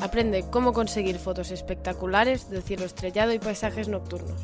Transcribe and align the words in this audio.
Aprende 0.00 0.44
cómo 0.48 0.72
conseguir 0.72 1.18
fotos 1.18 1.50
espectaculares 1.50 2.50
del 2.50 2.62
cielo 2.62 2.84
estrellado 2.84 3.32
y 3.32 3.40
paisajes 3.40 3.88
nocturnos. 3.88 4.40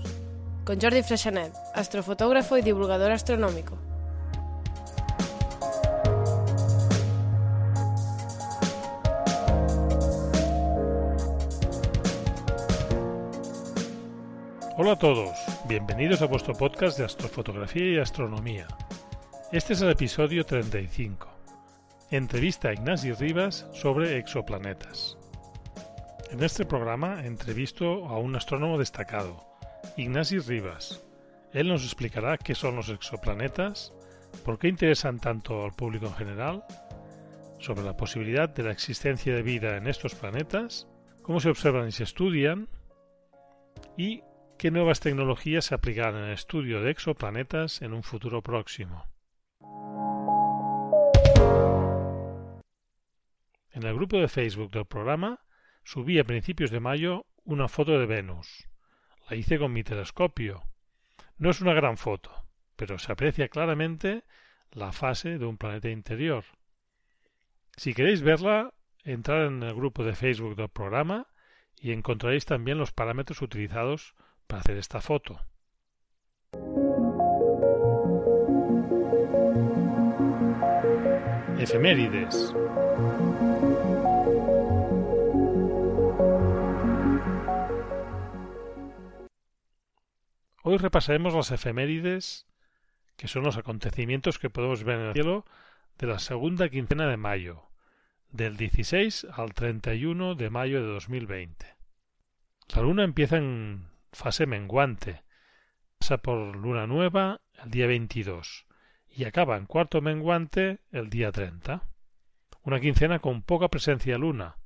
Con 0.65 0.81
Jordi 0.81 1.03
Freixanet, 1.03 1.53
astrofotógrafo 1.75 2.59
y 2.59 2.63
divulgador 2.63 3.13
astronómico. 3.13 3.79
Hola 14.77 14.93
a 14.93 14.99
todos, 14.99 15.39
bienvenidos 15.69 16.21
a 16.21 16.27
vuestro 16.27 16.55
podcast 16.55 16.99
de 16.99 17.05
astrofotografía 17.05 17.93
y 17.93 17.99
astronomía. 17.99 18.67
Este 19.53 19.75
es 19.75 19.83
el 19.83 19.91
episodio 19.91 20.45
35. 20.45 21.29
Entrevista 22.11 22.71
a 22.71 22.73
Ignasi 22.73 23.13
Rivas 23.13 23.67
sobre 23.73 24.19
exoplanetas. 24.19 25.17
En 26.35 26.43
este 26.43 26.65
programa 26.65 27.25
entrevisto 27.25 28.07
a 28.07 28.19
un 28.19 28.35
astrónomo 28.35 28.77
destacado, 28.77 29.47
Ignasi 29.97 30.41
Rivas. 30.41 31.01
Él 31.53 31.69
nos 31.69 31.85
explicará 31.85 32.39
qué 32.39 32.57
son 32.57 32.75
los 32.75 32.89
exoplanetas, 32.89 33.95
por 34.45 34.59
qué 34.59 34.67
interesan 34.67 35.21
tanto 35.21 35.65
al 35.65 35.75
público 35.75 36.07
en 36.07 36.15
general, 36.15 36.65
sobre 37.61 37.85
la 37.85 37.97
posibilidad 37.97 38.49
de 38.49 38.65
la 38.65 38.73
existencia 38.73 39.33
de 39.33 39.43
vida 39.43 39.77
en 39.77 39.87
estos 39.87 40.17
planetas, 40.17 40.89
cómo 41.23 41.39
se 41.39 41.51
observan 41.51 41.87
y 41.87 41.93
se 41.93 42.03
estudian, 42.03 42.69
y 43.97 44.25
qué 44.59 44.73
nuevas 44.73 44.99
tecnologías 44.99 45.67
se 45.67 45.77
aplicarán 45.77 46.17
en 46.17 46.25
el 46.25 46.33
estudio 46.33 46.83
de 46.83 46.91
exoplanetas 46.91 47.81
en 47.81 47.93
un 47.93 48.03
futuro 48.03 48.43
próximo. 48.43 49.05
En 53.71 53.85
el 53.85 53.95
grupo 53.95 54.17
de 54.19 54.27
Facebook 54.27 54.73
del 54.73 54.87
programa 54.87 55.44
subí 55.85 56.19
a 56.19 56.25
principios 56.25 56.71
de 56.71 56.81
mayo 56.81 57.27
una 57.45 57.69
foto 57.69 57.99
de 57.99 58.07
Venus. 58.07 58.69
La 59.29 59.37
hice 59.37 59.59
con 59.59 59.73
mi 59.73 59.85
telescopio. 59.85 60.63
No 61.39 61.51
es 61.51 61.61
una 61.61 61.75
gran 61.75 61.97
foto, 61.97 62.31
pero 62.77 62.99
se 62.99 63.13
aprecia 63.13 63.49
claramente 63.49 64.25
la 64.73 64.93
fase 64.93 65.39
de 65.39 65.45
un 65.45 65.57
planeta 65.57 65.89
interior. 65.89 66.45
Si 67.77 67.95
queréis 67.95 68.23
verla, 68.23 68.73
entrad 69.05 69.47
en 69.47 69.63
el 69.63 69.75
grupo 69.75 70.05
de 70.05 70.15
Facebook 70.15 70.57
del 70.57 70.69
programa 70.69 71.27
y 71.77 71.93
encontraréis 71.93 72.47
también 72.47 72.79
los 72.79 72.93
parámetros 72.93 73.43
utilizados 73.43 74.15
para 74.47 74.61
hacer 74.61 74.77
esta 74.77 75.01
foto. 75.01 75.41
Efemérides. 81.59 82.55
Hoy 90.75 90.79
repasaremos 90.79 91.35
las 91.35 91.53
efemérides, 91.53 92.49
que 93.17 93.29
son 93.29 93.45
los 93.45 93.57
acontecimientos 93.57 94.41
que 94.41 94.51
podemos 94.51 94.83
ver 94.83 94.99
en 94.99 95.07
el 95.07 95.13
cielo 95.13 95.45
de 95.99 96.09
la 96.09 96.19
segunda 96.19 96.69
quincena 96.69 97.07
de 97.07 97.17
mayo, 97.17 97.69
del 98.33 98.57
16 98.57 99.29
al 99.33 99.55
31 99.55 100.35
de 100.35 100.51
mayo 100.51 100.83
de 100.83 100.89
2020. 100.89 101.77
La 102.75 102.83
luna 102.83 103.05
empieza 103.05 103.37
en 103.37 103.87
fase 104.13 104.47
menguante, 104.47 105.23
pasa 106.01 106.19
por 106.19 106.57
luna 106.57 106.89
nueva 106.89 107.41
el 107.63 107.71
día 107.71 107.87
22 107.87 108.67
y 109.09 109.27
acaba 109.27 109.57
en 109.57 109.67
cuarto 109.67 110.01
menguante 110.01 110.81
el 110.91 111.09
día 111.09 111.31
30. 111.31 111.85
Una 112.65 112.81
quincena 112.81 113.21
con 113.21 113.43
poca 113.43 113.69
presencia 113.69 114.19
luna, 114.19 114.57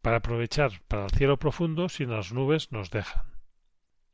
para 0.00 0.18
aprovechar 0.18 0.80
para 0.86 1.06
el 1.06 1.10
cielo 1.10 1.40
profundo 1.40 1.88
si 1.88 2.06
las 2.06 2.32
nubes 2.32 2.70
nos 2.70 2.92
dejan. 2.92 3.39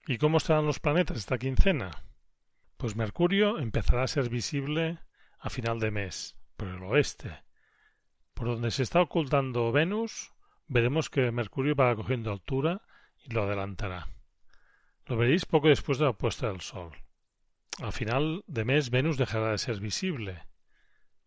¿Y 0.08 0.18
cómo 0.18 0.38
estarán 0.38 0.66
los 0.66 0.78
planetas 0.78 1.16
esta 1.16 1.36
quincena? 1.36 1.90
Pues 2.76 2.94
Mercurio 2.94 3.58
empezará 3.58 4.04
a 4.04 4.08
ser 4.08 4.28
visible 4.28 5.00
a 5.40 5.50
final 5.50 5.80
de 5.80 5.90
mes, 5.90 6.36
por 6.56 6.68
el 6.68 6.80
oeste. 6.84 7.42
Por 8.32 8.46
donde 8.46 8.70
se 8.70 8.84
está 8.84 9.00
ocultando 9.00 9.72
Venus, 9.72 10.32
veremos 10.68 11.10
que 11.10 11.32
Mercurio 11.32 11.74
va 11.74 11.96
cogiendo 11.96 12.30
altura 12.30 12.82
y 13.24 13.32
lo 13.32 13.42
adelantará. 13.42 14.06
Lo 15.06 15.16
veréis 15.16 15.44
poco 15.44 15.68
después 15.68 15.98
de 15.98 16.04
la 16.04 16.12
puesta 16.12 16.48
del 16.48 16.60
Sol. 16.60 16.92
Al 17.82 17.92
final 17.92 18.44
de 18.46 18.64
mes 18.64 18.90
Venus 18.90 19.16
dejará 19.16 19.50
de 19.50 19.58
ser 19.58 19.80
visible, 19.80 20.46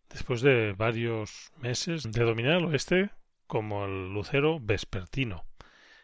después 0.08 0.40
de 0.40 0.72
varios 0.72 1.52
meses 1.58 2.10
de 2.10 2.24
dominar 2.24 2.56
el 2.56 2.64
oeste 2.64 3.10
como 3.46 3.84
el 3.84 4.14
lucero 4.14 4.58
vespertino. 4.58 5.49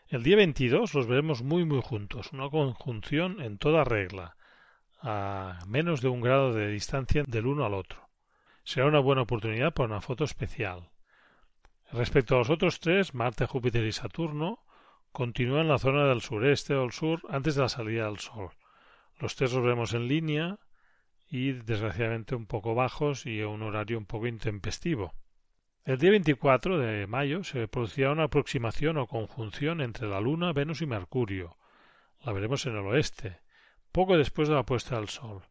El 0.08 0.22
día 0.22 0.36
22 0.36 0.94
los 0.94 1.08
veremos 1.08 1.42
muy 1.42 1.64
muy 1.64 1.82
juntos, 1.82 2.32
una 2.32 2.48
conjunción 2.48 3.42
en 3.42 3.58
toda 3.58 3.82
regla, 3.82 4.36
a 5.02 5.58
menos 5.66 6.00
de 6.00 6.06
un 6.06 6.20
grado 6.20 6.54
de 6.54 6.68
distancia 6.68 7.24
del 7.26 7.46
uno 7.48 7.66
al 7.66 7.74
otro. 7.74 8.08
Será 8.62 8.86
una 8.86 9.00
buena 9.00 9.22
oportunidad 9.22 9.74
para 9.74 9.88
una 9.88 10.00
foto 10.00 10.22
especial. 10.22 10.90
Respecto 11.90 12.36
a 12.36 12.38
los 12.38 12.50
otros 12.50 12.78
tres, 12.78 13.14
Marte, 13.14 13.46
Júpiter 13.46 13.84
y 13.84 13.90
Saturno, 13.90 14.64
continúan 15.10 15.62
en 15.62 15.68
la 15.68 15.78
zona 15.78 16.06
del 16.06 16.20
sureste 16.20 16.76
o 16.76 16.84
el 16.84 16.92
sur 16.92 17.22
antes 17.28 17.56
de 17.56 17.62
la 17.62 17.68
salida 17.68 18.06
del 18.06 18.20
Sol. 18.20 18.50
Los 19.18 19.34
tres 19.34 19.52
los 19.54 19.64
vemos 19.64 19.92
en 19.92 20.06
línea 20.06 20.60
y 21.28 21.50
desgraciadamente 21.50 22.36
un 22.36 22.46
poco 22.46 22.76
bajos 22.76 23.26
y 23.26 23.40
a 23.40 23.48
un 23.48 23.62
horario 23.62 23.98
un 23.98 24.06
poco 24.06 24.28
intempestivo. 24.28 25.14
El 25.86 25.98
día 25.98 26.10
24 26.10 26.80
de 26.80 27.06
mayo 27.06 27.44
se 27.44 27.68
producirá 27.68 28.10
una 28.10 28.24
aproximación 28.24 28.98
o 28.98 29.06
conjunción 29.06 29.80
entre 29.80 30.08
la 30.08 30.20
Luna, 30.20 30.52
Venus 30.52 30.82
y 30.82 30.86
Mercurio. 30.86 31.58
La 32.24 32.32
veremos 32.32 32.66
en 32.66 32.72
el 32.72 32.84
oeste, 32.86 33.38
poco 33.92 34.18
después 34.18 34.48
de 34.48 34.56
la 34.56 34.64
puesta 34.64 34.96
del 34.96 35.08
Sol. 35.08 35.44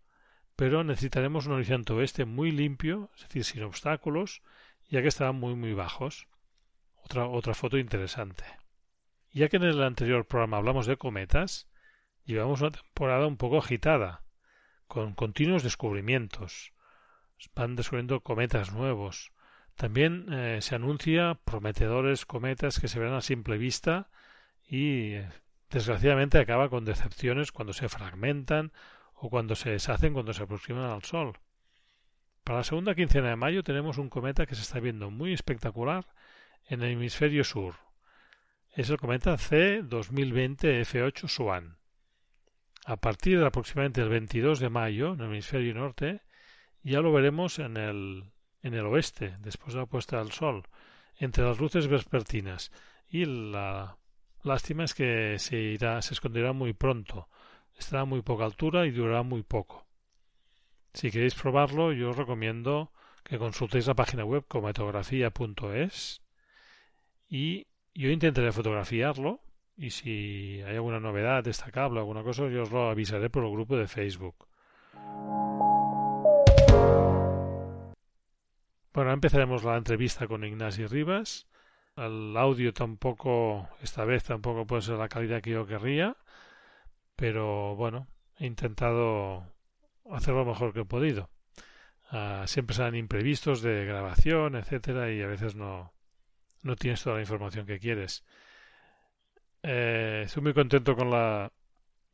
Pero 0.58 0.84
necesitaremos 0.84 1.46
un 1.46 1.54
horizonte 1.54 1.94
oeste 1.94 2.26
muy 2.26 2.52
limpio, 2.52 3.10
es 3.16 3.22
decir, 3.22 3.46
sin 3.46 3.64
obstáculos, 3.64 4.42
ya 4.90 5.02
que 5.02 5.08
estarán 5.08 5.38
muy 5.38 5.56
muy 5.56 5.74
bajos. 5.74 6.28
Otra, 6.98 7.28
otra 7.28 7.54
foto 7.54 7.78
interesante. 7.78 8.44
Ya 9.32 9.48
que 9.48 9.56
en 9.56 9.64
el 9.64 9.82
anterior 9.82 10.28
programa 10.28 10.58
hablamos 10.58 10.86
de 10.86 10.98
cometas, 10.98 11.70
llevamos 12.26 12.60
una 12.60 12.72
temporada 12.72 13.26
un 13.26 13.38
poco 13.38 13.60
agitada, 13.60 14.26
con 14.88 15.14
continuos 15.14 15.64
descubrimientos. 15.64 16.74
Van 17.56 17.78
descubriendo 17.78 18.20
cometas 18.20 18.74
nuevos, 18.74 19.32
también 19.76 20.32
eh, 20.32 20.60
se 20.62 20.76
anuncia 20.76 21.38
prometedores 21.44 22.26
cometas 22.26 22.80
que 22.80 22.88
se 22.88 23.00
ven 23.00 23.14
a 23.14 23.22
simple 23.22 23.58
vista 23.58 24.10
y 24.68 25.16
desgraciadamente 25.70 26.40
acaba 26.40 26.70
con 26.70 26.86
decepciones 26.86 27.52
cuando 27.52 27.74
se 27.74 27.90
fragmentan 27.90 28.72
o 29.14 29.30
cuando 29.30 29.56
se 29.56 29.72
deshacen 29.72 30.14
cuando 30.14 30.34
se 30.34 30.44
aproximan 30.44 30.90
al 30.90 31.04
Sol. 31.04 31.34
Para 32.44 32.60
la 32.60 32.64
segunda 32.64 32.96
quincena 32.96 33.30
de 33.30 33.36
mayo 33.36 33.64
tenemos 33.64 33.98
un 33.98 34.10
cometa 34.10 34.46
que 34.46 34.56
se 34.56 34.62
está 34.62 34.80
viendo 34.80 35.10
muy 35.10 35.34
espectacular 35.34 36.06
en 36.68 36.82
el 36.82 36.92
hemisferio 36.92 37.44
sur. 37.44 37.76
Es 38.72 38.90
el 38.90 38.98
cometa 38.98 39.38
C 39.38 39.82
2020 39.84 40.82
F8 40.82 41.28
Swan. 41.28 41.78
A 42.86 42.98
partir 42.98 43.40
de 43.40 43.48
aproximadamente 43.48 44.02
el 44.02 44.10
22 44.10 44.60
de 44.60 44.70
mayo 44.70 45.14
en 45.14 45.22
el 45.22 45.28
hemisferio 45.28 45.74
norte 45.74 46.22
ya 46.84 47.02
lo 47.02 47.12
veremos 47.12 47.58
en 47.58 47.78
el 47.78 48.35
en 48.66 48.74
el 48.74 48.88
oeste, 48.88 49.36
después 49.42 49.76
de 49.76 49.82
la 49.82 49.86
puesta 49.86 50.18
del 50.18 50.32
sol, 50.32 50.64
entre 51.18 51.44
las 51.44 51.60
luces 51.60 51.88
vespertinas, 51.88 52.72
y 53.08 53.26
la 53.26 53.96
lástima 54.42 54.86
es 54.86 54.96
que 54.96 55.38
se 55.38 55.56
irá, 55.56 56.02
se 56.02 56.16
esconderá 56.16 56.52
muy 56.52 56.74
pronto, 56.74 57.30
estará 57.78 58.02
a 58.02 58.06
muy 58.06 58.24
poca 58.24 58.44
altura 58.44 58.88
y 58.88 58.92
durará 58.92 59.22
muy 59.22 59.44
poco. 59.44 59.86
Si 60.94 61.12
queréis 61.12 61.36
probarlo, 61.36 61.94
yo 61.94 62.10
os 62.10 62.18
recomiendo 62.18 62.92
que 63.24 63.38
consultéis 63.38 63.86
la 63.86 63.94
página 63.94 64.26
web 64.26 64.46
cometografía.es 64.48 66.24
y 67.30 67.68
yo 67.94 68.10
intentaré 68.10 68.52
fotografiarlo 68.52 69.42
y 69.78 69.92
si 69.92 70.62
hay 70.66 70.76
alguna 70.76 71.00
novedad 71.00 71.44
destacable, 71.44 72.00
alguna 72.00 72.24
cosa, 72.24 72.48
yo 72.48 72.64
os 72.64 72.72
lo 72.72 72.90
avisaré 72.90 73.30
por 73.30 73.44
el 73.44 73.52
grupo 73.52 73.78
de 73.78 73.88
Facebook. 73.88 74.48
Bueno, 78.96 79.12
empezaremos 79.12 79.66
la 79.66 79.76
entrevista 79.76 80.26
con 80.26 80.46
Ignasi 80.46 80.86
Rivas. 80.88 81.50
El 81.98 82.34
audio 82.38 82.72
tampoco, 82.72 83.68
esta 83.82 84.06
vez 84.06 84.24
tampoco 84.24 84.66
puede 84.66 84.84
ser 84.84 84.96
la 84.96 85.10
calidad 85.10 85.42
que 85.42 85.50
yo 85.52 85.68
querría, 85.68 86.16
pero 87.18 87.76
bueno, 87.76 88.08
he 88.38 88.46
intentado 88.46 89.54
hacer 90.10 90.34
lo 90.34 90.46
mejor 90.46 90.72
que 90.72 90.80
he 90.80 90.86
podido. 90.86 91.30
Uh, 92.14 92.48
siempre 92.48 92.74
salen 92.74 92.96
imprevistos 92.96 93.62
de 93.62 93.84
grabación, 93.84 94.56
etcétera, 94.56 95.12
y 95.12 95.22
a 95.22 95.28
veces 95.28 95.56
no, 95.56 95.94
no 96.62 96.78
tienes 96.78 97.04
toda 97.04 97.18
la 97.18 97.22
información 97.24 97.66
que 97.66 97.80
quieres. 97.80 98.24
Eh, 99.62 100.22
estoy 100.24 100.42
muy 100.42 100.54
contento 100.54 100.96
con 100.96 101.10
la, 101.10 101.52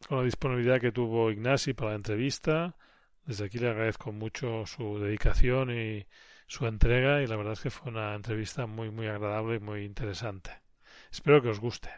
con 0.08 0.18
la 0.18 0.24
disponibilidad 0.24 0.82
que 0.82 0.92
tuvo 0.92 1.30
Ignasi 1.30 1.76
para 1.76 1.92
la 1.92 1.98
entrevista. 1.98 2.76
Desde 3.24 3.46
aquí 3.46 3.60
le 3.60 3.70
agradezco 3.70 4.12
mucho 4.12 4.66
su 4.66 4.98
dedicación 4.98 5.70
y 5.70 6.08
su 6.52 6.68
entrega 6.68 7.24
y 7.24 7.28
la 7.28 7.38
verdad 7.38 7.54
es 7.54 7.62
que 7.62 7.70
fue 7.70 7.90
una 7.90 8.14
entrevista 8.14 8.66
muy 8.66 8.92
muy 8.92 9.08
agradable 9.08 9.56
y 9.56 9.60
muy 9.60 9.86
interesante. 9.86 10.52
Espero 11.10 11.42
que 11.42 11.48
os 11.48 11.62
guste. 11.62 11.90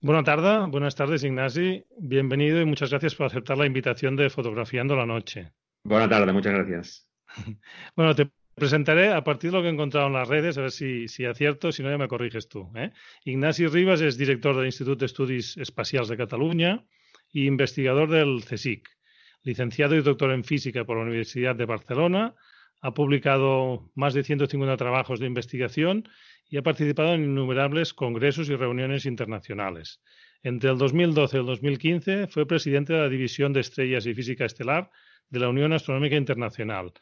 Buenas 0.00 0.24
tardes, 0.24 0.70
buenas 0.70 0.94
tardes 0.94 1.24
Ignasi, 1.24 1.84
bienvenido 1.98 2.60
y 2.60 2.64
muchas 2.64 2.90
gracias 2.90 3.16
por 3.16 3.26
aceptar 3.26 3.58
la 3.58 3.66
invitación 3.66 4.14
de 4.14 4.30
Fotografiando 4.30 4.94
la 4.94 5.06
Noche. 5.06 5.54
Buenas 5.82 6.08
tardes, 6.08 6.32
muchas 6.32 6.52
gracias. 6.54 7.08
bueno, 7.96 8.14
te 8.14 8.30
presentaré 8.54 9.12
a 9.12 9.24
partir 9.24 9.50
de 9.50 9.56
lo 9.56 9.62
que 9.64 9.70
he 9.70 9.72
encontrado 9.72 10.06
en 10.06 10.12
las 10.12 10.28
redes, 10.28 10.56
a 10.56 10.60
ver 10.60 10.70
si, 10.70 11.08
si 11.08 11.24
acierto, 11.24 11.72
si 11.72 11.82
no 11.82 11.90
ya 11.90 11.98
me 11.98 12.06
corriges 12.06 12.48
tú. 12.48 12.70
¿eh? 12.76 12.92
Ignasi 13.24 13.66
Rivas 13.66 14.02
es 14.02 14.16
director 14.16 14.54
del 14.54 14.66
Instituto 14.66 15.00
de 15.00 15.06
Estudios 15.06 15.56
Espacials 15.56 16.06
de 16.06 16.16
Cataluña 16.16 16.84
y 17.32 17.46
investigador 17.46 18.08
del 18.08 18.44
CSIC, 18.44 18.88
licenciado 19.42 19.96
y 19.96 20.02
doctor 20.02 20.30
en 20.30 20.44
física 20.44 20.84
por 20.84 20.96
la 20.98 21.02
Universidad 21.02 21.56
de 21.56 21.64
Barcelona, 21.64 22.36
ha 22.80 22.94
publicado 22.94 23.90
más 23.94 24.14
de 24.14 24.22
150 24.22 24.76
trabajos 24.76 25.20
de 25.20 25.26
investigación 25.26 26.08
y 26.48 26.56
ha 26.56 26.62
participado 26.62 27.14
en 27.14 27.24
innumerables 27.24 27.92
congresos 27.92 28.48
y 28.48 28.56
reuniones 28.56 29.06
internacionales. 29.06 30.00
Entre 30.42 30.70
el 30.70 30.78
2012 30.78 31.36
y 31.36 31.40
el 31.40 31.46
2015 31.46 32.26
fue 32.28 32.46
presidente 32.46 32.92
de 32.92 33.00
la 33.00 33.08
División 33.08 33.52
de 33.52 33.60
Estrellas 33.60 34.06
y 34.06 34.14
Física 34.14 34.44
Estelar 34.44 34.90
de 35.28 35.40
la 35.40 35.48
Unión 35.48 35.72
Astronómica 35.72 36.16
Internacional 36.16 36.92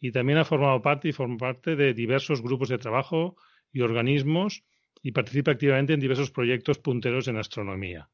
y 0.00 0.12
también 0.12 0.38
ha 0.38 0.44
formado 0.44 0.82
parte 0.82 1.08
y 1.08 1.12
forma 1.12 1.36
parte 1.36 1.76
de 1.76 1.94
diversos 1.94 2.42
grupos 2.42 2.68
de 2.68 2.78
trabajo 2.78 3.36
y 3.72 3.82
organismos 3.82 4.64
y 5.02 5.12
participa 5.12 5.52
activamente 5.52 5.92
en 5.92 6.00
diversos 6.00 6.30
proyectos 6.30 6.78
punteros 6.78 7.28
en 7.28 7.36
astronomía. 7.36 8.08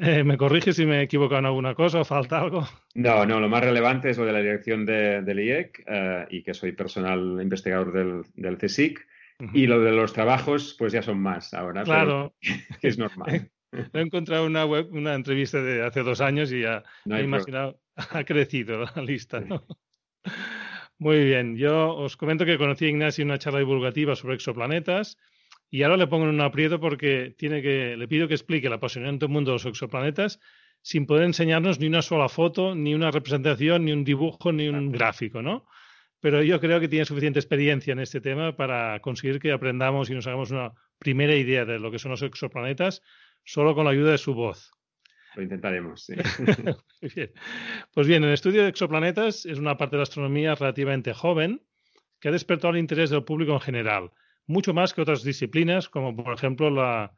Eh, 0.00 0.22
¿Me 0.22 0.36
corrige 0.36 0.72
si 0.72 0.86
me 0.86 1.00
he 1.00 1.02
equivocado 1.02 1.40
en 1.40 1.46
alguna 1.46 1.74
cosa 1.74 2.00
o 2.00 2.04
falta 2.04 2.40
algo? 2.40 2.64
No, 2.94 3.26
no, 3.26 3.40
lo 3.40 3.48
más 3.48 3.64
relevante 3.64 4.10
es 4.10 4.18
lo 4.18 4.24
de 4.24 4.32
la 4.32 4.38
dirección 4.38 4.86
del 4.86 5.40
IEC 5.40 5.84
eh, 5.86 6.26
y 6.30 6.42
que 6.44 6.54
soy 6.54 6.70
personal 6.70 7.38
investigador 7.42 7.92
del, 7.92 8.22
del 8.34 8.58
CSIC. 8.58 9.06
Y 9.52 9.66
lo 9.68 9.80
de 9.80 9.92
los 9.92 10.12
trabajos, 10.12 10.74
pues 10.76 10.92
ya 10.92 11.00
son 11.00 11.20
más 11.20 11.54
ahora. 11.54 11.84
Claro. 11.84 12.34
es 12.82 12.98
normal. 12.98 13.50
He 13.92 14.00
encontrado 14.00 14.46
una 14.46 14.64
web, 14.64 14.88
una 14.92 15.14
entrevista 15.14 15.60
de 15.62 15.84
hace 15.84 16.02
dos 16.02 16.20
años 16.20 16.50
y 16.52 16.62
ya 16.62 16.82
he 17.04 17.22
imaginado, 17.22 17.80
ha 17.96 18.24
crecido 18.24 18.84
la 18.84 19.02
lista. 19.02 19.44
Muy 20.98 21.24
bien, 21.24 21.56
yo 21.56 21.94
os 21.94 22.16
comento 22.16 22.44
que 22.44 22.56
conocí 22.56 22.86
a 22.86 22.88
Ignacio 22.88 23.22
en 23.22 23.28
una 23.28 23.38
charla 23.38 23.58
divulgativa 23.58 24.16
sobre 24.16 24.34
exoplanetas 24.34 25.18
y 25.70 25.82
ahora 25.82 25.96
le 25.96 26.06
pongo 26.06 26.24
en 26.24 26.30
un 26.30 26.40
aprieto 26.40 26.80
porque 26.80 27.34
tiene 27.36 27.60
que, 27.60 27.96
le 27.96 28.08
pido 28.08 28.28
que 28.28 28.34
explique 28.34 28.66
el 28.68 28.72
apasionante 28.72 29.26
mundo 29.26 29.50
de 29.50 29.56
los 29.56 29.66
exoplanetas 29.66 30.40
sin 30.80 31.06
poder 31.06 31.24
enseñarnos 31.24 31.78
ni 31.80 31.86
una 31.86 32.02
sola 32.02 32.28
foto, 32.28 32.74
ni 32.74 32.94
una 32.94 33.10
representación, 33.10 33.84
ni 33.84 33.92
un 33.92 34.04
dibujo, 34.04 34.52
ni 34.52 34.68
un 34.68 34.90
gráfico, 34.92 35.42
¿no? 35.42 35.66
Pero 36.20 36.42
yo 36.42 36.60
creo 36.60 36.80
que 36.80 36.88
tiene 36.88 37.04
suficiente 37.04 37.38
experiencia 37.38 37.92
en 37.92 38.00
este 38.00 38.20
tema 38.20 38.56
para 38.56 39.00
conseguir 39.00 39.38
que 39.38 39.52
aprendamos 39.52 40.08
y 40.10 40.14
nos 40.14 40.26
hagamos 40.26 40.50
una 40.50 40.72
primera 40.98 41.34
idea 41.34 41.64
de 41.64 41.78
lo 41.78 41.90
que 41.90 41.98
son 41.98 42.12
los 42.12 42.22
exoplanetas 42.22 43.02
solo 43.44 43.74
con 43.74 43.84
la 43.84 43.90
ayuda 43.90 44.12
de 44.12 44.18
su 44.18 44.34
voz. 44.34 44.72
Lo 45.36 45.42
intentaremos, 45.42 46.04
sí. 46.04 46.14
bien. 47.14 47.32
Pues 47.92 48.06
bien, 48.06 48.24
el 48.24 48.32
estudio 48.32 48.62
de 48.62 48.68
exoplanetas 48.68 49.46
es 49.46 49.58
una 49.58 49.76
parte 49.76 49.96
de 49.96 49.98
la 49.98 50.04
astronomía 50.04 50.54
relativamente 50.54 51.12
joven 51.12 51.62
que 52.20 52.28
ha 52.28 52.32
despertado 52.32 52.72
el 52.72 52.80
interés 52.80 53.10
del 53.10 53.24
público 53.24 53.52
en 53.52 53.60
general 53.60 54.10
mucho 54.48 54.74
más 54.74 54.92
que 54.92 55.02
otras 55.02 55.22
disciplinas, 55.22 55.88
como 55.88 56.16
por 56.16 56.34
ejemplo 56.34 56.70
la, 56.70 57.12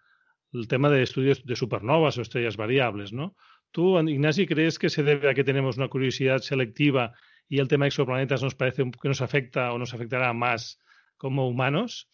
el 0.52 0.68
tema 0.68 0.90
de 0.90 1.02
estudios 1.02 1.44
de 1.46 1.56
supernovas 1.56 2.18
o 2.18 2.22
estrellas 2.22 2.56
variables, 2.56 3.12
¿no? 3.12 3.36
¿Tú, 3.70 3.98
Ignasi, 4.00 4.46
crees 4.46 4.78
que 4.78 4.90
se 4.90 5.04
debe 5.04 5.30
a 5.30 5.34
que 5.34 5.44
tenemos 5.44 5.76
una 5.76 5.88
curiosidad 5.88 6.38
selectiva 6.38 7.12
y 7.48 7.60
el 7.60 7.68
tema 7.68 7.84
de 7.84 7.88
exoplanetas 7.88 8.42
nos 8.42 8.56
parece 8.56 8.82
que 9.00 9.08
nos 9.08 9.22
afecta 9.22 9.72
o 9.72 9.78
nos 9.78 9.94
afectará 9.94 10.32
más 10.32 10.80
como 11.16 11.48
humanos? 11.48 12.10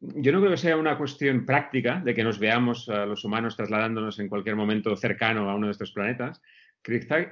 Yo 0.00 0.32
no 0.32 0.40
creo 0.40 0.50
que 0.50 0.56
sea 0.56 0.76
una 0.76 0.98
cuestión 0.98 1.46
práctica 1.46 2.00
de 2.04 2.14
que 2.14 2.24
nos 2.24 2.38
veamos 2.38 2.88
a 2.88 3.06
los 3.06 3.24
humanos 3.24 3.56
trasladándonos 3.56 4.18
en 4.18 4.28
cualquier 4.28 4.56
momento 4.56 4.96
cercano 4.96 5.48
a 5.48 5.54
uno 5.54 5.66
de 5.66 5.72
estos 5.72 5.92
planetas. 5.92 6.42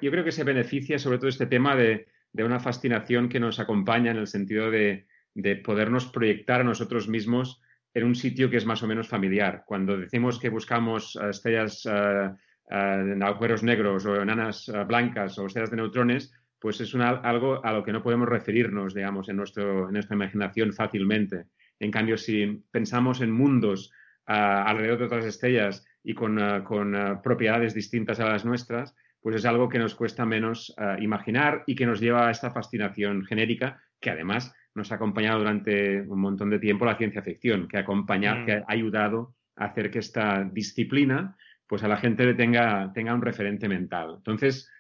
Yo 0.01 0.11
creo 0.11 0.25
que 0.25 0.33
se 0.33 0.45
beneficia 0.45 0.99
sobre 0.99 1.19
todo 1.19 1.29
este 1.29 1.47
tema 1.47 1.75
de, 1.75 2.07
de 2.33 2.45
una 2.45 2.61
fascinación 2.61 3.29
que 3.29 3.41
nos 3.41 3.59
acompaña 3.59 4.11
en 4.11 4.19
el 4.19 4.27
sentido 4.27 4.71
de, 4.71 5.07
de 5.37 5.57
podernos 5.57 6.07
proyectar 6.07 6.63
a 6.63 6.65
nosotros 6.65 7.09
mismos 7.09 7.61
en 7.93 8.05
un 8.05 8.15
sitio 8.15 8.49
que 8.49 8.57
es 8.57 8.65
más 8.65 8.83
o 8.83 8.87
menos 8.87 9.07
familiar. 9.07 9.65
Cuando 9.67 9.99
decimos 9.99 10.39
que 10.39 10.49
buscamos 10.49 11.17
eh, 11.17 11.29
estrellas 11.29 11.87
eh, 11.87 12.31
en 12.69 13.23
agujeros 13.23 13.63
negros 13.63 14.07
o 14.07 14.21
enanas 14.21 14.73
blancas 14.89 15.39
o 15.39 15.47
estrellas 15.47 15.71
de 15.71 15.77
neutrones, 15.77 16.33
pues 16.59 16.81
es 16.81 16.93
algo 16.95 17.65
a 17.65 17.73
lo 17.73 17.85
que 17.85 17.93
no 17.93 18.03
podemos 18.03 18.29
referirnos, 18.29 18.95
digamos, 18.95 19.29
en, 19.29 19.37
nuestro, 19.37 19.87
en 19.87 19.93
nuestra 19.93 20.17
imaginación 20.17 20.73
fácilmente. 20.73 21.45
En 21.79 21.91
cambio, 21.93 22.17
si 22.17 22.65
pensamos 22.73 23.21
en 23.21 23.31
mundos 23.31 23.93
alrededor 24.25 24.99
de 24.99 25.05
otras 25.05 25.25
estrellas 25.27 25.87
y 26.03 26.15
con, 26.15 26.65
con 26.65 27.21
propiedades 27.23 27.73
distintas 27.73 28.19
a 28.19 28.29
las 28.29 28.45
nuestras, 28.45 28.97
pues 29.21 29.37
es 29.37 29.45
algo 29.45 29.69
que 29.69 29.79
nos 29.79 29.95
cuesta 29.95 30.27
menos 30.27 30.75
imaginar 30.99 31.63
y 31.69 31.77
que 31.77 31.87
nos 31.87 32.01
lleva 32.01 32.27
a 32.27 32.33
esta 32.33 32.51
fascinación 32.51 33.25
genérica 33.25 33.81
que 34.01 34.11
además 34.11 34.53
nos 34.77 34.93
ha 34.93 34.97
acompañado 34.97 35.39
durante 35.39 36.03
un 36.03 36.21
montón 36.21 36.51
de 36.51 36.59
tiempo 36.59 36.85
la 36.85 36.97
ciencia 36.97 37.23
ficción, 37.23 37.67
que 37.67 37.79
ha, 37.79 37.81
acompañado, 37.81 38.45
que 38.45 38.53
ha 38.53 38.61
mm. 38.61 38.65
ayudado 38.69 39.35
a 39.57 39.65
hacer 39.65 39.91
que 39.91 39.99
esta 39.99 40.45
disciplina, 40.45 41.37
pues 41.67 41.83
a 41.83 41.89
la 41.89 41.97
gente 41.97 42.25
le 42.25 42.35
tenga, 42.35 42.93
tenga 42.93 43.15
un 43.15 43.23
referente 43.23 43.69
mental. 43.69 44.15
Entonces, 44.19 44.71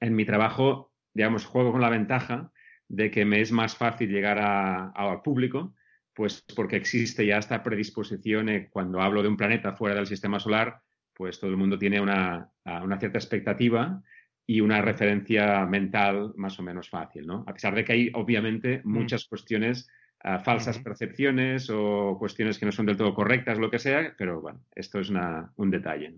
en 0.00 0.14
mi 0.14 0.24
trabajo, 0.24 0.92
digamos, 1.14 1.46
juego 1.46 1.72
con 1.72 1.80
la 1.80 1.88
ventaja 1.88 2.50
de 2.88 3.10
que 3.10 3.24
me 3.24 3.40
es 3.40 3.52
más 3.52 3.76
fácil 3.76 4.10
llegar 4.10 4.38
al 4.38 5.22
público, 5.22 5.74
pues 6.12 6.44
porque 6.54 6.76
existe 6.76 7.24
ya 7.24 7.38
esta 7.38 7.62
predisposición 7.62 8.48
eh, 8.48 8.68
cuando 8.70 9.00
hablo 9.00 9.22
de 9.22 9.28
un 9.28 9.36
planeta 9.36 9.72
fuera 9.72 9.94
del 9.94 10.06
sistema 10.06 10.38
solar, 10.40 10.80
pues 11.14 11.38
todo 11.38 11.50
el 11.50 11.56
mundo 11.56 11.78
tiene 11.78 12.00
una, 12.00 12.50
una 12.64 12.98
cierta 12.98 13.18
expectativa 13.18 14.02
y 14.46 14.60
una 14.60 14.82
referencia 14.82 15.64
mental 15.66 16.32
más 16.36 16.58
o 16.58 16.62
menos 16.62 16.88
fácil, 16.88 17.26
¿no? 17.26 17.44
A 17.46 17.52
pesar 17.52 17.74
de 17.74 17.84
que 17.84 17.92
hay, 17.92 18.10
obviamente, 18.14 18.80
mm. 18.84 18.92
muchas 18.92 19.26
cuestiones, 19.26 19.88
ah, 20.20 20.38
falsas 20.38 20.78
percepciones 20.78 21.70
o 21.70 22.16
cuestiones 22.18 22.58
que 22.58 22.66
no 22.66 22.72
son 22.72 22.86
del 22.86 22.96
todo 22.96 23.14
correctas, 23.14 23.58
lo 23.58 23.70
que 23.70 23.78
sea, 23.78 24.14
pero 24.16 24.40
bueno, 24.40 24.60
esto 24.74 25.00
es 25.00 25.10
un 25.10 25.70
detalle. 25.70 26.14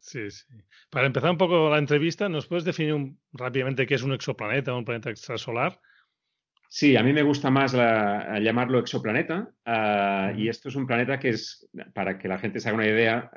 Sí, 0.00 0.30
sí. 0.30 0.46
Para 0.90 1.06
empezar 1.06 1.30
un 1.30 1.38
poco 1.38 1.70
la 1.70 1.78
entrevista, 1.78 2.28
¿nos 2.28 2.46
puedes 2.46 2.64
definir 2.64 3.14
rápidamente 3.32 3.86
qué 3.86 3.94
es 3.94 4.02
un 4.02 4.12
exoplaneta, 4.12 4.74
un 4.74 4.84
planeta 4.84 5.10
extrasolar? 5.10 5.80
Sí, 6.68 6.96
a 6.96 7.02
mí 7.02 7.12
me 7.12 7.22
gusta 7.22 7.50
más 7.50 7.74
llamarlo 7.74 8.78
exoplaneta 8.78 9.50
ah, 9.66 10.32
y 10.36 10.48
esto 10.48 10.70
es 10.70 10.74
un 10.74 10.86
planeta 10.86 11.18
que 11.20 11.28
es, 11.28 11.68
para 11.94 12.18
que 12.18 12.28
la 12.28 12.38
gente 12.38 12.60
se 12.60 12.68
haga 12.68 12.78
una 12.78 12.88
idea, 12.88 13.30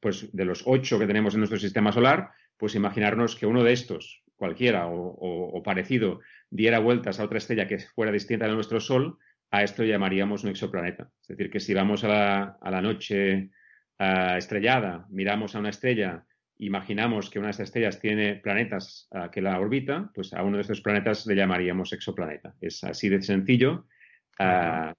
pues 0.00 0.34
de 0.34 0.44
los 0.44 0.62
ocho 0.66 0.98
que 0.98 1.06
tenemos 1.06 1.34
en 1.34 1.40
nuestro 1.40 1.58
sistema 1.58 1.92
solar, 1.92 2.30
pues 2.60 2.74
imaginarnos 2.74 3.36
que 3.36 3.46
uno 3.46 3.64
de 3.64 3.72
estos, 3.72 4.22
cualquiera 4.36 4.86
o, 4.86 5.62
parecido, 5.64 6.20
diera 6.50 6.78
vueltas 6.78 7.18
a 7.18 7.24
otra 7.24 7.38
estrella 7.38 7.66
que 7.66 7.78
fuera 7.78 8.12
distinta 8.12 8.46
de 8.46 8.54
nuestro 8.54 8.80
Sol, 8.80 9.16
a 9.50 9.62
esto 9.62 9.82
llamaríamos 9.82 10.44
un 10.44 10.50
exoplaneta. 10.50 11.10
Es 11.22 11.28
decir, 11.28 11.50
que 11.50 11.58
si 11.58 11.72
vamos 11.72 12.04
a 12.04 12.58
la, 12.60 12.80
noche 12.82 13.50
estrellada, 13.98 15.06
miramos 15.08 15.54
a 15.56 15.58
una 15.58 15.70
estrella, 15.70 16.24
imaginamos 16.58 17.30
que 17.30 17.38
una 17.38 17.48
de 17.48 17.52
estas 17.52 17.68
estrellas 17.68 17.98
tiene 17.98 18.36
planetas 18.36 19.08
que 19.32 19.40
la 19.40 19.58
orbitan, 19.58 20.12
pues 20.12 20.34
a 20.34 20.42
uno 20.42 20.58
de 20.58 20.62
estos 20.62 20.82
planetas 20.82 21.26
le 21.26 21.36
llamaríamos 21.36 21.94
exoplaneta. 21.94 22.54
Es 22.60 22.84
así 22.84 23.08
de 23.08 23.22
sencillo. 23.22 23.86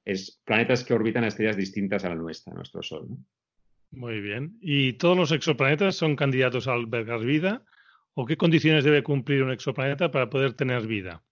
es 0.03 0.41
planetas 0.43 0.83
que 0.83 0.95
orbitan 0.95 1.23
a 1.23 1.27
estrellas 1.27 1.57
distintas 1.57 2.03
a 2.05 2.09
la 2.09 2.15
nuestra, 2.15 2.53
a 2.53 2.55
nuestro 2.55 2.81
Sol. 2.81 3.07
Muy 3.91 4.21
bien. 4.21 4.57
¿Y 4.61 4.93
todos 4.93 5.17
los 5.17 5.31
exoplanetas 5.31 5.95
son 5.95 6.15
candidatos 6.15 6.67
a 6.67 6.73
albergar 6.73 7.19
vida? 7.19 7.63
¿O 8.13 8.25
qué 8.25 8.37
condiciones 8.37 8.83
debe 8.83 9.03
cumplir 9.03 9.43
un 9.43 9.51
exoplaneta 9.51 10.11
para 10.11 10.29
poder 10.29 10.53
tener 10.53 10.87
vida? 10.87 11.23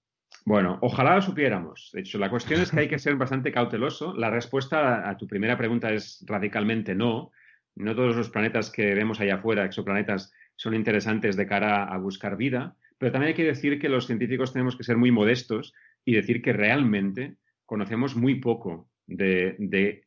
Bueno, 0.46 0.78
ojalá 0.82 1.16
lo 1.16 1.22
supiéramos. 1.22 1.90
De 1.94 2.02
hecho, 2.02 2.18
la 2.18 2.30
cuestión 2.30 2.62
es 2.62 2.72
que 2.72 2.82
hay 2.82 2.88
que 2.88 3.00
ser 3.00 3.16
bastante 3.16 3.52
cauteloso. 3.52 4.14
La 4.14 4.30
respuesta 4.30 5.10
a 5.10 5.18
tu 5.18 5.28
primera 5.28 5.58
pregunta 5.58 5.92
es 5.92 6.24
radicalmente 6.28 6.96
no. 6.96 7.32
No 7.76 7.96
todos 7.96 8.16
los 8.16 8.30
planetas 8.30 8.72
que 8.72 8.94
vemos 8.94 9.20
allá 9.20 9.36
afuera, 9.36 9.66
exoplanetas, 9.66 10.34
son 10.56 10.74
interesantes 10.74 11.36
de 11.38 11.48
cara 11.48 11.86
a 11.86 11.98
buscar 11.98 12.36
vida. 12.36 12.76
Pero 12.98 13.12
también 13.12 13.30
hay 13.30 13.36
que 13.36 13.46
decir 13.46 13.80
que 13.80 13.90
los 13.90 14.08
científicos 14.08 14.52
tenemos 14.52 14.76
que 14.76 14.84
ser 14.84 14.98
muy 14.98 15.12
modestos 15.12 15.74
y 16.04 16.14
decir 16.14 16.42
que 16.42 16.54
realmente 16.54 17.38
conocemos 17.66 18.16
muy 18.16 18.36
poco 18.36 18.90
de, 19.06 19.56
eh, 19.72 20.02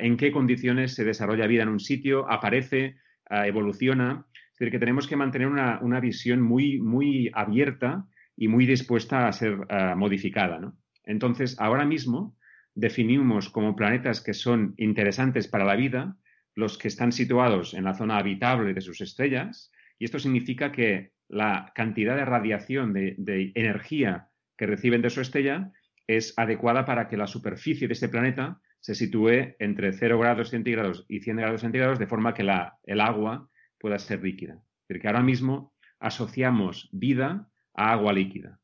en 0.00 0.16
qué 0.16 0.32
condiciones 0.32 0.94
se 0.94 1.04
desarrolla 1.04 1.46
vida 1.46 1.62
en 1.62 1.68
un 1.68 1.80
sitio, 1.80 2.30
aparece, 2.30 2.96
eh, 3.28 3.42
evoluciona. 3.46 4.26
Es 4.32 4.58
decir, 4.58 4.72
que 4.72 4.78
tenemos 4.78 5.06
que 5.06 5.16
mantener 5.16 5.48
una, 5.48 6.00
visión 6.00 6.40
muy, 6.40 6.80
muy 6.80 7.30
abierta 7.34 8.06
y 8.36 8.48
muy 8.48 8.66
dispuesta 8.66 9.28
a 9.28 9.32
ser 9.32 9.58
eh, 9.68 9.94
modificada. 9.96 10.72
Entonces, 11.04 11.56
ahora 11.60 11.84
mismo 11.84 12.36
definimos 12.74 13.50
como 13.50 13.76
planetas 13.76 14.22
que 14.22 14.34
son 14.34 14.74
interesantes 14.76 15.48
para 15.48 15.64
la 15.64 15.76
vida 15.76 16.16
los 16.54 16.78
que 16.78 16.88
están 16.88 17.12
situados 17.12 17.74
en 17.74 17.84
la 17.84 17.94
zona 17.94 18.16
habitable 18.16 18.72
de 18.72 18.80
sus 18.80 19.02
estrellas, 19.02 19.70
y 19.98 20.06
esto 20.06 20.18
significa 20.18 20.72
que 20.72 21.12
la 21.28 21.72
cantidad 21.74 22.16
de 22.16 22.24
radiación, 22.24 22.94
de 22.94 23.52
energía 23.54 24.28
que 24.56 24.66
reciben 24.66 25.02
de 25.02 25.10
su 25.10 25.20
estrella 25.20 25.70
es 26.06 26.32
adecuada 26.38 26.86
para 26.86 27.08
que 27.08 27.16
la 27.16 27.26
superficie 27.26 27.88
de 27.88 27.92
este 27.92 28.08
planeta 28.08 28.60
se 28.86 28.94
sitúe 28.94 29.56
entre 29.58 29.92
0 29.92 30.16
grados 30.16 30.50
centígrados 30.50 31.04
y 31.08 31.18
100 31.18 31.38
grados 31.38 31.62
centígrados, 31.62 31.98
de 31.98 32.06
forma 32.06 32.34
que 32.34 32.44
la, 32.44 32.78
el 32.84 33.00
agua 33.00 33.50
pueda 33.80 33.98
ser 33.98 34.22
líquida. 34.22 34.52
Es 34.54 34.86
decir, 34.86 35.02
que 35.02 35.08
ahora 35.08 35.24
mismo 35.24 35.74
asociamos 35.98 36.88
vida 36.92 37.48
a 37.74 37.90
agua 37.90 38.12
líquida. 38.12 38.60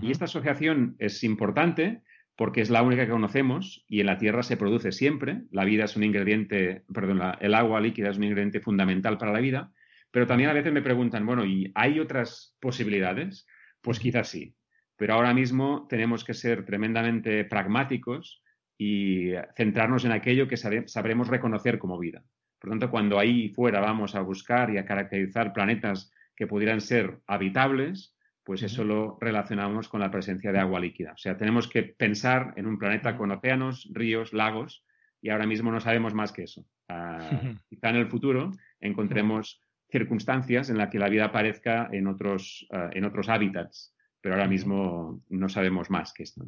Y 0.00 0.12
esta 0.12 0.26
asociación 0.26 0.94
es 1.00 1.24
importante 1.24 2.02
porque 2.36 2.60
es 2.60 2.70
la 2.70 2.82
única 2.82 3.04
que 3.04 3.10
conocemos 3.10 3.84
y 3.88 3.98
en 3.98 4.06
la 4.06 4.18
Tierra 4.18 4.44
se 4.44 4.56
produce 4.56 4.92
siempre. 4.92 5.42
La 5.50 5.64
vida 5.64 5.86
es 5.86 5.96
un 5.96 6.04
ingrediente, 6.04 6.84
perdón, 6.94 7.20
el 7.40 7.54
agua 7.54 7.80
líquida 7.80 8.10
es 8.10 8.16
un 8.16 8.24
ingrediente 8.24 8.60
fundamental 8.60 9.18
para 9.18 9.32
la 9.32 9.40
vida. 9.40 9.72
Pero 10.12 10.28
también 10.28 10.50
a 10.50 10.52
veces 10.52 10.72
me 10.72 10.82
preguntan, 10.82 11.26
bueno, 11.26 11.44
¿y 11.44 11.72
hay 11.74 11.98
otras 11.98 12.56
posibilidades? 12.60 13.44
Pues 13.80 13.98
quizás 13.98 14.28
sí 14.28 14.54
pero 14.98 15.14
ahora 15.14 15.32
mismo 15.32 15.86
tenemos 15.88 16.24
que 16.24 16.34
ser 16.34 16.64
tremendamente 16.64 17.44
pragmáticos 17.44 18.42
y 18.78 19.32
centrarnos 19.56 20.04
en 20.04 20.12
aquello 20.12 20.46
que 20.48 20.56
sabremos 20.56 21.28
reconocer 21.28 21.78
como 21.78 21.98
vida. 21.98 22.22
Por 22.58 22.68
lo 22.68 22.72
tanto, 22.72 22.90
cuando 22.90 23.18
ahí 23.18 23.48
fuera 23.50 23.80
vamos 23.80 24.14
a 24.14 24.20
buscar 24.20 24.70
y 24.70 24.78
a 24.78 24.84
caracterizar 24.84 25.52
planetas 25.52 26.12
que 26.34 26.46
pudieran 26.46 26.80
ser 26.80 27.18
habitables, 27.26 28.14
pues 28.44 28.62
eso 28.62 28.84
lo 28.84 29.18
relacionamos 29.20 29.88
con 29.88 30.00
la 30.00 30.10
presencia 30.10 30.52
de 30.52 30.60
agua 30.60 30.80
líquida. 30.80 31.12
O 31.12 31.18
sea, 31.18 31.36
tenemos 31.36 31.68
que 31.68 31.82
pensar 31.82 32.54
en 32.56 32.66
un 32.66 32.78
planeta 32.78 33.16
con 33.16 33.30
océanos, 33.32 33.88
ríos, 33.92 34.32
lagos, 34.32 34.84
y 35.20 35.30
ahora 35.30 35.46
mismo 35.46 35.70
no 35.72 35.80
sabemos 35.80 36.14
más 36.14 36.32
que 36.32 36.44
eso. 36.44 36.64
Uh, 36.88 37.56
quizá 37.68 37.90
en 37.90 37.96
el 37.96 38.08
futuro 38.08 38.52
encontremos 38.80 39.62
circunstancias 39.90 40.70
en 40.70 40.78
las 40.78 40.88
que 40.88 40.98
la 40.98 41.08
vida 41.08 41.26
aparezca 41.26 41.88
en 41.92 42.06
otros, 42.06 42.66
uh, 42.70 42.96
en 42.96 43.04
otros 43.04 43.28
hábitats 43.28 43.92
pero 44.20 44.34
ahora 44.34 44.48
mismo 44.48 45.22
no 45.28 45.48
sabemos 45.48 45.90
más 45.90 46.12
que 46.12 46.24
esto. 46.24 46.44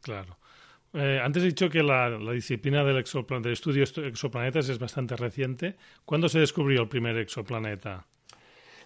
Claro. 0.00 0.38
Eh, 0.94 1.18
antes 1.22 1.42
he 1.42 1.46
dicho 1.46 1.70
que 1.70 1.82
la, 1.82 2.10
disciplina 2.32 2.84
del, 2.84 3.02
del 3.02 3.52
estudio 3.52 3.84
de 3.84 4.08
exoplanetas 4.08 4.68
es 4.68 4.78
bastante 4.78 5.16
reciente. 5.16 5.76
¿Cuándo 6.04 6.28
se 6.28 6.40
descubrió 6.40 6.82
el 6.82 6.88
primer 6.88 7.16
exoplaneta? 7.16 8.06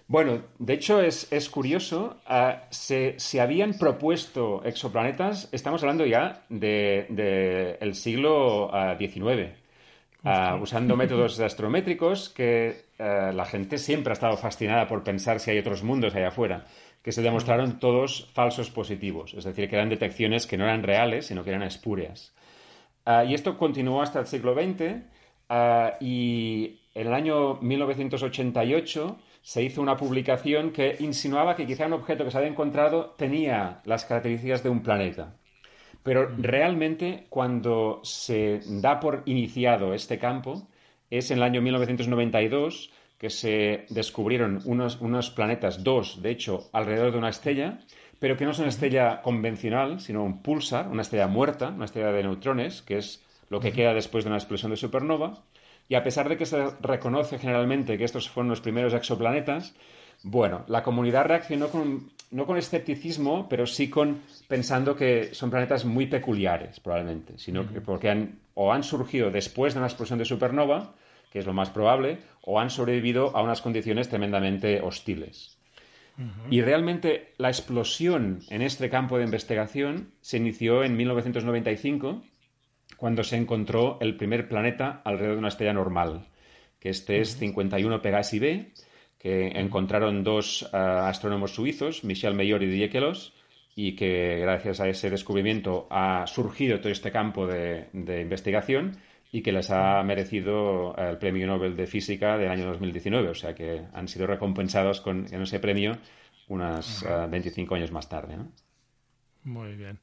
Bueno, 0.09 0.45
de 0.59 0.75
hecho 0.75 1.01
es, 1.01 1.51
curioso. 1.51 2.21
Uh, 2.31 2.59
se, 2.71 3.41
habían 3.41 3.75
propuesto 3.75 4.63
exoplanetas, 4.65 5.49
estamos 5.51 5.83
hablando 5.83 6.07
ya 6.07 6.45
del 6.49 7.07
de, 7.09 7.91
siglo 7.93 8.71
XIX, 8.99 9.51
ah, 10.23 10.55
uh, 10.57 10.63
usando 10.63 10.97
métodos 10.97 11.41
astrométricos 11.41 12.29
que 12.29 12.87
la 12.99 13.45
gente 13.45 13.77
siempre 13.77 14.13
ha 14.13 14.15
estado 14.15 14.39
fascinada 14.39 14.87
por 14.87 15.05
pensar 15.05 15.39
si 15.39 15.51
hay 15.51 15.59
otros 15.59 15.83
mundos 15.83 16.15
allá 16.15 16.29
afuera 16.29 16.65
que 17.07 17.13
se 17.13 17.23
demostraron 17.23 17.79
todos 17.79 18.29
falsos 18.35 18.69
positivos, 18.69 19.33
es 19.33 19.45
decir, 19.45 19.71
que 19.71 19.77
eran 19.77 19.89
detecciones 19.89 20.45
que 20.45 20.57
no 20.57 20.65
eran 20.65 20.83
reales, 20.83 21.27
sino 21.27 21.45
que 21.45 21.51
eran 21.51 21.63
espurias. 21.63 22.35
Ah, 23.05 23.25
y 23.25 23.33
esto 23.33 23.57
continuó 23.57 24.03
hasta 24.03 24.19
el 24.19 24.27
siglo 24.27 24.55
XX 24.55 25.05
ah, 25.49 25.93
y 26.01 26.81
en 26.95 27.07
el 27.07 27.15
año 27.15 27.61
1988 27.63 29.19
se 29.41 29.63
hizo 29.63 29.83
una 29.83 29.97
publicación 29.97 30.73
que 30.73 30.97
insinuaba 30.99 31.55
que 31.55 31.65
quizá 31.65 31.87
un 31.87 31.93
objeto 31.93 32.25
que 32.25 32.33
se 32.33 32.39
había 32.39 32.51
encontrado 32.51 33.15
tenía 33.17 33.83
las 33.85 34.05
características 34.05 34.65
de 34.65 34.71
un 34.71 34.83
planeta. 34.83 35.37
Pero 36.03 36.29
realmente 36.37 37.27
cuando 37.29 38.01
se 38.03 38.63
da 38.81 38.99
por 38.99 39.23
iniciado 39.27 39.95
este 39.95 40.19
campo 40.19 40.67
es 41.09 41.31
en 41.31 41.37
el 41.39 41.45
año 41.45 41.63
1992 41.63 42.91
que 43.19 43.31
se 43.31 43.87
descubrieron 43.89 44.61
unos, 44.65 45.01
unos 45.01 45.31
planetas, 45.31 45.83
dos, 45.83 46.23
de 46.23 46.31
hecho, 46.31 46.69
alrededor 46.73 47.13
de 47.13 47.19
una 47.19 47.31
estrella, 47.31 47.81
pero 48.19 48.37
que 48.37 48.45
no 48.45 48.51
es 48.51 48.59
una 48.59 48.69
estrella 48.69 49.23
convencional, 49.23 50.01
sino 50.01 50.25
un 50.25 50.43
pulsar, 50.43 50.89
una 50.89 51.03
estrella 51.03 51.27
muerta, 51.27 51.69
una 51.69 51.85
estrella 51.85 52.13
de 52.13 52.23
neutrones, 52.23 52.83
que 52.83 52.99
es 52.99 53.25
lo 53.49 53.61
que 53.61 53.73
queda 53.73 53.95
después 53.95 54.25
de 54.25 54.29
una 54.29 54.39
explosión 54.39 54.71
de 54.71 54.77
supernova. 54.77 55.43
Y 55.89 55.95
a 55.95 56.03
pesar 56.03 56.29
de 56.29 56.37
que 56.37 56.47
se 56.47 56.71
reconoce 56.81 57.39
generalmente 57.39 57.97
que 57.97 58.05
estos 58.05 58.29
fueron 58.29 58.51
los 58.51 58.61
primeros 58.61 58.93
exoplanetas, 58.93 59.75
bueno, 60.23 60.65
la 60.67 60.83
comunidad 60.83 61.27
reaccionó 61.27 61.69
con, 61.69 62.11
no 62.31 62.47
con 62.47 62.57
escepticismo, 62.57 63.49
pero 63.49 63.67
sí 63.67 63.89
con 63.89 64.23
pensando 64.49 64.97
que 64.97 65.35
son 65.35 65.51
planetas 65.51 65.85
muy 65.85 66.07
peculiares, 66.07 66.81
probablemente, 66.81 67.39
sino 67.39 67.71
que 67.73 67.81
porque 67.81 68.11
han, 68.11 68.41
o 68.55 68.73
han 68.73 68.83
surgido 68.83 69.31
después 69.31 69.75
de 69.75 69.81
una 69.81 69.87
explosión 69.87 70.19
de 70.19 70.25
supernova, 70.25 70.95
que 71.37 71.41
es 71.41 71.47
lo 71.47 71.53
más 71.53 71.69
probable, 71.69 72.17
o 72.41 72.59
han 72.59 72.71
sobrevivido 72.71 73.37
a 73.37 73.43
unas 73.43 73.61
condiciones 73.61 74.09
tremendamente 74.09 74.81
hostiles. 74.81 75.59
Y 76.51 76.63
realmente 76.63 77.35
la 77.37 77.49
explosión 77.49 78.41
en 78.49 78.63
este 78.63 78.89
campo 78.89 79.19
de 79.19 79.25
investigación 79.25 80.15
se 80.23 80.39
inició 80.39 80.83
en 80.83 80.97
1995, 80.97 82.25
cuando 82.97 83.23
se 83.23 83.37
encontró 83.37 83.99
el 84.01 84.17
primer 84.17 84.49
planeta 84.49 85.03
alrededor 85.05 85.35
de 85.35 85.41
una 85.41 85.49
estrella 85.49 85.75
normal, 85.75 86.27
que 86.81 86.89
este 86.89 87.21
es 87.21 87.37
51 87.37 88.01
Pegasi 88.01 88.39
b, 88.39 88.73
que 89.19 89.49
encontraron 89.61 90.25
dos 90.25 90.67
ah, 90.73 91.07
astrónomos 91.11 91.55
suizos, 91.55 92.03
Michel 92.03 92.33
Mayor 92.33 92.63
y 92.63 92.69
Didier 92.69 92.89
Queloz, 92.89 93.35
y 93.75 93.95
que 93.95 94.39
gracias 94.39 94.81
a 94.81 94.89
ese 94.89 95.11
descubrimiento 95.11 95.87
ha 95.91 96.27
surgido 96.27 96.81
todo 96.81 96.91
este 96.91 97.13
campo 97.13 97.47
de 97.47 97.91
investigación 98.23 98.97
y 99.37 99.43
que 99.43 99.53
les 99.53 99.71
ha 99.71 100.03
merecido 100.03 100.97
el 100.97 101.19
Premio 101.19 101.47
Nobel 101.47 101.77
de 101.77 101.87
Física 101.87 102.39
del 102.39 102.49
año 102.49 102.65
2019. 102.69 103.29
O 103.29 103.35
sea 103.35 103.55
que 103.55 103.83
han 103.93 104.09
sido 104.09 104.27
recompensados 104.27 105.03
con 105.03 105.27
ese 105.27 105.61
premio 105.61 105.99
unas 106.49 107.05
25 107.31 107.75
años 107.75 107.93
más 107.93 108.09
tarde. 108.09 108.39
¿no? 108.39 108.51
Muy 109.45 109.75
bien. 109.75 109.99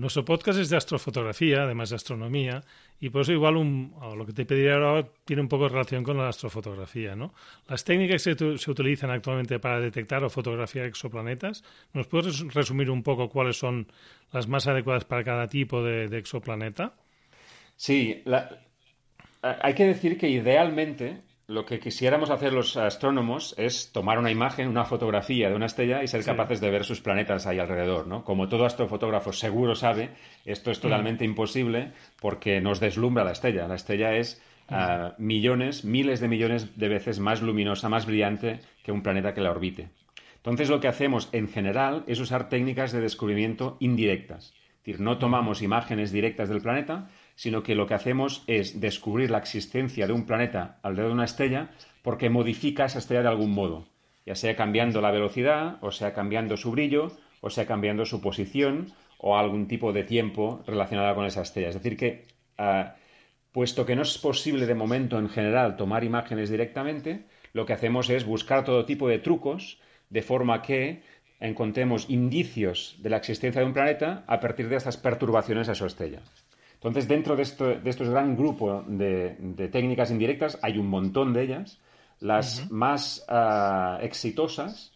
nuestro 0.00 0.24
podcast 0.24 0.58
es 0.58 0.68
de 0.68 0.76
astrofotografía, 0.76 1.62
además 1.62 1.90
de 1.90 1.94
astronomía, 1.94 2.64
y 2.98 3.08
por 3.10 3.20
eso 3.20 3.32
igual 3.32 3.54
lo 3.54 4.26
que 4.26 4.32
te 4.32 4.44
pediría 4.44 4.74
ahora 4.74 5.06
tiene 5.24 5.42
un 5.42 5.48
poco 5.48 5.64
de 5.64 5.70
relación 5.70 6.02
con 6.02 6.16
la 6.16 6.28
astrofotografía. 6.28 7.14
¿no? 7.14 7.32
Las 7.68 7.84
técnicas 7.84 8.24
que 8.24 8.34
se, 8.34 8.70
utilizan 8.72 9.10
actualmente 9.10 9.60
para 9.60 9.78
detectar 9.78 10.24
o 10.24 10.28
fotografiar 10.28 10.86
exoplanetas, 10.86 11.62
¿nos 11.92 12.08
puedes 12.08 12.40
resumir 12.52 12.90
un 12.90 13.04
poco 13.04 13.28
cuáles 13.28 13.56
son 13.56 13.86
las 14.32 14.48
más 14.48 14.66
adecuadas 14.66 15.04
para 15.04 15.22
cada 15.22 15.46
tipo 15.46 15.84
de 15.84 16.18
exoplaneta? 16.18 16.96
Sí, 17.78 18.24
hay 19.40 19.74
que 19.74 19.86
decir 19.86 20.18
que 20.18 20.28
idealmente 20.28 21.22
lo 21.46 21.64
que 21.64 21.78
quisiéramos 21.78 22.28
hacer 22.28 22.52
los 22.52 22.76
astrónomos 22.76 23.54
es 23.56 23.92
tomar 23.92 24.18
una 24.18 24.32
imagen, 24.32 24.66
una 24.66 24.84
fotografía 24.84 25.48
de 25.48 25.54
una 25.54 25.66
estrella 25.66 26.02
y 26.02 26.08
ser 26.08 26.24
capaces 26.24 26.60
de 26.60 26.70
ver 26.70 26.84
sus 26.84 27.00
planetas 27.00 27.46
ahí 27.46 27.60
alrededor, 27.60 28.08
¿no? 28.08 28.24
Como 28.24 28.48
todo 28.48 28.66
astrofotógrafo 28.66 29.32
seguro 29.32 29.76
sabe, 29.76 30.10
esto 30.44 30.72
es 30.72 30.80
totalmente 30.80 31.24
imposible 31.24 31.92
porque 32.20 32.60
nos 32.60 32.80
deslumbra 32.80 33.22
la 33.22 33.30
estrella. 33.30 33.68
La 33.68 33.76
estrella 33.76 34.16
es 34.16 34.42
ah, 34.68 35.14
millones, 35.18 35.84
miles 35.84 36.18
de 36.18 36.26
millones 36.26 36.76
de 36.76 36.88
veces 36.88 37.20
más 37.20 37.42
luminosa, 37.42 37.88
más 37.88 38.06
brillante 38.06 38.58
que 38.82 38.90
un 38.90 39.04
planeta 39.04 39.34
que 39.34 39.40
la 39.40 39.52
orbite. 39.52 39.88
Entonces 40.34 40.68
lo 40.68 40.80
que 40.80 40.88
hacemos 40.88 41.28
en 41.30 41.46
general 41.46 42.02
es 42.08 42.18
usar 42.18 42.48
técnicas 42.48 42.90
de 42.90 43.00
descubrimiento 43.00 43.76
indirectas. 43.78 44.52
Es 44.68 44.78
decir, 44.78 45.00
no 45.00 45.18
tomamos 45.18 45.62
imágenes 45.62 46.10
directas 46.10 46.48
del 46.48 46.60
planeta, 46.60 47.08
sino 47.38 47.62
que 47.62 47.76
lo 47.76 47.86
que 47.86 47.94
hacemos 47.94 48.42
es 48.48 48.80
descubrir 48.80 49.30
la 49.30 49.38
existencia 49.38 50.08
de 50.08 50.12
un 50.12 50.26
planeta 50.26 50.80
alrededor 50.82 51.12
de 51.12 51.14
una 51.14 51.24
estrella 51.24 51.70
porque 52.02 52.30
modifica 52.30 52.86
esa 52.86 52.98
estrella 52.98 53.22
de 53.22 53.28
algún 53.28 53.52
modo, 53.52 53.86
ya 54.26 54.34
sea 54.34 54.56
cambiando 54.56 55.00
la 55.00 55.12
velocidad, 55.12 55.78
o 55.80 55.92
sea 55.92 56.12
cambiando 56.14 56.56
su 56.56 56.72
brillo, 56.72 57.12
o 57.40 57.48
sea 57.48 57.64
cambiando 57.64 58.04
su 58.06 58.20
posición 58.20 58.92
o 59.18 59.38
algún 59.38 59.68
tipo 59.68 59.92
de 59.92 60.02
tiempo 60.02 60.64
relacionado 60.66 61.14
con 61.14 61.26
esa 61.26 61.42
estrella. 61.42 61.68
Es 61.68 61.76
decir, 61.76 61.96
que 61.96 62.26
ah, 62.58 62.96
puesto 63.52 63.86
que 63.86 63.94
no 63.94 64.02
es 64.02 64.18
posible 64.18 64.66
de 64.66 64.74
momento 64.74 65.16
en 65.16 65.28
general 65.28 65.76
tomar 65.76 66.02
imágenes 66.02 66.50
directamente, 66.50 67.26
lo 67.52 67.66
que 67.66 67.72
hacemos 67.72 68.10
es 68.10 68.26
buscar 68.26 68.64
todo 68.64 68.84
tipo 68.84 69.08
de 69.08 69.20
trucos 69.20 69.78
de 70.10 70.22
forma 70.22 70.60
que 70.60 71.02
encontremos 71.38 72.10
indicios 72.10 72.96
de 72.98 73.10
la 73.10 73.18
existencia 73.18 73.60
de 73.60 73.66
un 73.68 73.74
planeta 73.74 74.24
a 74.26 74.40
partir 74.40 74.68
de 74.68 74.74
estas 74.74 74.96
perturbaciones 74.96 75.68
a 75.68 75.76
su 75.76 75.86
estrella. 75.86 76.20
Entonces, 76.78 77.08
dentro 77.08 77.34
de, 77.34 77.42
esto, 77.42 77.66
de 77.66 77.90
estos 77.90 78.08
gran 78.08 78.36
grupos 78.36 78.84
de, 78.86 79.68
técnicas 79.72 80.12
indirectas, 80.12 80.58
hay 80.62 80.78
un 80.78 80.86
montón 80.86 81.32
de 81.32 81.42
ellas. 81.42 81.80
Las 82.20 82.70
más 82.70 83.24
ah, 83.28 83.98
exitosas 84.00 84.92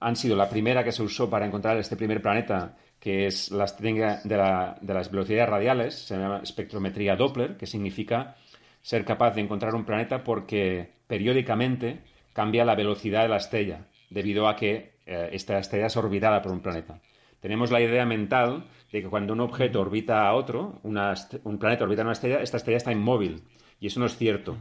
han 0.00 0.16
sido 0.16 0.36
la 0.36 0.48
primera 0.48 0.82
que 0.82 0.90
se 0.90 1.02
usó 1.02 1.30
para 1.30 1.46
encontrar 1.46 1.76
este 1.78 1.96
primer 1.96 2.20
planeta, 2.20 2.76
que 2.98 3.26
es 3.26 3.52
la 3.52 3.66
técnica 3.66 4.20
de, 4.24 4.36
las 4.36 5.10
velocidades 5.10 5.48
radiales, 5.48 5.94
se 5.94 6.16
llama 6.16 6.40
espectrometría 6.42 7.14
Doppler, 7.14 7.56
que 7.56 7.66
significa 7.66 8.36
ser 8.80 9.04
capaz 9.04 9.34
de 9.34 9.42
encontrar 9.42 9.76
un 9.76 9.84
planeta 9.84 10.24
porque 10.24 10.90
periódicamente 11.06 12.00
cambia 12.32 12.64
la 12.64 12.74
velocidad 12.74 13.22
de 13.22 13.28
la 13.28 13.36
estrella, 13.36 13.86
debido 14.10 14.48
a 14.48 14.56
que 14.56 14.94
eh, 15.06 15.30
esta 15.32 15.58
estrella 15.58 15.86
es 15.86 15.96
orbitada 15.96 16.42
por 16.42 16.50
un 16.50 16.60
planeta. 16.60 17.00
Tenemos 17.40 17.70
la 17.70 17.80
idea 17.80 18.06
mental 18.06 18.64
que 19.00 19.08
cuando 19.08 19.32
un 19.32 19.40
objeto 19.40 19.80
orbita 19.80 20.28
a 20.28 20.34
otro, 20.34 20.80
un 20.82 21.58
planeta 21.58 21.84
orbita 21.84 22.02
a 22.02 22.04
una 22.04 22.12
estrella, 22.12 22.42
esta 22.42 22.58
estrella 22.58 22.76
está 22.76 22.92
inmóvil. 22.92 23.42
Y 23.80 23.86
eso 23.86 24.00
no 24.00 24.06
es 24.06 24.16
cierto. 24.16 24.58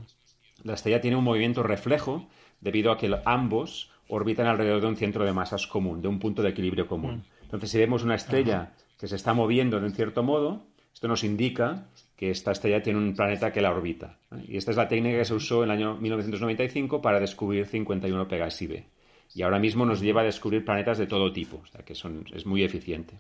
La 0.64 0.76
estrella 0.76 1.02
tiene 1.02 1.18
un 1.18 1.24
movimiento 1.24 1.64
reflejo 1.64 2.30
debido 2.62 2.92
a 2.92 2.98
que 2.98 3.14
ambos 3.26 3.92
orbitan 4.08 4.48
alrededor 4.48 4.82
de 4.82 4.88
un 4.88 4.96
centro 4.96 5.26
de 5.26 5.34
masas 5.34 5.68
común, 5.68 6.02
de 6.02 6.08
un 6.08 6.20
punto 6.20 6.42
de 6.42 6.50
equilibrio 6.50 6.88
común. 6.88 7.24
Entonces, 7.44 7.72
si 7.72 7.78
vemos 7.78 8.04
una 8.04 8.16
estrella 8.16 8.74
que 8.98 9.08
se 9.08 9.16
está 9.16 9.34
moviendo 9.34 9.80
de 9.80 9.86
un 9.86 9.94
cierto 9.94 10.24
modo, 10.24 10.66
esto 10.94 11.08
nos 11.08 11.24
indica 11.24 11.88
que 12.16 12.30
esta 12.30 12.52
estrella 12.52 12.82
tiene 12.82 13.00
un 13.00 13.16
planeta 13.16 13.52
que 13.52 13.62
la 13.62 13.72
orbita. 13.72 14.20
Y 14.48 14.58
esta 14.58 14.72
es 14.72 14.78
la 14.78 14.88
técnica 14.88 15.18
que 15.18 15.26
se 15.26 15.34
usó 15.34 15.64
en 15.64 15.72
el 15.72 15.78
año 15.78 15.98
1995 15.98 17.02
para 17.02 17.20
descubrir 17.20 17.66
51 17.66 18.28
Pegasi 18.28 18.68
B. 18.68 18.86
Y 19.34 19.42
ahora 19.42 19.60
mismo 19.60 19.86
nos 19.86 20.02
lleva 20.02 20.22
a 20.22 20.26
descubrir 20.26 20.64
planetas 20.64 20.98
de 20.98 21.08
todo 21.08 21.32
tipo, 21.34 21.62
o 21.64 21.66
sea 21.66 21.84
que 21.84 21.94
es 21.94 22.46
muy 22.46 22.64
eficiente. 22.64 23.16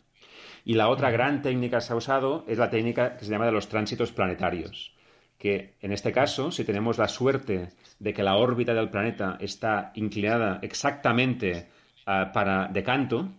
Y 0.63 0.75
la 0.75 0.89
otra 0.89 1.11
gran 1.11 1.41
técnica 1.41 1.77
que 1.77 1.81
se 1.81 1.93
ha 1.93 1.95
usado 1.95 2.45
es 2.47 2.57
la 2.57 2.69
técnica 2.69 3.17
que 3.17 3.25
se 3.25 3.31
llama 3.31 3.45
de 3.45 3.51
los 3.51 3.67
tránsitos 3.67 4.11
planetarios, 4.11 4.93
que 5.37 5.75
en 5.81 5.91
este 5.91 6.11
caso, 6.11 6.51
si 6.51 6.63
tenemos 6.63 6.97
la 6.97 7.07
suerte 7.07 7.69
de 7.99 8.13
que 8.13 8.23
la 8.23 8.35
órbita 8.35 8.73
del 8.73 8.89
planeta 8.89 9.37
está 9.39 9.91
inclinada 9.95 10.59
exactamente 10.61 11.67
ah, 12.05 12.31
para 12.33 12.67
de 12.67 12.83
canto, 12.83 13.29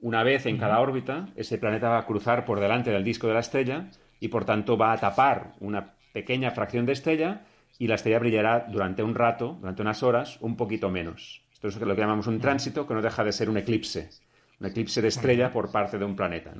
una 0.00 0.22
vez 0.22 0.44
en 0.46 0.58
cada 0.58 0.80
órbita, 0.80 1.28
ese 1.36 1.58
planeta 1.58 1.88
va 1.88 1.98
a 1.98 2.06
cruzar 2.06 2.44
por 2.44 2.60
delante 2.60 2.90
del 2.90 3.04
disco 3.04 3.26
de 3.26 3.34
la 3.34 3.40
estrella 3.40 3.86
y 4.20 4.28
por 4.28 4.44
tanto 4.44 4.76
va 4.76 4.92
a 4.92 4.98
tapar 4.98 5.52
una 5.60 5.94
pequeña 6.12 6.50
fracción 6.50 6.84
de 6.84 6.92
estrella 6.92 7.42
y 7.78 7.86
la 7.88 7.94
estrella 7.96 8.18
brillará 8.18 8.66
durante 8.68 9.02
un 9.02 9.14
rato, 9.14 9.56
durante 9.60 9.82
unas 9.82 10.02
horas, 10.02 10.38
un 10.40 10.56
poquito 10.56 10.90
menos. 10.90 11.42
Esto 11.52 11.68
es 11.68 11.80
lo 11.80 11.94
que 11.94 12.00
llamamos 12.00 12.26
un 12.26 12.40
tránsito, 12.40 12.86
que 12.86 12.94
no 12.94 13.02
deja 13.02 13.24
de 13.24 13.32
ser 13.32 13.48
un 13.48 13.56
eclipse, 13.56 14.10
un 14.60 14.66
eclipse 14.66 15.02
de 15.02 15.08
estrella 15.08 15.52
por 15.52 15.70
parte 15.70 15.98
de 15.98 16.04
un 16.04 16.16
planeta. 16.16 16.54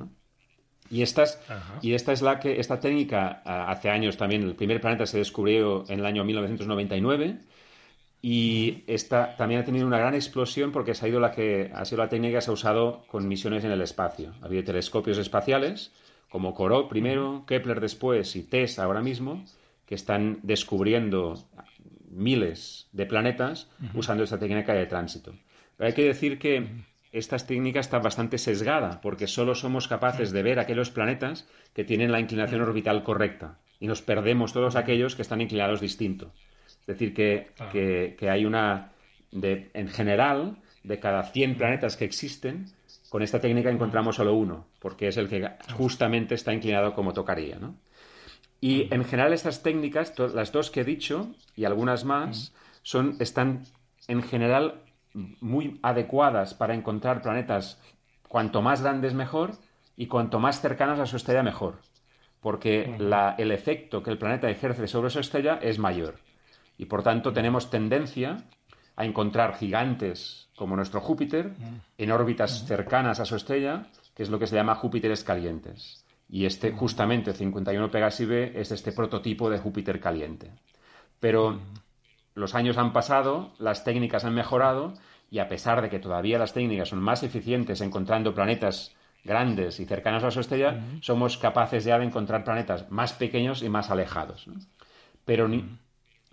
Y, 0.89 1.01
esta 1.01 1.23
es 2.13 2.21
la 2.21 2.39
que, 2.39 2.59
esta 2.59 2.79
técnica, 2.79 3.41
hace 3.43 3.89
años 3.89 4.17
también, 4.17 4.43
el 4.43 4.55
primer 4.55 4.79
planeta 4.79 5.05
se 5.05 5.17
descubrió 5.17 5.83
en 5.89 5.99
el 5.99 6.05
año 6.05 6.23
1999 6.23 7.39
y 8.21 8.83
esta 8.87 9.35
también 9.35 9.61
ha 9.61 9.63
tenido 9.63 9.85
una 9.85 9.99
gran 9.99 10.15
explosión 10.15 10.71
porque 10.71 10.91
ha, 10.91 11.07
la 11.07 11.31
que, 11.31 11.71
ha 11.73 11.85
sido 11.85 12.03
la 12.03 12.09
técnica 12.09 12.37
que 12.37 12.41
se 12.41 12.49
ha 12.49 12.53
usado 12.53 13.05
con 13.07 13.27
misiones 13.27 13.63
en 13.63 13.71
el 13.71 13.81
espacio. 13.81 14.33
Ha 14.41 14.45
habido 14.45 14.63
telescopios 14.63 15.17
espaciales, 15.17 15.91
como 16.29 16.53
Corot 16.53 16.89
primero, 16.89 17.43
Kepler 17.45 17.79
después 17.79 18.35
y 18.35 18.43
TESS 18.43 18.79
ahora 18.79 19.01
mismo, 19.01 19.43
que 19.85 19.95
están 19.95 20.39
descubriendo 20.43 21.35
miles 22.09 22.87
de 22.91 23.05
planetas 23.05 23.69
usando 23.93 24.23
esta 24.23 24.39
técnica 24.39 24.73
de 24.73 24.85
tránsito. 24.85 25.33
Pero 25.75 25.87
hay 25.87 25.93
que 25.93 26.05
decir 26.05 26.39
que 26.39 26.67
esta 27.17 27.37
técnica 27.37 27.79
está 27.79 27.99
bastante 27.99 28.37
sesgada 28.37 29.01
porque 29.01 29.27
solo 29.27 29.55
somos 29.55 29.87
capaces 29.87 30.31
de 30.31 30.43
ver 30.43 30.59
aquellos 30.59 30.89
planetas 30.89 31.47
que 31.73 31.83
tienen 31.83 32.11
la 32.11 32.19
inclinación 32.19 32.61
orbital 32.61 33.03
correcta 33.03 33.59
y 33.79 33.87
nos 33.87 34.01
perdemos 34.01 34.53
todos 34.53 34.75
aquellos 34.75 35.15
que 35.15 35.21
están 35.21 35.41
inclinados 35.41 35.81
distinto. 35.81 36.33
Es 36.81 36.87
decir, 36.87 37.13
que, 37.13 37.51
que, 38.17 38.29
hay 38.29 38.45
una, 38.45 38.91
de, 39.31 39.69
en 39.73 39.87
general, 39.87 40.57
de 40.83 40.99
cada 40.99 41.23
100 41.23 41.55
planetas 41.55 41.97
que 41.97 42.05
existen, 42.05 42.67
con 43.09 43.21
esta 43.21 43.39
técnica 43.39 43.69
encontramos 43.69 44.15
solo 44.15 44.33
uno, 44.33 44.67
porque 44.79 45.07
es 45.07 45.17
el 45.17 45.27
que 45.27 45.47
justamente 45.73 46.35
está 46.35 46.53
inclinado 46.53 46.93
como 46.93 47.13
tocaría. 47.13 47.57
¿no? 47.57 47.75
Y 48.61 48.93
en 48.93 49.03
general 49.05 49.33
estas 49.33 49.63
técnicas, 49.63 50.13
las 50.17 50.51
dos 50.51 50.71
que 50.71 50.81
he 50.81 50.85
dicho 50.85 51.35
y 51.55 51.65
algunas 51.65 52.05
más, 52.05 52.53
son, 52.81 53.17
están 53.19 53.63
en 54.07 54.23
general 54.23 54.81
muy 55.41 55.79
adecuadas 55.81 56.53
para 56.53 56.73
encontrar 56.73 57.21
planetas 57.21 57.81
cuanto 58.27 58.61
más 58.61 58.81
grandes 58.81 59.13
mejor 59.13 59.51
y 59.95 60.07
cuanto 60.07 60.39
más 60.39 60.61
cercanos 60.61 60.99
a 60.99 61.05
su 61.05 61.17
estrella 61.17 61.43
mejor, 61.43 61.79
porque 62.41 62.95
el 63.37 63.51
efecto 63.51 64.03
que 64.03 64.11
el 64.11 64.17
planeta 64.17 64.49
ejerce 64.49 64.87
sobre 64.87 65.09
su 65.09 65.19
estrella 65.19 65.59
es 65.61 65.79
mayor. 65.79 66.19
Y 66.77 66.85
por 66.85 67.01
tanto 67.01 67.33
tenemos 67.33 67.69
tendencia 67.69 68.37
a 68.95 69.05
encontrar 69.05 69.55
gigantes 69.55 70.49
como 70.55 70.75
nuestro 70.75 71.01
Júpiter 71.01 71.53
en 71.97 72.11
órbitas 72.11 72.65
cercanas 72.65 73.19
a 73.19 73.25
su 73.25 73.35
estrella, 73.35 73.87
que 74.15 74.23
es 74.23 74.29
lo 74.29 74.39
que 74.39 74.47
se 74.47 74.55
llama 74.55 74.75
Júpiteres 74.75 75.23
calientes. 75.23 76.03
Y 76.29 76.45
este, 76.45 76.71
justamente, 76.71 77.33
51 77.33 77.89
Pegasi 77.89 78.25
B 78.25 78.51
es 78.55 78.71
este 78.71 78.91
prototipo 78.91 79.49
de 79.49 79.59
Júpiter 79.59 79.99
caliente. 79.99 80.51
Pero 81.19 81.59
los 82.37 82.53
años 82.53 82.77
han 82.77 82.93
pasado, 82.93 83.51
las 83.57 83.83
técnicas 83.83 84.23
han 84.23 84.35
mejorado, 84.35 84.93
y 85.31 85.39
a 85.39 85.49
pesar 85.49 85.81
de 85.81 85.89
que 85.89 85.97
todavía 85.97 86.37
las 86.37 86.53
técnicas 86.53 86.89
son 86.89 86.99
más 86.99 87.23
eficientes 87.23 87.81
encontrando 87.81 88.35
planetas 88.35 88.95
grandes 89.23 89.79
y 89.79 89.85
cercanos 89.85 90.23
a 90.23 90.29
su 90.29 90.41
estrella, 90.41 90.79
somos 91.01 91.39
capaces 91.39 91.83
ya 91.83 91.97
de 91.97 92.05
encontrar 92.05 92.43
planetas 92.43 92.91
más 92.91 93.13
pequeños 93.13 93.63
y 93.63 93.69
más 93.69 93.89
alejados. 93.89 94.45
Pero 95.25 95.47
ni, 95.47 95.65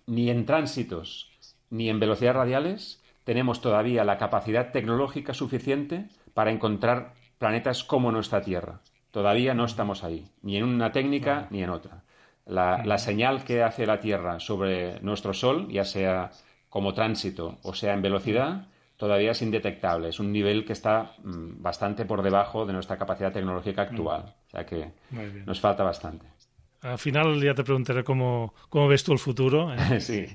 ni 0.07 0.29
en 0.29 0.45
tránsitos 0.45 1.31
ni 1.71 1.89
en 1.89 1.99
velocidades 1.99 2.37
radiales 2.37 3.03
tenemos 3.25 3.63
todavía 3.63 4.05
la 4.05 4.19
capacidad 4.19 4.73
tecnológica 4.73 5.33
suficiente 5.33 6.09
para 6.35 6.51
encontrar 6.51 7.15
planetas 7.39 7.83
como 7.83 8.13
nuestra 8.13 8.43
Tierra. 8.43 8.83
Todavía 9.11 9.55
no 9.55 9.65
estamos 9.65 10.05
ahí, 10.05 10.29
ni 10.43 10.59
en 10.59 10.65
una 10.65 10.93
técnica 10.93 11.49
ni 11.51 11.63
en 11.63 11.71
otra. 11.71 12.05
La, 12.47 12.99
señal 12.99 13.45
que 13.45 13.63
hace 13.63 13.87
la 13.87 14.01
Tierra 14.01 14.39
sobre 14.39 15.01
nuestro 15.01 15.33
Sol, 15.33 15.69
ya 15.71 15.85
sea 15.85 16.31
como 16.69 16.93
tránsito 16.93 17.59
o 17.63 17.73
sea 17.73 17.95
en 17.95 18.03
velocidad, 18.03 18.67
todavía 18.97 19.31
es 19.31 19.43
indetectable. 19.43 20.09
Es 20.09 20.21
un 20.21 20.33
nivel 20.33 20.65
que 20.65 20.73
está 20.73 21.15
mm, 21.23 21.63
bastante 21.63 22.05
por 22.05 22.23
debajo 22.23 22.67
de 22.67 22.73
nuestra 22.73 22.99
capacidad 22.99 23.33
tecnológica 23.33 23.83
actual. 23.83 24.35
O 24.47 24.51
sea 24.51 24.67
que 24.67 24.91
nos 25.47 25.61
falta 25.61 25.85
bastante. 25.85 26.27
Al 26.83 26.99
final 26.99 27.43
ya 27.43 27.55
te 27.55 27.65
preguntaré 27.65 28.05
cómo, 28.05 28.53
ves 28.89 29.05
tú 29.05 29.13
el 29.13 29.19
futuro. 29.19 29.73
¿eh? 29.73 30.01
sí. 30.01 30.27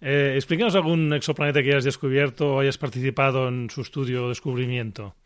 Eh, 0.00 0.34
explícanos 0.36 0.76
algún 0.76 1.12
exoplaneta 1.12 1.62
que 1.62 1.70
hayas 1.70 1.84
descubierto 1.84 2.54
o 2.54 2.60
hayas 2.60 2.78
participado 2.78 3.48
en 3.48 3.68
su 3.68 3.80
estudio 3.80 4.26
o 4.26 4.28
descubrimiento. 4.28 5.16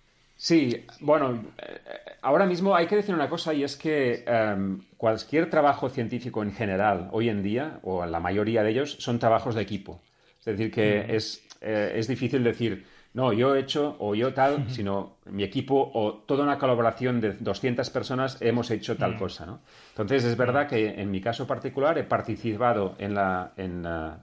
Sí, 0.43 0.85
bueno, 0.99 1.41
eh, 1.57 1.79
ahora 2.21 2.47
mismo 2.47 2.75
hay 2.75 2.89
que 2.89 2.97
decir 2.97 3.15
una 3.15 3.29
cosa 3.29 3.55
y 3.55 3.63
es 3.63 3.77
que 3.77 4.25
em, 4.27 4.81
cualquier 4.97 5.49
trabajo 5.49 5.89
científico 5.89 6.43
en 6.43 6.51
general 6.51 7.09
hoy 7.13 7.29
en 7.29 7.45
día, 7.45 7.79
o 7.85 8.05
la 8.07 8.19
mayoría 8.19 8.65
de 8.65 8.71
ellos, 8.71 8.97
son 8.99 9.21
trabajos 9.21 9.55
de 9.55 9.63
equipo. 9.63 10.01
Es 10.41 10.47
decir, 10.47 10.73
que 10.73 11.15
es, 11.15 11.47
eh, 11.61 11.93
es, 11.95 12.09
difícil 12.09 12.43
decir, 12.43 12.85
no, 13.15 13.33
yo 13.33 13.55
he 13.55 13.61
hecho 13.61 13.95
o 14.01 14.17
yo 14.17 14.35
tal, 14.35 14.69
sino 14.69 15.19
mi 15.27 15.45
equipo 15.45 15.93
o 15.95 16.25
toda 16.27 16.43
una 16.43 16.59
colaboración 16.59 17.21
de 17.21 17.35
200 17.35 17.89
personas 17.91 18.43
hemos 18.43 18.69
hecho 18.73 18.97
tal 18.97 19.17
cosa. 19.17 19.47
¿no? 19.47 19.61
Entonces, 19.91 20.25
es 20.25 20.37
verdad 20.37 20.67
que 20.67 21.01
en 21.01 21.09
mi 21.13 21.21
caso 21.21 21.47
particular 21.47 21.99
he 21.99 22.03
participado 22.03 22.97
en, 22.99 23.15
la, 23.15 23.53
en, 23.57 23.87
uh, 23.87 24.15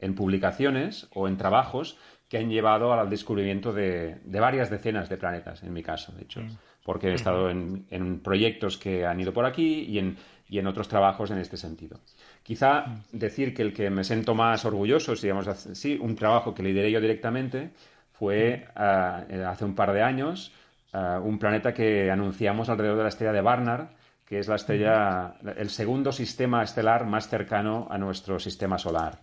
en 0.00 0.16
publicaciones 0.16 1.06
o 1.14 1.28
en 1.28 1.36
trabajos 1.36 1.96
que 2.30 2.38
han 2.38 2.48
llevado 2.48 2.92
al 2.92 3.10
descubrimiento 3.10 3.72
de, 3.72 4.20
varias 4.24 4.70
decenas 4.70 5.08
de 5.08 5.16
planetas, 5.16 5.64
en 5.64 5.72
mi 5.72 5.82
caso, 5.82 6.12
de 6.12 6.22
hecho, 6.22 6.40
porque 6.84 7.08
he 7.08 7.14
estado 7.14 7.50
en, 7.50 8.20
proyectos 8.20 8.78
que 8.78 9.04
han 9.04 9.20
ido 9.20 9.32
por 9.32 9.44
aquí 9.44 9.80
y 9.88 9.98
en, 9.98 10.16
y 10.48 10.60
en 10.60 10.68
otros 10.68 10.86
trabajos 10.86 11.32
en 11.32 11.38
este 11.38 11.56
sentido. 11.56 11.98
Quizá 12.44 12.84
decir 13.10 13.52
que 13.52 13.62
el 13.62 13.72
que 13.72 13.90
me 13.90 14.04
siento 14.04 14.36
más 14.36 14.64
orgulloso, 14.64 15.16
si 15.16 15.26
digamos 15.26 15.48
así, 15.48 15.98
un 16.00 16.14
trabajo 16.14 16.54
que 16.54 16.62
lideré 16.62 16.92
yo 16.92 17.00
directamente, 17.00 17.72
fue 18.12 18.64
eh, 18.76 19.44
hace 19.44 19.64
un 19.64 19.74
par 19.74 19.92
de 19.92 20.02
años 20.02 20.52
ah, 20.92 21.20
un 21.20 21.36
planeta 21.36 21.74
que 21.74 22.12
anunciamos 22.12 22.68
alrededor 22.68 22.98
de 22.98 23.02
la 23.02 23.08
estrella 23.08 23.32
de 23.32 23.40
Barnard, 23.40 23.88
que 24.24 24.38
es 24.38 24.46
la 24.46 24.54
estrella, 24.54 25.34
el 25.56 25.68
segundo 25.68 26.12
sistema 26.12 26.62
estelar 26.62 27.06
más 27.06 27.28
cercano 27.28 27.88
a 27.90 27.98
nuestro 27.98 28.38
sistema 28.38 28.78
solar. 28.78 29.18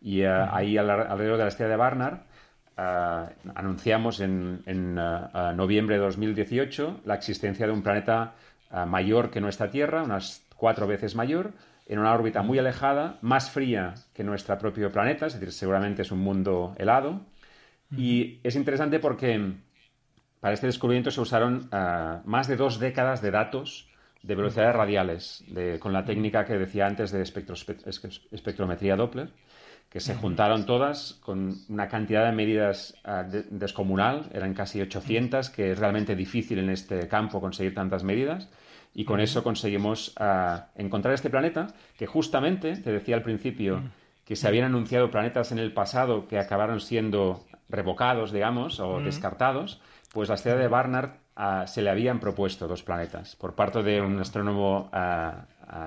Y 0.00 0.22
ah, 0.22 0.48
ahí 0.54 0.78
alrededor 0.78 1.36
de 1.36 1.42
la 1.42 1.48
estrella 1.48 1.72
de 1.72 1.76
Barnard 1.76 2.29
eh, 2.80 3.26
anunciamos 3.54 4.20
en, 4.20 4.62
eh, 4.66 5.52
noviembre 5.54 5.96
de 5.96 6.02
2018 6.02 7.00
la 7.04 7.14
existencia 7.14 7.66
de 7.66 7.72
un 7.72 7.82
planeta 7.82 8.32
eh, 8.72 8.86
mayor 8.86 9.30
que 9.30 9.40
nuestra 9.40 9.70
Tierra, 9.70 10.02
unas 10.02 10.46
cuatro 10.56 10.86
veces 10.86 11.14
mayor, 11.14 11.52
en 11.86 11.98
una 11.98 12.14
órbita 12.14 12.42
muy 12.42 12.58
alejada, 12.58 13.18
más 13.20 13.50
fría 13.50 13.94
que 14.14 14.24
nuestro 14.24 14.56
propio 14.56 14.90
planeta, 14.90 15.26
es 15.26 15.34
decir, 15.34 15.52
seguramente 15.52 16.02
es 16.02 16.10
un 16.10 16.20
mundo 16.20 16.74
helado. 16.78 17.20
Y 17.94 18.38
es 18.44 18.54
interesante 18.56 18.98
porque 18.98 19.54
para 20.38 20.54
este 20.54 20.68
descubrimiento 20.68 21.10
se 21.10 21.20
usaron 21.20 21.68
más 22.24 22.46
de 22.46 22.54
dos 22.54 22.78
décadas 22.78 23.20
de 23.20 23.32
datos 23.32 23.88
de 24.22 24.36
velocidades 24.36 24.76
radiales, 24.76 25.44
con 25.80 25.92
la 25.92 26.04
técnica 26.04 26.44
que 26.44 26.56
decía 26.56 26.86
antes 26.86 27.10
de 27.10 27.22
espectrometría 27.22 28.94
Doppler, 28.94 29.32
que 29.90 29.98
se 29.98 30.14
juntaron 30.14 30.66
todas 30.66 31.14
con 31.20 31.56
una 31.68 31.88
cantidad 31.88 32.24
de 32.24 32.32
medidas 32.32 32.94
ah, 33.04 33.24
descomunal, 33.24 34.30
eran 34.32 34.54
casi 34.54 34.80
800, 34.80 35.50
que 35.50 35.72
es 35.72 35.78
realmente 35.78 36.14
difícil 36.14 36.60
en 36.60 36.70
este 36.70 37.08
campo 37.08 37.40
conseguir 37.40 37.74
tantas 37.74 38.04
medidas, 38.04 38.48
y 38.94 39.04
con 39.04 39.20
eso 39.20 39.42
conseguimos 39.42 40.12
ah, 40.16 40.68
encontrar 40.76 41.14
este 41.14 41.28
planeta, 41.28 41.66
que 41.98 42.06
justamente, 42.06 42.76
te 42.76 42.92
decía 42.92 43.16
al 43.16 43.24
principio, 43.24 43.82
que 44.24 44.36
se 44.36 44.46
habían 44.46 44.66
anunciado 44.66 45.10
planetas 45.10 45.50
en 45.50 45.58
el 45.58 45.72
pasado 45.72 46.28
que 46.28 46.38
acabaron 46.38 46.80
siendo 46.80 47.44
revocados, 47.68 48.30
digamos, 48.30 48.78
o 48.78 49.00
descartados, 49.00 49.82
pues 50.12 50.28
la 50.28 50.36
estrella 50.36 50.58
de 50.58 50.68
Barnard 50.68 51.10
ah, 51.34 51.66
se 51.66 51.82
le 51.82 51.90
habían 51.90 52.20
propuesto 52.20 52.68
dos 52.68 52.84
planetas 52.84 53.34
por 53.34 53.56
parte 53.56 53.82
de 53.82 54.00
un 54.00 54.20
astrónomo 54.20 54.88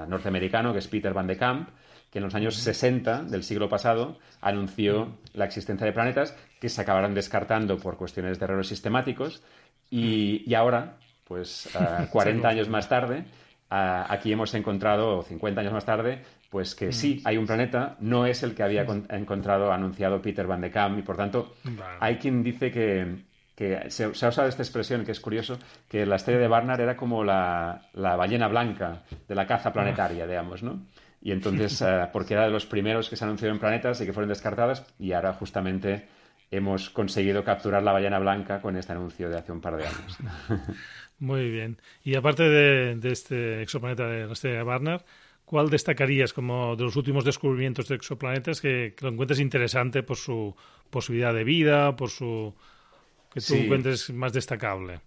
norteamericano 0.07 0.73
que 0.73 0.79
es 0.79 0.87
Peter 0.87 1.13
Van 1.13 1.27
de 1.27 1.37
Kamp, 1.37 1.69
que 2.13 2.19
en 2.19 2.25
los 2.25 2.35
años 2.35 2.55
60 2.57 3.23
del 3.23 3.41
siglo 3.41 3.67
pasado 3.67 4.19
anunció 4.39 5.17
la 5.33 5.45
existencia 5.45 5.87
de 5.87 5.93
planetas 5.93 6.37
que 6.61 6.69
se 6.69 6.79
acabaron 6.79 7.15
descartando 7.15 7.79
por 7.79 7.97
cuestiones 7.97 8.37
de 8.37 8.45
errores 8.45 8.67
sistemáticos 8.67 9.41
y, 9.89 10.53
ahora, 10.53 10.97
pues 11.23 11.67
40 12.11 12.47
años 12.47 12.69
más 12.69 12.87
tarde, 12.87 13.25
aquí 13.67 14.31
hemos 14.31 14.53
encontrado, 14.53 15.23
50 15.23 15.61
años 15.61 15.73
más 15.73 15.85
tarde, 15.85 16.21
pues 16.51 16.75
que 16.75 16.91
sí, 16.91 17.19
hay 17.25 17.37
un 17.37 17.47
planeta, 17.47 17.97
no 17.99 18.27
es 18.27 18.43
el 18.43 18.53
que 18.53 18.61
había 18.61 18.85
encontrado, 19.09 19.71
anunciado 19.71 20.21
Peter 20.21 20.45
Van 20.45 20.61
de 20.61 20.69
Kamp 20.69 20.99
y 20.99 21.01
por 21.01 21.17
tanto 21.17 21.55
hay 21.99 22.17
quien 22.17 22.43
dice 22.43 22.69
que, 22.69 23.23
se, 23.89 24.03
ha 24.03 24.09
usado 24.09 24.47
esta 24.47 24.61
expresión 24.61 25.03
que 25.03 25.13
es 25.13 25.19
curioso, 25.19 25.57
que 25.89 26.05
la 26.05 26.17
estrella 26.17 26.41
de 26.41 26.47
Barnard 26.47 26.81
era 26.81 26.95
como 26.95 27.23
la, 27.23 27.89
la 27.93 28.15
ballena 28.15 28.47
blanca 28.47 29.01
de 29.27 29.33
la 29.33 29.47
caza 29.47 29.73
planetaria, 29.73 30.27
digamos, 30.27 30.61
¿no? 30.61 30.79
Y 31.25 31.31
entonces, 31.31 31.81
eh, 31.81 32.09
porque 32.11 32.33
era 32.33 32.43
de 32.43 32.51
los 32.51 32.65
primeros 32.65 33.09
que 33.09 33.15
se 33.15 33.23
anunciaron 33.23 33.55
en 33.55 33.61
planetas 33.61 34.01
y 34.01 34.05
que 34.05 34.11
fueron 34.11 34.27
descartadas, 34.27 34.85
y 34.99 35.13
ahora 35.13 35.31
justamente 35.31 36.05
hemos 36.51 36.89
conseguido 36.89 37.45
capturar 37.45 37.81
la 37.81 37.93
ballena 37.93 38.19
blanca 38.19 38.61
con 38.61 38.75
este 38.75 38.91
anuncio 38.91 39.29
de 39.29 39.37
hace 39.37 39.53
un 39.53 39.61
par 39.61 39.77
de 39.77 39.87
años. 39.87 40.17
Muy 41.19 41.49
bien. 41.49 41.77
Y 42.03 42.15
aparte 42.15 42.43
de, 42.43 42.99
este 43.09 43.61
exoplaneta 43.61 44.05
de 44.05 44.27
la 44.27 44.33
estrella 44.33 44.57
de 44.57 44.63
Barnard, 44.63 45.03
¿cuál 45.45 45.69
destacarías 45.69 46.33
como 46.33 46.75
de 46.75 46.83
los 46.83 46.97
últimos 46.97 47.23
descubrimientos 47.23 47.87
de 47.87 47.95
exoplanetas 47.95 48.59
que, 48.59 48.93
lo 48.99 49.07
encuentres 49.07 49.39
interesante 49.39 50.03
por 50.03 50.17
su 50.17 50.53
posibilidad 50.89 51.33
de 51.33 51.45
vida, 51.45 51.95
por 51.95 52.09
su 52.09 52.53
que 53.33 53.39
tú 53.39 53.53
encuentres 53.55 54.11
más 54.11 54.33
destacable? 54.33 54.99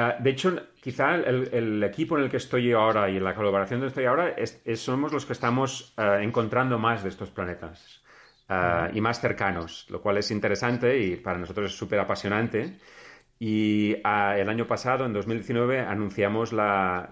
Ah, 0.00 0.16
de 0.18 0.30
hecho, 0.30 0.56
quizá 0.80 1.16
el, 1.16 1.82
equipo 1.84 2.16
en 2.16 2.24
el 2.24 2.30
que 2.30 2.38
estoy 2.38 2.72
ahora 2.72 3.10
y 3.10 3.18
en 3.18 3.24
la 3.24 3.34
colaboración 3.34 3.80
en 3.80 3.88
estoy 3.88 4.06
ahora 4.06 4.34
somos 4.74 5.12
los 5.12 5.26
que 5.26 5.34
estamos 5.34 5.92
ah, 5.98 6.22
encontrando 6.22 6.78
más 6.78 7.02
de 7.02 7.10
estos 7.10 7.30
planetas 7.30 8.02
ah, 8.48 8.88
y 8.94 9.00
más 9.02 9.20
cercanos, 9.20 9.86
lo 9.90 10.00
cual 10.00 10.16
es 10.16 10.30
interesante 10.30 10.98
y 10.98 11.16
para 11.16 11.38
nosotros 11.38 11.70
es 11.70 11.76
súper 11.76 11.98
apasionante. 11.98 12.78
Y 13.38 13.94
el 13.94 14.48
año 14.48 14.66
pasado, 14.66 15.04
en 15.06 15.12
2019, 15.12 15.80
anunciamos 15.80 16.52
la, 16.52 17.08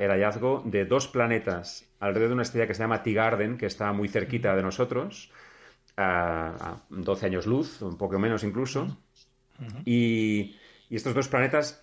el 0.00 0.10
hallazgo 0.10 0.62
de 0.64 0.84
dos 0.84 1.08
planetas 1.08 1.90
alrededor 2.00 2.28
de 2.28 2.34
una 2.34 2.42
estrella 2.42 2.66
que 2.66 2.74
se 2.74 2.82
llama 2.82 3.02
T-Garden, 3.02 3.56
que 3.58 3.66
está 3.66 3.92
muy 3.92 4.08
cerquita 4.08 4.54
de 4.56 4.62
nosotros, 4.62 5.30
a 5.96 6.76
12 6.90 7.26
años 7.26 7.46
luz, 7.46 7.82
un 7.82 7.96
poco 7.98 8.18
menos 8.18 8.44
incluso. 8.44 8.98
y 9.84 10.56
estos 10.90 11.14
dos 11.14 11.28
planetas 11.28 11.82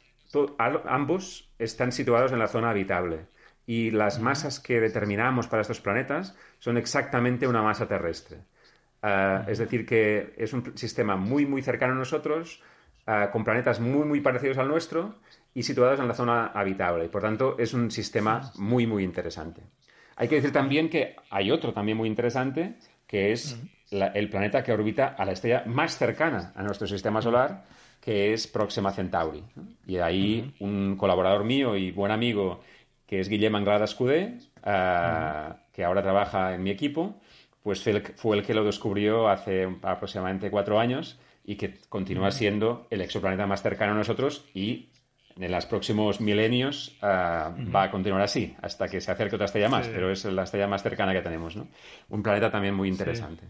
ambos 0.85 1.49
están 1.59 1.91
situados 1.91 2.31
en 2.31 2.39
la 2.39 2.47
zona 2.47 2.69
habitable 2.69 3.25
y 3.65 3.91
las 3.91 4.19
masas 4.19 4.59
que 4.59 4.79
determinamos 4.79 5.47
para 5.47 5.61
estos 5.61 5.81
planetas 5.81 6.35
son 6.59 6.77
exactamente 6.77 7.47
una 7.47 7.61
masa 7.61 7.87
terrestre. 7.87 8.37
Ah, 9.01 9.45
es 9.47 9.57
decir, 9.59 9.85
que 9.85 10.33
es 10.37 10.53
un 10.53 10.77
sistema 10.77 11.15
muy, 11.17 11.45
muy 11.45 11.61
cercano 11.61 11.93
a 11.93 11.97
nosotros, 11.97 12.63
ah, 13.05 13.29
con 13.31 13.43
planetas 13.43 13.79
muy, 13.79 14.05
muy 14.05 14.21
parecidos 14.21 14.57
al 14.57 14.69
nuestro 14.69 15.15
y 15.53 15.63
situados 15.63 15.99
en 15.99 16.07
la 16.07 16.13
zona 16.13 16.47
habitable. 16.47 17.05
Y 17.05 17.09
por 17.09 17.21
tanto, 17.21 17.57
es 17.59 17.73
un 17.73 17.91
sistema 17.91 18.51
muy, 18.55 18.87
muy 18.87 19.03
interesante. 19.03 19.61
Hay 20.15 20.27
que 20.27 20.35
decir 20.35 20.51
también 20.51 20.89
que 20.89 21.15
hay 21.29 21.51
otro 21.51 21.73
también 21.73 21.97
muy 21.97 22.07
interesante, 22.07 22.75
que 23.05 23.31
es 23.31 23.61
el 23.91 24.29
planeta 24.29 24.63
que 24.63 24.71
orbita 24.71 25.07
a 25.07 25.25
la 25.25 25.33
estrella 25.33 25.63
más 25.65 25.97
cercana 25.97 26.53
a 26.55 26.63
nuestro 26.63 26.87
sistema 26.87 27.21
solar, 27.21 27.65
que 28.07 28.31
es 28.31 28.47
Próxima 28.47 28.93
Centauri. 28.93 29.43
Y 29.85 29.97
ahí 29.97 30.55
un 30.61 30.95
colaborador 30.95 31.43
mío 31.43 31.75
y 31.75 31.91
buen 31.91 32.13
amigo, 32.13 32.61
que 33.05 33.19
es 33.19 33.27
Guillem 33.27 33.53
Anglada 33.53 33.83
Escudé, 33.83 34.37
eh, 34.63 35.49
que 35.73 35.83
ahora 35.83 36.01
trabaja 36.01 36.55
en 36.55 36.63
mi 36.63 36.69
equipo, 36.69 37.19
pues 37.61 37.83
fue 38.15 38.37
el, 38.37 38.45
que 38.45 38.53
lo 38.53 38.63
descubrió 38.63 39.27
hace 39.27 39.67
aproximadamente 39.81 40.49
cuatro 40.49 40.79
años 40.79 41.19
y 41.43 41.57
que 41.57 41.81
continúa 41.89 42.31
siendo 42.31 42.87
el 42.91 43.01
exoplaneta 43.01 43.45
más 43.45 43.61
cercano 43.61 43.91
a 43.91 43.95
nosotros 43.95 44.45
y 44.53 44.87
en 45.37 45.51
los 45.51 45.65
próximos 45.65 46.21
milenios 46.21 46.97
eh, 47.01 47.05
va 47.05 47.83
a 47.83 47.91
continuar 47.91 48.21
así, 48.21 48.55
hasta 48.61 48.87
que 48.87 49.01
se 49.01 49.11
acerque 49.11 49.35
otra 49.35 49.47
estrella 49.47 49.67
más, 49.67 49.85
pero 49.89 50.09
es 50.09 50.23
la 50.23 50.43
estrella 50.43 50.67
más 50.69 50.81
cercana 50.81 51.11
que 51.11 51.21
tenemos. 51.21 51.57
¿no? 51.57 51.67
Un 52.07 52.23
planeta 52.23 52.49
también 52.49 52.73
muy 52.73 52.87
interesante 52.87 53.49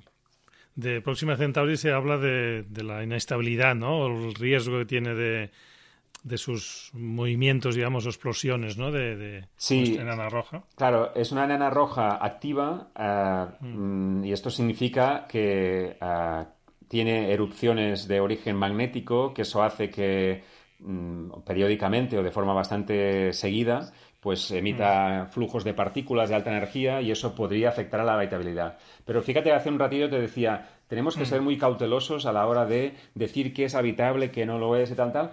de 0.77 1.01
Próxima 1.01 1.35
Centauri 1.35 1.75
se 1.75 1.91
habla 1.91 2.17
de, 2.17 2.63
la 2.83 3.03
inestabilidad, 3.03 3.75
¿no? 3.75 4.05
el 4.05 4.35
riesgo 4.35 4.77
que 4.77 4.85
tiene 4.85 5.15
de, 5.15 6.37
sus 6.37 6.91
movimientos, 6.93 7.75
digamos, 7.75 8.05
explosiones, 8.05 8.77
¿no? 8.77 8.91
De, 8.91 9.15
de 9.15 9.47
sí, 9.57 9.97
enana 9.99 10.29
roja. 10.29 10.63
Claro, 10.75 11.15
es 11.15 11.31
una 11.31 11.45
enana 11.45 11.71
roja 11.71 12.23
activa 12.23 12.89
eh, 12.95 13.45
mm. 13.59 14.25
y 14.25 14.31
esto 14.31 14.51
significa 14.51 15.25
que 15.27 15.97
eh, 15.99 16.45
tiene 16.87 17.31
erupciones 17.33 18.07
de 18.07 18.19
origen 18.19 18.55
magnético, 18.55 19.33
que 19.33 19.41
eso 19.41 19.63
hace 19.63 19.89
que 19.89 20.43
mm, 20.79 21.41
periódicamente 21.43 22.19
o 22.19 22.23
de 22.23 22.31
forma 22.31 22.53
bastante 22.53 23.33
seguida 23.33 23.91
pues 24.27 24.51
emita 24.51 25.23
mm. 25.23 25.31
flujos 25.31 25.63
de 25.63 25.73
partículas 25.73 26.27
de 26.27 26.35
alta 26.35 26.51
energía 26.51 26.99
y 26.99 27.11
eso 27.11 27.33
podría 27.33 27.69
afectar 27.69 28.01
a 28.01 28.03
la 28.03 28.15
habitabilidad. 28.15 28.77
Pero 29.05 29.21
fíjate, 29.21 29.53
hace 29.53 29.69
un 29.69 29.79
ratito 29.79 30.09
te 30.09 30.19
decía, 30.19 30.67
tenemos 30.89 31.15
que 31.15 31.23
mm. 31.23 31.27
ser 31.27 31.41
muy 31.41 31.57
cautelosos 31.57 32.25
a 32.25 32.33
la 32.33 32.45
hora 32.45 32.65
de 32.65 32.93
decir 33.15 33.53
qué 33.53 33.63
es 33.63 33.73
habitable, 33.73 34.29
qué 34.29 34.45
no 34.45 34.59
lo 34.59 34.75
es 34.75 34.91
y 34.91 34.95
tal, 34.95 35.13
tal. 35.13 35.31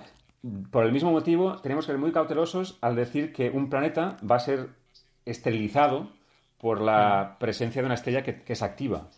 Por 0.70 0.84
el 0.84 0.92
mismo 0.92 1.10
motivo, 1.10 1.56
tenemos 1.56 1.86
que 1.86 1.90
ser 1.90 1.98
muy 1.98 2.12
cautelosos 2.12 2.78
al 2.82 2.94
decir 2.94 3.32
que 3.32 3.50
un 3.50 3.68
planeta 3.68 4.16
va 4.22 4.36
a 4.36 4.38
ser 4.38 4.68
esterilizado 5.26 6.10
por 6.60 6.80
la 6.80 7.32
mm. 7.32 7.38
presencia 7.40 7.82
de 7.82 7.86
una 7.86 7.96
estrella 7.96 8.22
que, 8.22 8.44
es 8.46 8.62
activa. 8.62 9.08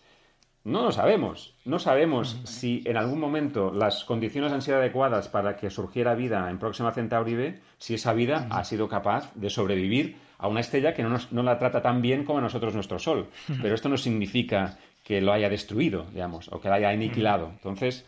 No 0.66 0.82
lo 0.82 0.90
sabemos. 0.90 1.54
No 1.64 1.78
sabemos 1.78 2.40
si 2.42 2.82
en 2.86 2.96
algún 2.96 3.20
momento 3.20 3.72
las 3.72 4.02
condiciones 4.02 4.52
han 4.52 4.62
sido 4.62 4.78
adecuadas 4.78 5.28
para 5.28 5.56
que 5.56 5.70
surgiera 5.70 6.16
vida 6.16 6.50
en 6.50 6.58
Próxima 6.58 6.90
Centauri 6.90 7.36
B, 7.36 7.60
si 7.78 7.94
esa 7.94 8.12
vida 8.12 8.48
ha 8.50 8.64
sido 8.64 8.88
capaz 8.88 9.32
de 9.36 9.48
sobrevivir 9.48 10.16
a 10.38 10.48
una 10.48 10.58
estrella 10.58 10.92
que 10.92 11.04
no, 11.04 11.18
no 11.30 11.42
la 11.44 11.60
trata 11.60 11.82
tan 11.82 12.02
bien 12.02 12.24
como 12.24 12.40
a 12.40 12.42
nosotros 12.42 12.74
nuestro 12.74 12.98
Sol. 12.98 13.28
Pero 13.62 13.76
esto 13.76 13.88
no 13.88 13.96
significa 13.96 14.76
que 15.04 15.20
lo 15.20 15.32
haya 15.32 15.48
destruido, 15.48 16.06
digamos, 16.12 16.48
o 16.50 16.60
que 16.60 16.66
lo 16.66 16.74
haya 16.74 16.90
aniquilado. 16.90 17.46
Entonces, 17.50 18.04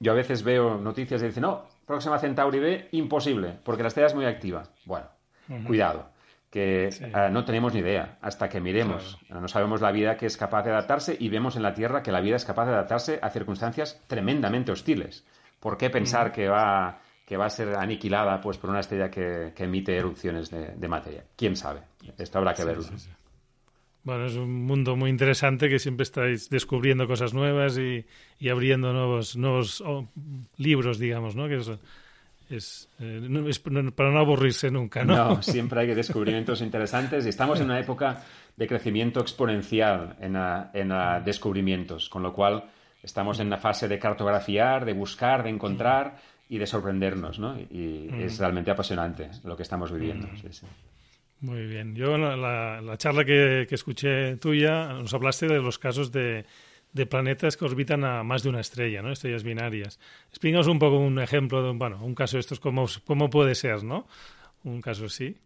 yo 0.00 0.10
a 0.10 0.16
veces 0.16 0.42
veo 0.42 0.76
noticias 0.80 1.22
y 1.22 1.26
dicen, 1.26 1.42
no, 1.42 1.62
Próxima 1.86 2.18
Centauri 2.18 2.58
B, 2.58 2.88
imposible, 2.90 3.52
porque 3.62 3.84
la 3.84 3.88
estrella 3.88 4.08
es 4.08 4.16
muy 4.16 4.24
activa. 4.24 4.64
Bueno, 4.84 5.06
cuidado 5.64 6.13
que 6.54 6.86
eh, 6.86 7.12
no 7.32 7.44
tenemos 7.44 7.74
ni 7.74 7.80
idea 7.80 8.16
hasta 8.22 8.48
que 8.48 8.60
miremos. 8.60 9.18
No 9.28 9.48
sabemos 9.48 9.80
la 9.80 9.90
vida 9.90 10.16
que 10.16 10.26
es 10.26 10.36
capaz 10.36 10.62
de 10.62 10.70
adaptarse 10.70 11.16
y 11.18 11.28
vemos 11.28 11.56
en 11.56 11.64
la 11.64 11.74
Tierra 11.74 12.00
que 12.00 12.12
la 12.12 12.20
vida 12.20 12.36
es 12.36 12.44
capaz 12.44 12.66
de 12.66 12.74
adaptarse 12.74 13.18
a 13.20 13.28
circunstancias 13.30 14.00
tremendamente 14.06 14.70
hostiles. 14.70 15.26
¿Por 15.58 15.76
qué 15.76 15.90
pensar 15.90 16.30
que, 16.30 16.46
va, 16.46 17.00
que 17.26 17.36
va 17.36 17.46
a 17.46 17.50
ser 17.50 17.74
aniquilada 17.74 18.40
pues, 18.40 18.56
por 18.56 18.70
una 18.70 18.78
estrella 18.78 19.10
que, 19.10 19.52
emite 19.56 19.96
erupciones 19.96 20.48
de, 20.48 20.88
materia? 20.88 21.24
¿Quién 21.34 21.56
sabe? 21.56 21.80
Esto 22.16 22.38
habrá 22.38 22.54
que 22.54 22.62
verlo. 22.62 22.84
Bueno, 24.04 24.26
es 24.26 24.36
un 24.36 24.64
mundo 24.64 24.94
muy 24.94 25.10
interesante 25.10 25.68
que 25.68 25.80
siempre 25.80 26.04
estáis 26.04 26.50
descubriendo 26.50 27.08
cosas 27.08 27.34
nuevas 27.34 27.76
y, 27.78 28.06
abriendo 28.48 28.92
nuevos, 28.92 29.36
nuevos 29.36 29.80
oh, 29.80 30.04
libros, 30.56 31.00
digamos, 31.00 31.34
¿no? 31.34 31.48
Que 31.48 31.56
es, 31.56 31.68
eh, 32.50 33.90
para 33.94 34.10
no 34.10 34.18
aburrirse 34.18 34.70
nunca, 34.70 35.04
¿no? 35.04 35.14
No, 35.16 35.42
siempre 35.42 35.80
hay 35.80 35.94
descubrimientos 35.94 36.60
interesantes 36.60 37.26
y 37.26 37.28
estamos 37.28 37.60
en 37.60 37.66
una 37.66 37.80
época 37.80 38.22
de 38.56 38.66
crecimiento 38.66 39.20
exponencial 39.20 40.16
en, 40.20 40.36
en 40.74 41.24
descubrimientos, 41.24 42.08
con 42.08 42.22
lo 42.22 42.32
cual 42.32 42.64
estamos 43.02 43.40
en 43.40 43.50
la 43.50 43.58
fase 43.58 43.88
de 43.88 43.98
cartografiar, 43.98 44.84
de 44.84 44.92
buscar, 44.92 45.42
de 45.42 45.50
encontrar 45.50 46.16
y 46.48 46.58
de 46.58 46.66
sorprendernos, 46.66 47.38
¿no? 47.38 47.58
Y, 47.58 48.10
es 48.18 48.38
realmente 48.38 48.70
apasionante 48.70 49.30
lo 49.44 49.56
que 49.56 49.62
estamos 49.62 49.90
viviendo. 49.92 50.28
Muy 51.40 51.66
bien. 51.66 51.94
Yo 51.94 52.16
la, 52.16 52.80
la, 52.80 52.96
charla 52.96 53.24
que, 53.24 53.66
que 53.68 53.74
escuché 53.74 54.36
tuya 54.36 54.94
nos 54.94 55.12
hablaste 55.12 55.46
de 55.46 55.60
los 55.60 55.78
casos 55.78 56.10
de 56.10 56.46
de 56.94 57.06
planetas 57.06 57.56
que 57.56 57.64
orbitan 57.64 58.04
a 58.04 58.22
más 58.22 58.42
de 58.42 58.48
una 58.48 58.60
estrella, 58.60 59.02
¿no? 59.02 59.10
Estrellas 59.10 59.42
binarias. 59.42 59.98
Explícanos 60.30 60.68
un 60.68 60.78
poco 60.78 60.96
un 60.96 61.18
ejemplo 61.18 61.62
de, 61.62 61.72
bueno, 61.72 61.98
un 62.02 62.14
caso 62.14 62.36
de 62.36 62.40
estos, 62.40 62.60
cómo, 62.60 62.86
cómo 63.04 63.28
puede 63.28 63.54
ser, 63.54 63.82
¿no? 63.84 64.06
Un 64.62 64.80
caso 64.80 65.06
así. 65.06 65.36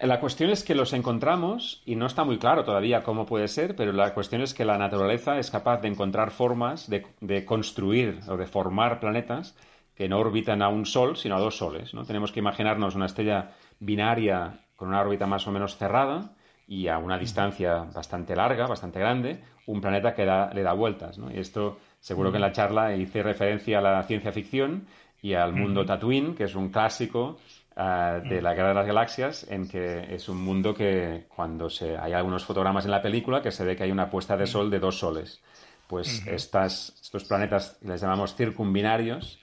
La 0.00 0.20
cuestión 0.20 0.50
es 0.50 0.62
que 0.62 0.74
los 0.74 0.92
encontramos 0.92 1.82
y 1.84 1.96
no 1.96 2.06
está 2.06 2.24
muy 2.24 2.38
claro 2.38 2.64
todavía 2.64 3.02
cómo 3.02 3.26
puede 3.26 3.48
ser, 3.48 3.76
pero 3.76 3.92
la 3.92 4.14
cuestión 4.14 4.42
es 4.42 4.54
que 4.54 4.64
la 4.64 4.78
naturaleza 4.78 5.38
es 5.38 5.50
capaz 5.50 5.80
de 5.80 5.88
encontrar 5.88 6.30
formas 6.30 6.88
de, 6.88 7.44
construir 7.44 8.20
o 8.28 8.36
de 8.36 8.46
formar 8.46 9.00
planetas 9.00 9.56
que 9.94 10.08
no 10.08 10.18
orbitan 10.18 10.62
a 10.62 10.68
un 10.68 10.86
sol, 10.86 11.16
sino 11.16 11.36
a 11.36 11.40
dos 11.40 11.58
soles. 11.58 11.94
¿no? 11.94 12.04
Tenemos 12.04 12.32
que 12.32 12.40
imaginarnos 12.40 12.94
una 12.94 13.06
estrella 13.06 13.52
binaria 13.78 14.60
con 14.76 14.88
una 14.88 15.00
órbita 15.00 15.26
más 15.26 15.46
o 15.46 15.52
menos 15.52 15.76
cerrada 15.76 16.34
y 16.66 16.88
a 16.88 16.98
una 16.98 17.18
distancia 17.18 17.84
bastante 17.94 18.34
larga, 18.34 18.66
bastante 18.66 18.98
grande, 18.98 19.42
un 19.66 19.80
planeta 19.80 20.14
que 20.14 20.24
le 20.24 20.62
da 20.62 20.72
vueltas. 20.72 21.18
¿no? 21.18 21.30
Y 21.30 21.38
esto 21.38 21.78
seguro 22.00 22.30
que 22.30 22.36
en 22.36 22.42
la 22.42 22.52
charla 22.52 22.94
hice 22.94 23.22
referencia 23.22 23.78
a 23.78 23.82
la 23.82 24.02
ciencia 24.02 24.32
ficción 24.32 24.86
y 25.22 25.34
al 25.34 25.54
mundo 25.54 25.86
Tatooine, 25.86 26.34
que 26.34 26.44
es 26.44 26.54
un 26.54 26.68
clásico 26.68 27.38
eh, 27.76 28.22
de 28.28 28.42
la 28.42 28.54
Guerra 28.54 28.68
de 28.68 28.74
las 28.74 28.86
Galaxias, 28.86 29.46
en 29.48 29.66
que 29.66 30.14
es 30.14 30.28
un 30.28 30.42
mundo 30.44 30.74
que 30.74 31.24
cuando 31.34 31.70
se, 31.70 31.96
hay 31.96 32.12
algunos 32.12 32.44
fotogramas 32.44 32.84
en 32.84 32.90
la 32.90 33.00
película 33.00 33.40
que 33.40 33.50
se 33.50 33.64
ve 33.64 33.74
que 33.74 33.84
hay 33.84 33.90
una 33.90 34.10
puesta 34.10 34.36
de 34.36 34.46
sol 34.46 34.70
de 34.70 34.78
dos 34.78 34.98
soles. 34.98 35.40
Pues 35.86 36.26
estas, 36.26 36.94
estos 37.02 37.24
planetas, 37.24 37.78
les 37.82 38.00
llamamos 38.00 38.34
circumbinarios, 38.34 39.38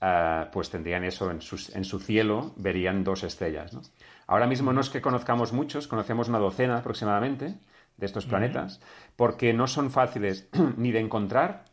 uh, 0.00 0.50
pues 0.50 0.70
tendrían 0.70 1.04
eso 1.04 1.30
en 1.30 1.42
su, 1.42 1.56
en 1.74 1.84
su, 1.84 1.98
cielo, 1.98 2.52
verían 2.56 3.04
dos 3.04 3.24
estrellas. 3.24 3.74
¿no? 3.74 3.82
Ahora 4.26 4.46
mismo 4.46 4.72
no 4.72 4.80
es 4.80 4.88
que 4.88 5.02
conozcamos 5.02 5.52
muchos, 5.52 5.86
conocemos 5.86 6.28
una 6.28 6.38
docena 6.38 6.78
aproximadamente 6.78 7.54
de 7.96 8.06
estos 8.06 8.26
planetas, 8.26 8.80
porque 9.16 9.52
no 9.52 9.66
son 9.66 9.90
fáciles 9.90 10.48
ni 10.76 10.92
de 10.92 11.00
encontrar 11.00 11.64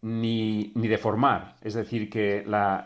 ni, 0.00 0.72
ni, 0.74 0.88
de 0.88 0.98
formar. 0.98 1.56
Es 1.60 1.74
decir, 1.74 2.08
que 2.08 2.44
la, 2.46 2.84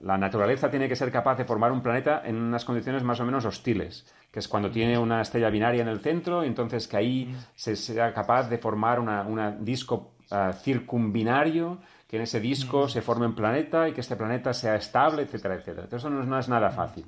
naturaleza 0.00 0.70
tiene 0.70 0.88
que 0.88 0.96
ser 0.96 1.10
capaz 1.10 1.36
de 1.36 1.44
formar 1.44 1.72
un 1.72 1.82
planeta 1.82 2.22
en 2.24 2.36
unas 2.36 2.64
condiciones 2.64 3.02
más 3.02 3.20
o 3.20 3.24
menos 3.24 3.44
hostiles, 3.44 4.06
que 4.30 4.38
es 4.38 4.48
cuando 4.48 4.70
tiene 4.70 4.96
una 4.98 5.20
estrella 5.20 5.50
binaria 5.50 5.82
en 5.82 5.88
el 5.88 6.00
centro, 6.00 6.44
y 6.44 6.48
entonces 6.48 6.86
que 6.86 6.96
ahí 6.96 7.36
se 7.54 7.76
sea 7.76 8.12
capaz 8.14 8.48
de 8.48 8.58
formar 8.58 9.00
un 9.00 9.64
disco 9.64 10.12
ah, 10.30 10.52
circumbinario, 10.52 11.78
que 12.06 12.16
en 12.16 12.22
ese 12.22 12.40
disco 12.40 12.88
se 12.88 13.02
forme 13.02 13.26
un 13.26 13.34
planeta 13.34 13.88
y 13.88 13.92
que 13.92 14.02
este 14.02 14.16
planeta 14.16 14.52
sea 14.52 14.76
estable, 14.76 15.22
etcétera, 15.22 15.54
etcétera. 15.54 15.88
Eso 15.90 16.10
no, 16.10 16.38
es 16.38 16.48
nada 16.48 16.70
fácil. 16.70 17.06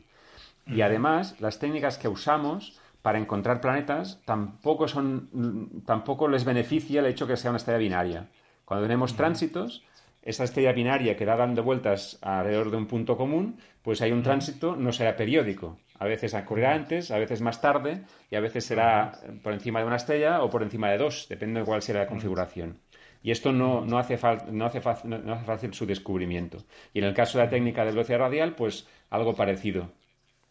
Y 0.67 0.81
además, 0.81 1.39
las 1.41 1.59
técnicas 1.59 1.99
que 1.99 2.09
usamos 2.09 2.81
para 3.05 3.19
encontrar 3.19 3.61
planetas 3.61 4.23
tampoco, 4.25 4.89
son, 4.89 5.83
tampoco 5.85 6.27
les 6.27 6.47
beneficia 6.47 7.01
el 7.01 7.07
hecho 7.07 7.27
que 7.27 7.37
sea 7.37 7.51
una 7.51 7.59
estrella 7.59 7.77
binaria. 7.77 8.31
Cuando 8.65 8.87
tenemos 8.87 9.15
tránsitos, 9.15 9.85
esa 10.23 10.45
estrella 10.45 10.73
binaria 10.73 11.15
que 11.15 11.27
da 11.27 11.37
dando 11.37 11.63
vueltas 11.63 12.19
alrededor 12.23 12.71
de 12.71 12.79
un 12.79 12.87
punto 12.87 13.19
común, 13.19 13.59
pues 13.83 14.01
hay 14.01 14.11
un 14.11 14.23
tránsito, 14.23 14.75
no 14.75 14.91
será 14.91 15.17
periódico. 15.17 15.77
A 15.99 16.07
veces 16.07 16.33
ocurrirá 16.33 16.73
antes, 16.73 17.11
a 17.11 17.19
veces 17.19 17.43
más 17.43 17.61
tarde, 17.61 18.05
y 18.31 18.37
a 18.37 18.41
veces 18.41 18.65
será 18.65 19.21
por 19.43 19.53
encima 19.53 19.81
de 19.81 19.87
una 19.87 19.97
estrella 19.97 20.43
o 20.43 20.49
por 20.49 20.63
encima 20.63 20.89
de 20.89 20.97
dos, 20.97 21.27
depende 21.29 21.61
de 21.61 21.67
cuál 21.67 21.83
sea 21.83 21.97
la 21.97 22.07
configuración. 22.07 22.81
Y 23.23 23.33
esto 23.33 23.53
no, 23.53 23.85
no, 23.85 23.99
hace 23.99 24.19
no, 24.51 24.65
hace 24.65 24.81
no, 25.05 25.35
hace 25.35 25.45
fácil 25.45 25.75
su 25.75 25.85
descubrimiento. 25.85 26.65
Y 26.95 27.01
en 27.01 27.05
el 27.05 27.13
caso 27.13 27.37
de 27.37 27.45
la 27.45 27.51
técnica 27.51 27.85
de 27.85 27.91
velocidad 27.91 28.21
radial, 28.21 28.55
pues 28.55 28.89
algo 29.11 29.35
parecido. 29.35 29.93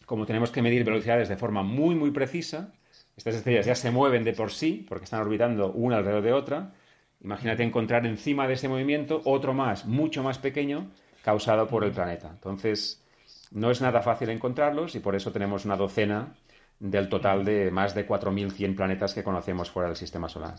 Como 0.06 0.26
tenemos 0.26 0.52
que 0.52 0.62
medir 0.62 0.84
velocidades 0.84 1.30
de 1.30 1.38
forma 1.38 1.64
muy, 1.64 1.96
muy 1.96 2.12
precisa, 2.12 2.74
estas 3.16 3.36
estrellas 3.36 3.66
ya 3.66 3.76
se 3.76 3.92
mueven 3.92 4.24
de 4.24 4.34
por 4.34 4.52
sí, 4.52 4.86
porque 4.88 5.06
están 5.06 5.22
orbitando 5.22 5.72
una 5.72 5.98
alrededor 5.98 6.24
de 6.24 6.34
otra, 6.34 6.74
Imagínate 7.24 7.64
encontrar 7.64 8.06
encima 8.06 8.48
de 8.48 8.54
ese 8.56 8.68
movimiento 8.68 9.22
otro 9.24 9.54
más, 9.54 9.86
mucho 9.86 10.24
más 10.24 10.38
pequeño, 10.38 10.92
causado 11.24 11.68
por 11.68 11.86
el 11.86 11.92
planeta. 11.92 12.30
Entonces, 12.30 13.02
no 13.52 13.72
es 13.72 13.82
nada 13.82 14.02
fácil 14.02 14.30
encontrarlos 14.30 14.96
y 14.96 15.00
por 15.00 15.16
eso 15.16 15.32
tenemos 15.32 15.64
una 15.64 15.78
docena 15.78 16.36
del 16.80 17.08
total 17.08 17.46
de 17.46 17.72
más 17.72 17.96
de 17.96 18.06
4.100 18.06 18.76
planetas 18.76 19.14
que 19.14 19.24
conocemos 19.24 19.72
fuera 19.72 19.88
del 19.88 19.96
sistema 19.96 20.28
solar. 20.28 20.56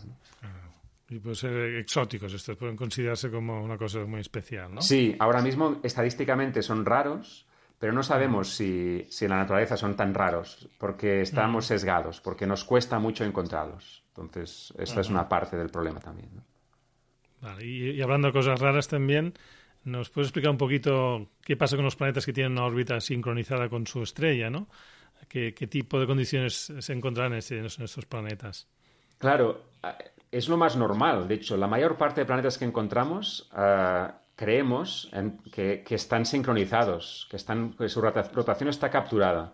Y 1.07 1.19
pueden 1.19 1.35
ser 1.35 1.75
exóticos, 1.75 2.33
estos 2.33 2.57
pueden 2.57 2.75
considerarse 2.75 3.29
como 3.29 3.63
una 3.63 3.77
cosa 3.77 3.99
muy 4.05 4.21
especial, 4.21 4.73
¿no? 4.73 4.81
Sí, 4.81 5.15
ahora 5.19 5.43
mismo 5.43 5.79
estadísticamente 5.83 6.63
son 6.63 6.83
raros, 6.83 7.45
pero 7.85 7.93
no 7.93 8.01
sabemos 8.01 8.49
si, 8.49 9.05
si 9.11 9.25
en 9.25 9.29
la 9.29 9.37
naturaleza 9.37 9.77
son 9.77 9.95
tan 9.95 10.15
raros, 10.15 10.67
porque 10.79 11.21
estamos 11.21 11.67
sesgados, 11.67 12.19
porque 12.19 12.47
nos 12.47 12.63
cuesta 12.63 12.97
mucho 12.97 13.23
encontrarlos. 13.23 14.03
Entonces, 14.07 14.73
esta 14.79 15.01
es 15.01 15.09
una 15.11 15.29
parte 15.29 15.55
del 15.55 15.69
problema 15.69 15.99
también. 15.99 16.31
¿no? 16.33 17.61
y, 17.61 18.01
hablando 18.01 18.29
de 18.29 18.33
cosas 18.33 18.59
raras 18.59 18.87
también, 18.87 19.35
¿nos 19.83 20.09
puedes 20.09 20.29
explicar 20.29 20.49
un 20.49 20.57
poquito 20.57 21.29
qué 21.43 21.55
pasa 21.55 21.75
con 21.75 21.85
los 21.85 21.95
planetas 21.95 22.25
que 22.25 22.33
tienen 22.33 22.53
una 22.53 22.65
órbita 22.65 22.99
sincronizada 22.99 23.69
con 23.69 23.85
su 23.85 24.01
estrella, 24.01 24.49
¿no? 24.49 24.67
¿Qué, 25.29 25.51
tipo 25.51 25.99
de 25.99 26.07
condiciones 26.07 26.73
se 26.79 26.91
encontrarán 26.91 27.33
en, 27.33 27.65
estos 27.65 28.07
planetas? 28.07 28.67
Claro, 29.19 29.61
es 30.31 30.49
lo 30.49 30.57
más 30.57 30.75
normal. 30.75 31.27
De 31.27 31.35
hecho, 31.35 31.55
la 31.55 31.67
mayor 31.67 31.97
parte 31.97 32.21
de 32.21 32.25
planetas 32.25 32.57
que 32.57 32.65
encontramos 32.65 33.47
ah, 33.53 34.21
creemos 34.35 35.11
que, 35.51 35.83
están 35.89 36.25
sincronizados, 36.25 37.27
que, 37.29 37.37
están, 37.37 37.73
que 37.73 37.89
su 37.89 38.01
rotación 38.01 38.69
está 38.69 38.89
capturada. 38.89 39.53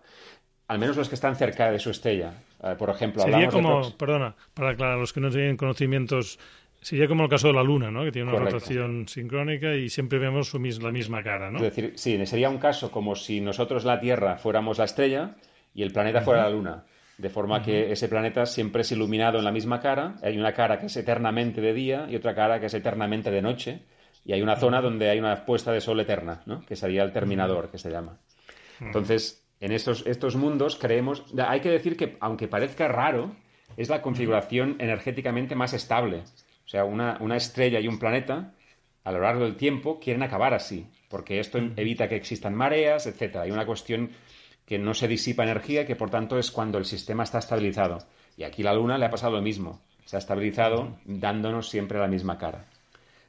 Al 0.68 0.78
menos 0.78 0.96
los 0.96 1.08
que 1.08 1.14
están 1.14 1.36
cerca 1.36 1.70
de 1.70 1.78
su 1.78 1.90
estrella. 1.90 2.34
Ah, 2.60 2.76
por 2.78 2.90
ejemplo, 2.90 3.22
Sería 3.22 3.48
como, 3.48 3.90
perdona, 3.96 4.34
para 4.54 4.70
aclarar, 4.70 4.98
los 4.98 5.12
que 5.12 5.20
no 5.20 5.30
tienen 5.30 5.56
conocimientos 5.56 6.38
Sería 6.82 7.06
como 7.06 7.22
el 7.22 7.30
caso 7.30 7.46
de 7.46 7.52
la 7.52 7.62
Luna, 7.62 7.92
¿no? 7.92 8.02
Que 8.02 8.10
tiene 8.10 8.28
una 8.28 8.40
rotación 8.40 9.06
sincrónica 9.06 9.72
y 9.76 9.88
siempre 9.88 10.18
vemos 10.18 10.48
su 10.48 10.58
la 10.58 10.90
misma 10.90 11.22
cara, 11.22 11.48
¿no? 11.48 11.58
Es 11.58 11.62
decir, 11.62 11.92
sí, 11.94 12.26
sería 12.26 12.50
un 12.50 12.58
caso 12.58 12.90
como 12.90 13.14
si 13.14 13.40
nosotros 13.40 13.84
la 13.84 14.00
Tierra 14.00 14.36
fuéramos 14.36 14.78
la 14.78 14.86
estrella 14.86 15.36
y 15.74 15.84
el 15.84 15.92
planeta 15.92 16.22
fuera 16.22 16.42
la 16.42 16.50
Luna. 16.50 16.84
De 17.18 17.30
forma 17.30 17.62
que 17.62 17.92
ese 17.92 18.08
planeta 18.08 18.46
siempre 18.46 18.82
es 18.82 18.90
iluminado 18.90 19.38
en 19.38 19.44
la 19.44 19.52
misma 19.52 19.80
cara. 19.80 20.16
Hay 20.24 20.36
una 20.36 20.54
cara 20.54 20.80
que 20.80 20.86
es 20.86 20.96
eternamente 20.96 21.60
de 21.60 21.72
día 21.72 22.08
y 22.10 22.16
otra 22.16 22.34
cara 22.34 22.58
que 22.58 22.66
es 22.66 22.74
eternamente 22.74 23.30
de 23.30 23.42
noche. 23.42 23.82
Y 24.24 24.32
hay 24.32 24.42
una 24.42 24.56
zona 24.56 24.80
donde 24.80 25.10
hay 25.10 25.18
una 25.18 25.44
puesta 25.44 25.72
de 25.72 25.80
sol 25.80 26.00
eterna, 26.00 26.42
¿no? 26.46 26.64
Que 26.64 26.76
sería 26.76 27.02
el 27.02 27.12
terminador, 27.12 27.70
que 27.70 27.78
se 27.78 27.90
llama. 27.90 28.18
Entonces, 28.80 29.44
en 29.60 29.72
estos, 29.72 30.06
estos 30.06 30.36
mundos 30.36 30.76
creemos... 30.76 31.24
Hay 31.46 31.60
que 31.60 31.70
decir 31.70 31.96
que, 31.96 32.16
aunque 32.20 32.48
parezca 32.48 32.88
raro, 32.88 33.34
es 33.76 33.88
la 33.88 34.02
configuración 34.02 34.76
energéticamente 34.78 35.54
más 35.54 35.72
estable. 35.72 36.22
O 36.64 36.68
sea, 36.68 36.84
una, 36.84 37.36
estrella 37.36 37.80
y 37.80 37.88
un 37.88 37.98
planeta, 37.98 38.54
a 39.04 39.12
lo 39.12 39.20
largo 39.20 39.44
del 39.44 39.56
tiempo, 39.56 39.98
quieren 40.00 40.22
acabar 40.22 40.54
así, 40.54 40.86
porque 41.08 41.40
esto 41.40 41.58
evita 41.58 42.08
que 42.08 42.16
existan 42.16 42.54
mareas, 42.54 43.06
etc. 43.06 43.36
Hay 43.36 43.50
una 43.50 43.66
cuestión 43.66 44.10
que 44.64 44.78
no 44.78 44.94
se 44.94 45.08
disipa 45.08 45.42
energía, 45.42 45.86
que 45.86 45.96
por 45.96 46.10
tanto 46.10 46.38
es 46.38 46.50
cuando 46.50 46.78
el 46.78 46.84
sistema 46.84 47.24
está 47.24 47.38
estabilizado. 47.38 47.98
Y 48.36 48.44
aquí 48.44 48.62
la 48.62 48.74
Luna 48.74 48.98
le 48.98 49.06
ha 49.06 49.10
pasado 49.10 49.36
lo 49.36 49.42
mismo. 49.42 49.80
Se 50.04 50.16
ha 50.16 50.18
estabilizado 50.18 50.98
dándonos 51.04 51.68
siempre 51.68 51.98
la 51.98 52.08
misma 52.08 52.38
cara. 52.38 52.66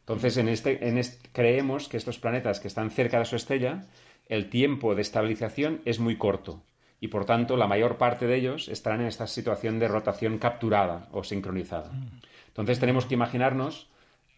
Entonces, 0.03 0.35
en 0.37 0.49
este, 0.49 0.87
en 0.87 1.01
creemos 1.31 1.87
que 1.87 1.95
estos 1.97 2.19
planetas 2.19 2.59
que 2.59 2.67
están 2.67 2.91
cerca 2.91 3.19
de 3.19 3.25
su 3.25 3.37
estrella, 3.37 3.85
el 4.27 4.49
tiempo 4.49 4.95
de 4.95 5.01
estabilización 5.01 5.81
es 5.85 5.99
muy 5.99 6.17
corto. 6.17 6.61
Y 6.99 7.07
por 7.07 7.25
tanto, 7.25 7.55
la 7.55 7.67
mayor 7.67 7.97
parte 7.97 8.27
de 8.27 8.35
ellos 8.35 8.67
estarán 8.67 9.01
en 9.01 9.07
esta 9.07 9.27
situación 9.27 9.79
de 9.79 9.87
rotación 9.87 10.39
capturada 10.39 11.07
o 11.11 11.23
sincronizada. 11.23 11.91
Entonces 12.47 12.79
tenemos 12.79 13.05
que 13.05 13.13
imaginarnos 13.13 13.89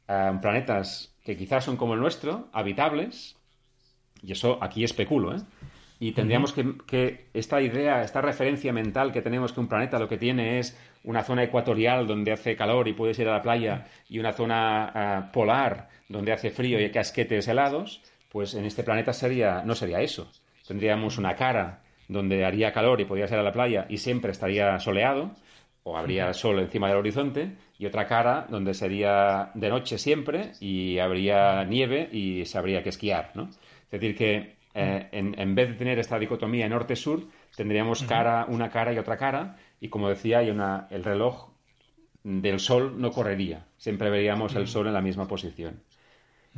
eh, 0.08 0.32
planetas 0.42 1.16
que 1.24 1.36
quizás 1.36 1.64
son 1.66 1.78
como 1.78 1.96
el 1.96 2.00
nuestro, 2.00 2.48
habitables, 2.54 3.36
y 4.22 4.32
eso 4.32 4.60
aquí 4.62 4.84
especulo, 4.84 5.36
¿eh? 5.36 5.42
Y 6.00 6.12
tendríamos 6.12 6.54
que, 6.54 7.28
esta 7.34 7.62
idea, 7.62 8.02
esta 8.02 8.22
referencia 8.22 8.74
mental 8.74 9.14
que 9.14 9.22
tenemos 9.22 9.54
que 9.54 9.62
un 9.62 9.68
planeta 9.68 9.98
lo 9.98 10.10
que 10.10 10.18
tiene 10.18 10.60
es 10.60 10.78
una 11.04 11.24
zona 11.24 11.44
ecuatorial 11.44 12.06
donde 12.06 12.34
hace 12.34 12.56
calor 12.56 12.88
y 12.88 12.94
puedes 12.94 13.18
ir 13.20 13.30
a 13.30 13.34
la 13.34 13.42
playa 13.42 13.86
y 14.10 14.20
una 14.20 14.34
zona 14.34 14.92
eh, 14.94 15.30
polar 15.32 15.88
donde 16.10 16.34
hace 16.34 16.50
frío 16.50 16.80
y 16.80 16.84
hay 16.84 16.92
casquetes 16.92 17.48
helados, 17.48 18.02
pues 18.30 18.54
en 18.56 18.66
este 18.66 18.84
planeta 18.84 19.14
sería, 19.14 19.64
no 19.64 19.74
sería 19.74 20.02
eso. 20.02 20.30
Tendríamos 20.68 21.18
una 21.18 21.36
cara 21.36 21.82
donde 22.08 22.44
haría 22.46 22.74
calor 22.74 23.00
y 23.00 23.06
podría 23.06 23.26
ir 23.26 23.36
a 23.36 23.44
la 23.44 23.52
playa 23.52 23.86
y 23.90 23.98
siempre 23.98 24.32
estaría 24.32 24.78
soleado, 24.80 25.32
o 25.84 25.98
habría 25.98 26.34
sol 26.34 26.60
encima 26.60 26.88
del 26.88 26.98
horizonte, 26.98 27.52
y 27.78 27.86
otra 27.86 28.08
cara 28.08 28.48
donde 28.50 28.74
sería 28.74 29.52
de 29.54 29.70
noche 29.70 29.98
siempre 29.98 30.52
y 30.60 30.98
habría 31.00 31.64
nieve 31.64 32.10
y 32.12 32.46
se 32.46 32.58
habría 32.58 32.82
que 32.84 32.90
esquiar, 32.90 33.32
¿no? 33.36 33.50
Es 33.50 33.92
decir, 33.92 34.16
que 34.16 34.55
eh, 34.76 35.08
en, 35.14 35.56
vez 35.56 35.70
de 35.70 35.76
tener 35.76 36.00
esta 36.00 36.20
dicotomía 36.20 36.68
norte-sur, 36.68 37.24
tendríamos 37.56 38.04
cara, 38.04 38.46
una 38.50 38.70
cara 38.70 38.92
y 38.92 38.98
otra 38.98 39.16
cara, 39.16 39.56
y 39.80 39.88
como 39.88 40.10
decía, 40.10 40.40
hay 40.40 40.50
una, 40.50 40.88
el 40.92 41.04
reloj 41.04 41.50
del 42.24 42.60
sol 42.60 42.96
no 42.98 43.12
correría, 43.12 43.66
siempre 43.78 44.10
veríamos 44.10 44.54
el 44.56 44.68
sol 44.68 44.88
en 44.88 44.94
la 44.94 45.02
misma 45.02 45.28
posición. 45.28 45.82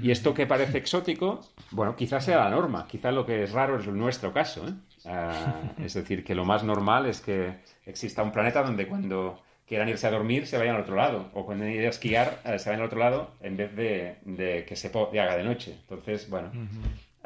Y 0.02 0.12
esto 0.12 0.34
que 0.34 0.48
parece 0.48 0.78
exótico, 0.80 1.42
bueno, 1.72 1.96
quizás 1.96 2.26
sea 2.26 2.38
la 2.38 2.50
norma, 2.50 2.88
quizás 2.88 3.14
lo 3.14 3.26
que 3.26 3.44
es 3.44 3.52
raro 3.52 3.80
es 3.80 3.88
nuestro 3.88 4.34
caso, 4.34 4.68
¿eh? 4.68 4.74
Ah, 5.06 5.62
es 5.80 5.94
decir, 5.94 6.24
que 6.24 6.36
lo 6.36 6.44
más 6.44 6.64
normal 6.64 7.06
es 7.06 7.22
que 7.22 7.58
exista 7.86 8.24
un 8.24 8.32
planeta 8.32 8.64
donde 8.64 8.88
cuando 8.88 9.42
quieran 9.68 9.90
irse 9.90 10.08
a 10.08 10.12
dormir 10.12 10.48
se 10.48 10.58
vayan 10.58 10.76
al 10.76 10.82
otro 10.82 10.96
lado, 10.96 11.30
o 11.34 11.46
cuando 11.46 11.66
quieran 11.66 11.82
ir 11.82 11.88
a 11.88 11.90
esquiar 11.90 12.40
eh, 12.46 12.58
se 12.58 12.70
vayan 12.70 12.82
al 12.82 12.88
otro 12.88 13.00
lado 13.00 13.32
en 13.42 13.58
vez 13.58 13.76
de, 13.76 14.66
que 14.68 14.76
se 14.76 14.88
haga 14.88 15.38
de 15.38 15.44
noche. 15.44 15.76
Entonces, 15.82 16.30
bueno, 16.30 16.52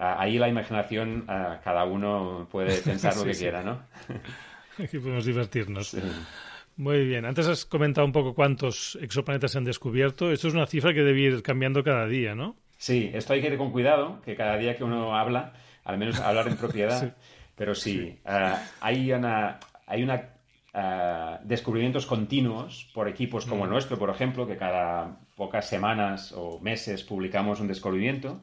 ahí 0.02 0.38
la 0.38 0.50
imaginación, 0.50 1.26
cada 1.64 1.86
uno 1.86 2.48
puede 2.52 2.78
pensar 2.82 3.16
lo 3.16 3.24
que 3.24 3.34
quiera, 3.34 3.62
¿no? 3.64 3.82
Aquí 4.84 4.98
podemos 5.00 5.26
divertirnos. 5.26 5.96
Muy 6.78 7.06
bien. 7.06 7.26
Antes 7.26 7.48
has 7.48 7.66
comentado 7.66 8.06
un 8.06 8.12
poco 8.12 8.34
cuántos 8.34 8.98
exoplanetas 9.02 9.52
se 9.52 9.58
han 9.58 9.66
descubierto. 9.66 10.32
Esto 10.32 10.48
es 10.48 10.54
una 10.54 10.66
cifra 10.66 10.94
que 10.94 11.04
debe 11.04 11.20
ir 11.20 11.44
cambiando 11.44 11.84
cada 11.84 12.08
día, 12.08 12.34
¿no? 12.34 12.56
Sí, 12.78 13.12
esto 13.14 13.34
hay 13.34 13.42
que 13.42 13.48
ir 13.48 13.58
con 13.58 13.72
cuidado, 13.72 14.22
que 14.24 14.36
cada 14.36 14.58
día 14.58 14.76
que 14.76 14.84
uno 14.84 15.16
habla, 15.16 15.54
al 15.84 16.00
menos 16.00 16.20
hablar 16.20 16.48
en 16.48 16.58
propiedad. 16.58 17.16
Pero 17.56 17.76
sí, 17.76 18.20
eh, 18.26 18.56
hay 18.80 19.12
una, 19.12 19.60
hay 19.86 20.02
una 20.02 20.30
uh, 20.74 21.46
descubrimientos 21.46 22.08
continuos 22.08 22.90
por 22.94 23.08
equipos 23.08 23.46
como 23.46 23.66
el 23.66 23.70
mm. 23.70 23.74
nuestro, 23.74 24.00
por 24.00 24.10
ejemplo, 24.10 24.48
que 24.48 24.58
cada 24.58 25.20
pocas 25.36 25.68
semanas 25.68 26.34
o 26.36 26.60
meses 26.60 27.04
publicamos 27.04 27.60
un 27.60 27.68
descubrimiento, 27.68 28.42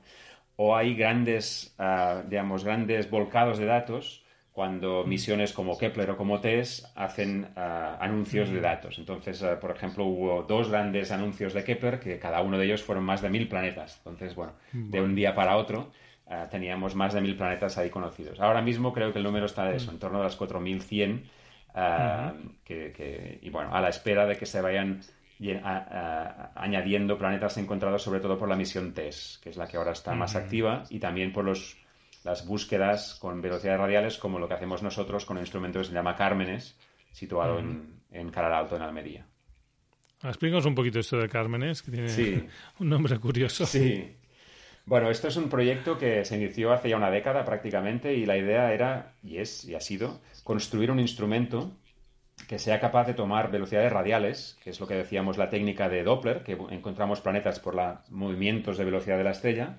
o 0.60 0.74
hay 0.74 0.96
grandes, 0.96 1.72
uh, 1.78 2.28
digamos, 2.28 2.64
grandes 2.64 3.08
volcados 3.08 3.58
de 3.58 3.66
datos 3.66 4.24
cuando 4.50 5.04
mm. 5.04 5.08
misiones 5.08 5.52
como 5.52 5.78
Kepler 5.78 6.10
o 6.10 6.16
como 6.16 6.40
TESS 6.40 6.92
hacen 6.96 7.46
anuncios 7.54 8.50
de 8.50 8.58
mm. 8.58 8.62
datos. 8.62 8.98
Entonces, 8.98 9.40
por 9.60 9.70
ejemplo, 9.70 10.04
hubo 10.04 10.42
dos 10.42 10.68
grandes 10.68 11.12
anuncios 11.12 11.54
de 11.54 11.62
Kepler 11.62 12.00
que 12.00 12.18
cada 12.18 12.42
uno 12.42 12.58
de 12.58 12.64
ellos 12.64 12.82
fueron 12.82 13.04
más 13.04 13.22
de 13.22 13.30
mil 13.30 13.48
planetas. 13.48 13.98
Entonces, 13.98 14.34
bueno, 14.34 14.54
de 14.72 15.00
un 15.00 15.14
día 15.14 15.32
para 15.32 15.56
otro 15.56 15.92
teníamos 16.50 16.96
más 16.96 17.14
de 17.14 17.20
mil 17.20 17.36
planetas 17.36 17.78
ahí 17.78 17.88
conocidos. 17.88 18.40
Ahora 18.40 18.60
mismo 18.60 18.92
creo 18.92 19.12
que 19.12 19.18
el 19.18 19.24
número 19.24 19.46
está 19.46 19.64
de 19.64 19.76
eso, 19.76 19.92
en 19.92 20.00
torno 20.00 20.20
a 20.20 20.24
las 20.24 20.34
4100 20.34 21.22
que, 22.64 23.38
y 23.40 23.50
bueno, 23.50 23.72
a 23.72 23.80
la 23.80 23.90
espera 23.90 24.26
de 24.26 24.36
que 24.36 24.44
se 24.44 24.60
vayan 24.60 25.02
añadiendo 26.54 27.16
planetas 27.16 27.56
encontrados 27.58 28.02
sobre 28.02 28.20
todo 28.20 28.38
por 28.38 28.48
la 28.48 28.56
misión 28.56 28.92
TESS, 28.92 29.40
que 29.42 29.50
es 29.50 29.56
la 29.56 29.66
que 29.66 29.76
ahora 29.76 29.92
está 29.92 30.14
más 30.14 30.34
activa, 30.34 30.84
y 30.90 30.98
también 30.98 31.32
por 31.32 31.44
los, 31.44 31.76
las 32.24 32.46
búsquedas 32.46 33.14
con 33.14 33.40
velocidades 33.40 33.80
radiales, 33.80 34.18
como 34.18 34.38
lo 34.38 34.48
que 34.48 34.54
hacemos 34.54 34.82
nosotros 34.82 35.24
con 35.24 35.36
un 35.36 35.42
instrumento 35.42 35.78
que 35.78 35.84
se 35.84 35.92
llama 35.92 36.16
Cármenes, 36.16 36.76
situado 37.12 37.58
en, 37.58 38.00
en 38.10 38.30
Calar 38.30 38.52
Alto, 38.52 38.76
en 38.76 38.82
Almería. 38.82 39.26
Explícanos 40.22 40.66
un 40.66 40.74
poquito 40.74 40.98
esto 40.98 41.16
de 41.16 41.28
Cármenes, 41.28 41.82
que 41.82 41.92
tiene 41.92 42.48
un 42.80 42.88
nombre 42.88 43.18
curioso. 43.18 43.64
Sí, 43.64 44.16
bueno, 44.88 45.10
esto 45.10 45.28
es 45.28 45.36
un 45.36 45.50
proyecto 45.50 45.98
que 45.98 46.24
se 46.24 46.36
inició 46.36 46.72
hace 46.72 46.88
ya 46.88 46.96
una 46.96 47.10
década 47.10 47.44
prácticamente 47.44 48.14
y 48.14 48.24
la 48.24 48.38
idea 48.38 48.72
era, 48.72 49.12
y 49.22 49.36
es, 49.36 49.66
y 49.66 49.74
ha 49.74 49.80
sido, 49.80 50.22
construir 50.42 50.90
un 50.90 50.98
instrumento 50.98 51.76
que 52.48 52.58
sea 52.58 52.80
capaz 52.80 53.06
de 53.06 53.14
tomar 53.14 53.50
velocidades 53.50 53.92
radiales, 53.92 54.58
que 54.64 54.70
es 54.70 54.80
lo 54.80 54.86
que 54.88 54.94
decíamos 54.94 55.36
la 55.36 55.50
técnica 55.50 55.88
de 55.90 56.02
Doppler, 56.02 56.42
que 56.42 56.52
encontramos 56.70 57.20
planetas 57.20 57.60
por 57.60 57.74
los 57.74 58.10
movimientos 58.10 58.78
de 58.78 58.86
velocidad 58.86 59.18
de 59.18 59.24
la 59.24 59.32
estrella, 59.32 59.76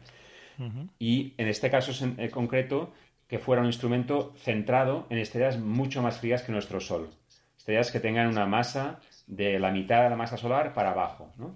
y 1.00 1.34
en 1.38 1.48
este 1.48 1.70
caso 1.70 1.92
en 2.06 2.30
concreto, 2.30 2.94
que 3.28 3.40
fuera 3.40 3.62
un 3.62 3.68
instrumento 3.68 4.34
centrado 4.38 5.08
en 5.10 5.18
estrellas 5.18 5.58
mucho 5.58 6.02
más 6.02 6.20
frías 6.20 6.44
que 6.44 6.52
nuestro 6.52 6.80
Sol. 6.80 7.10
Estrellas 7.58 7.92
que 7.92 8.00
tengan 8.00 8.28
una 8.28 8.46
masa 8.46 9.00
de 9.26 9.58
la 9.60 9.72
mitad 9.72 10.04
de 10.04 10.10
la 10.10 10.16
masa 10.16 10.38
solar 10.38 10.74
para 10.74 10.92
abajo, 10.92 11.32
¿no? 11.38 11.56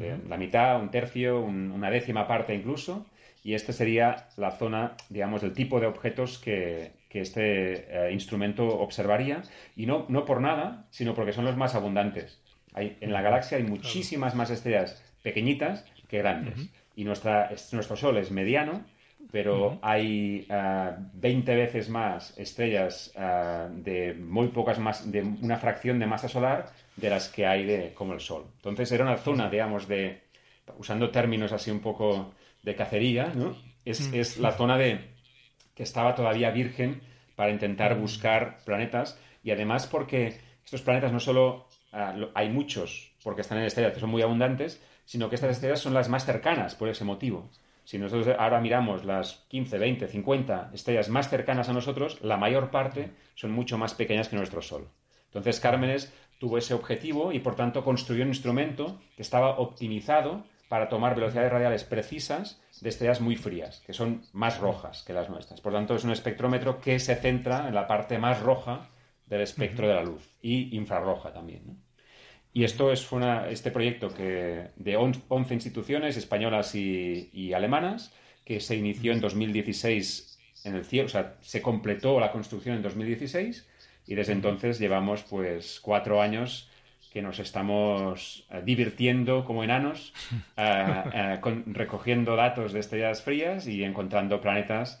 Eh, 0.00 0.18
la 0.28 0.36
mitad, 0.36 0.80
un 0.80 0.90
tercio, 0.90 1.40
una 1.40 1.90
décima 1.90 2.28
parte 2.28 2.54
incluso, 2.54 3.06
y 3.42 3.54
esta 3.54 3.72
sería 3.72 4.28
la 4.36 4.52
zona, 4.52 4.96
digamos, 5.08 5.42
del 5.42 5.52
tipo 5.52 5.80
de 5.80 5.86
objetos 5.86 6.38
que, 6.38 6.92
este 7.20 8.06
eh, 8.08 8.12
instrumento 8.12 8.66
observaría, 8.66 9.42
y 9.76 9.86
no, 9.86 10.06
no 10.08 10.24
por 10.24 10.40
nada, 10.40 10.86
sino 10.90 11.14
porque 11.14 11.32
son 11.32 11.44
los 11.44 11.56
más 11.56 11.74
abundantes. 11.74 12.40
Hay, 12.74 12.96
en 13.00 13.12
la 13.12 13.22
galaxia 13.22 13.58
hay 13.58 13.64
muchísimas 13.64 14.34
más 14.34 14.50
estrellas 14.50 15.02
pequeñitas 15.22 15.84
que 16.08 16.18
grandes, 16.18 16.70
y 16.96 17.04
nuestra, 17.04 17.50
nuestro 17.72 17.96
Sol 17.96 18.18
es 18.18 18.30
mediano, 18.30 18.84
pero 19.32 19.78
hay 19.82 20.46
20 21.14 21.52
eh, 21.52 21.56
veces 21.56 21.88
más 21.88 22.36
estrellas 22.38 23.12
de 23.70 24.14
muy 24.14 24.48
pocas 24.48 24.78
más, 24.78 25.10
de 25.10 25.22
una 25.22 25.56
fracción 25.56 25.98
de 25.98 26.06
masa 26.06 26.28
solar 26.28 26.66
de 26.96 27.10
las 27.10 27.28
que 27.28 27.46
hay 27.46 27.64
de, 27.64 27.94
como 27.94 28.12
el 28.12 28.20
Sol. 28.20 28.44
Entonces 28.56 28.90
era 28.92 29.04
una 29.04 29.16
zona, 29.16 29.48
digamos, 29.48 29.88
de, 29.88 30.22
usando 30.78 31.10
términos 31.10 31.52
así 31.52 31.70
un 31.70 31.80
poco 31.80 32.34
de 32.62 32.74
cacería, 32.74 33.32
¿no? 33.34 33.56
Es, 33.84 34.10
mm. 34.10 34.14
es 34.14 34.38
la 34.38 34.52
zona 34.52 34.78
de 34.78 35.13
que 35.74 35.82
estaba 35.82 36.14
todavía 36.14 36.50
virgen 36.50 37.02
para 37.36 37.50
intentar 37.50 37.98
buscar 37.98 38.58
planetas 38.64 39.18
y 39.42 39.50
además 39.50 39.86
porque 39.86 40.38
estos 40.64 40.82
planetas 40.82 41.12
no 41.12 41.20
solo 41.20 41.68
ah, 41.92 42.14
hay 42.34 42.48
muchos 42.48 43.12
porque 43.22 43.40
están 43.40 43.58
en 43.58 43.64
estrellas 43.64 43.92
que 43.92 44.00
son 44.00 44.10
muy 44.10 44.22
abundantes, 44.22 44.82
sino 45.04 45.28
que 45.28 45.34
estas 45.34 45.50
estrellas 45.50 45.80
son 45.80 45.94
las 45.94 46.08
más 46.08 46.24
cercanas 46.24 46.74
por 46.74 46.88
ese 46.88 47.04
motivo. 47.04 47.50
Si 47.84 47.98
nosotros 47.98 48.34
ahora 48.38 48.60
miramos 48.60 49.04
las 49.04 49.44
15, 49.48 49.78
20, 49.78 50.08
50 50.08 50.70
estrellas 50.72 51.10
más 51.10 51.28
cercanas 51.28 51.68
a 51.68 51.74
nosotros, 51.74 52.18
la 52.22 52.38
mayor 52.38 52.70
parte 52.70 53.10
son 53.34 53.52
mucho 53.52 53.76
más 53.76 53.94
pequeñas 53.94 54.28
que 54.28 54.36
nuestro 54.36 54.62
Sol. 54.62 54.88
Entonces, 55.26 55.60
Cármenes 55.60 56.12
tuvo 56.38 56.58
ese 56.58 56.74
objetivo 56.74 57.32
y 57.32 57.40
por 57.40 57.56
tanto 57.56 57.84
construyó 57.84 58.22
un 58.22 58.28
instrumento 58.28 59.00
que 59.16 59.22
estaba 59.22 59.58
optimizado 59.58 60.44
para 60.68 60.88
tomar 60.88 61.14
velocidades 61.14 61.52
radiales 61.52 61.84
precisas 61.84 62.62
de 62.84 62.90
estrellas 62.90 63.22
muy 63.22 63.34
frías, 63.34 63.80
que 63.86 63.94
son 63.94 64.20
más 64.34 64.58
rojas 64.58 65.02
que 65.04 65.14
las 65.14 65.30
nuestras. 65.30 65.62
Por 65.62 65.72
tanto, 65.72 65.96
es 65.96 66.04
un 66.04 66.10
espectrómetro 66.10 66.82
que 66.82 66.98
se 66.98 67.16
centra 67.16 67.66
en 67.66 67.74
la 67.74 67.86
parte 67.86 68.18
más 68.18 68.40
roja 68.40 68.90
del 69.24 69.40
espectro 69.40 69.88
de 69.88 69.94
la 69.94 70.04
luz 70.04 70.28
y 70.42 70.76
infrarroja 70.76 71.32
también. 71.32 71.78
Y 72.52 72.64
esto 72.64 72.92
es 72.92 73.10
una, 73.10 73.48
este 73.48 73.70
proyecto 73.70 74.12
que, 74.12 74.68
de 74.76 74.96
11 74.98 75.54
instituciones 75.54 76.18
españolas 76.18 76.74
y, 76.74 77.54
alemanas 77.54 78.12
que 78.44 78.60
se 78.60 78.76
inició 78.76 79.14
en 79.14 79.22
2016 79.22 80.38
en 80.64 80.74
el 80.74 80.84
cielo, 80.84 81.06
o 81.06 81.08
sea, 81.08 81.38
se 81.40 81.62
completó 81.62 82.20
la 82.20 82.32
construcción 82.32 82.76
en 82.76 82.82
2016 82.82 83.66
y 84.06 84.14
desde 84.14 84.32
entonces 84.32 84.78
llevamos 84.78 85.22
pues 85.22 85.80
cuatro 85.80 86.20
años 86.20 86.68
que 87.14 87.22
nos 87.22 87.38
estamos 87.38 88.44
eh, 88.50 88.60
divirtiendo 88.64 89.44
como 89.44 89.62
enanos, 89.62 90.12
eh, 90.56 91.02
eh, 91.14 91.62
recogiendo 91.66 92.34
datos 92.34 92.72
de 92.72 92.80
estrellas 92.80 93.22
frías 93.22 93.68
y 93.68 93.84
encontrando 93.84 94.40
planetas 94.40 95.00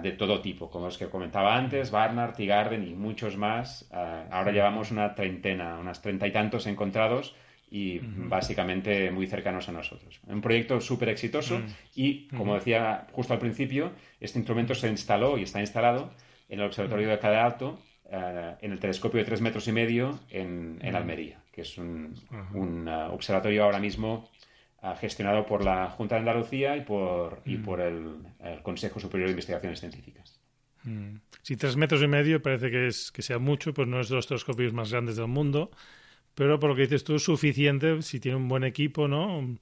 de 0.00 0.12
todo 0.12 0.40
tipo, 0.40 0.70
como 0.70 0.86
los 0.86 0.96
que 0.96 1.10
comentaba 1.10 1.54
antes, 1.54 1.90
Barnard, 1.90 2.32
T-Garden 2.32 2.88
y 2.88 2.94
muchos 2.94 3.36
más. 3.36 3.86
ahora 4.30 4.50
llevamos 4.50 4.90
una 4.90 5.14
treintena, 5.14 5.78
unas 5.78 6.00
treinta 6.00 6.26
y 6.26 6.32
tantos 6.32 6.66
encontrados 6.66 7.36
y 7.70 7.98
básicamente 7.98 9.10
muy 9.10 9.26
cercanos 9.26 9.68
a 9.68 9.72
nosotros. 9.72 10.20
Un 10.26 10.40
proyecto 10.40 10.80
súper 10.80 11.10
exitoso 11.10 11.60
y, 11.94 12.28
como 12.28 12.54
decía 12.54 13.08
justo 13.12 13.34
al 13.34 13.40
principio, 13.40 13.92
este 14.20 14.38
instrumento 14.38 14.74
se 14.74 14.88
instaló 14.88 15.36
y 15.36 15.42
está 15.42 15.60
instalado 15.60 16.14
en 16.48 16.60
el 16.60 16.64
Observatorio 16.64 17.10
de 17.10 17.18
Cadalto 17.18 17.66
Alto 17.66 17.87
eh, 18.10 18.56
en 18.60 18.72
el 18.72 18.80
telescopio 18.80 19.18
de 19.18 19.24
tres 19.24 19.40
metros 19.40 19.68
y 19.68 19.72
medio 19.72 20.18
en, 20.30 20.80
Almería, 20.94 21.42
que 21.52 21.60
es 21.62 21.76
un, 21.76 22.14
uh, 22.30 23.12
observatorio 23.12 23.64
ahora 23.64 23.78
mismo 23.78 24.30
uh, 24.82 24.94
gestionado 24.98 25.44
por 25.44 25.64
la 25.64 25.90
Junta 25.90 26.14
de 26.14 26.20
Andalucía 26.20 26.76
y 26.76 26.82
por, 26.82 27.42
y 27.44 27.56
por 27.56 27.80
el, 27.80 28.16
Consejo 28.62 28.98
Superior 28.98 29.28
de 29.28 29.32
Investigaciones 29.32 29.80
Científicas. 29.80 30.40
Si 31.42 31.56
tres 31.56 31.76
metros 31.76 32.02
y 32.02 32.06
medio 32.06 32.40
parece 32.40 32.70
que, 32.70 32.86
es, 32.86 33.12
que 33.12 33.20
sea 33.20 33.38
mucho, 33.38 33.74
pues 33.74 33.86
no 33.86 34.00
es 34.00 34.08
de 34.08 34.14
los 34.14 34.26
telescopios 34.26 34.72
más 34.72 34.90
grandes 34.90 35.16
del 35.16 35.28
mundo, 35.28 35.70
pero 36.34 36.58
por 36.58 36.70
lo 36.70 36.76
que 36.76 36.82
dices 36.82 37.04
tú, 37.04 37.18
suficiente 37.18 38.00
si 38.00 38.20
tiene 38.20 38.36
un 38.36 38.48
buen 38.48 38.64
equipo, 38.64 39.06
¿no? 39.06 39.38
Un, 39.38 39.60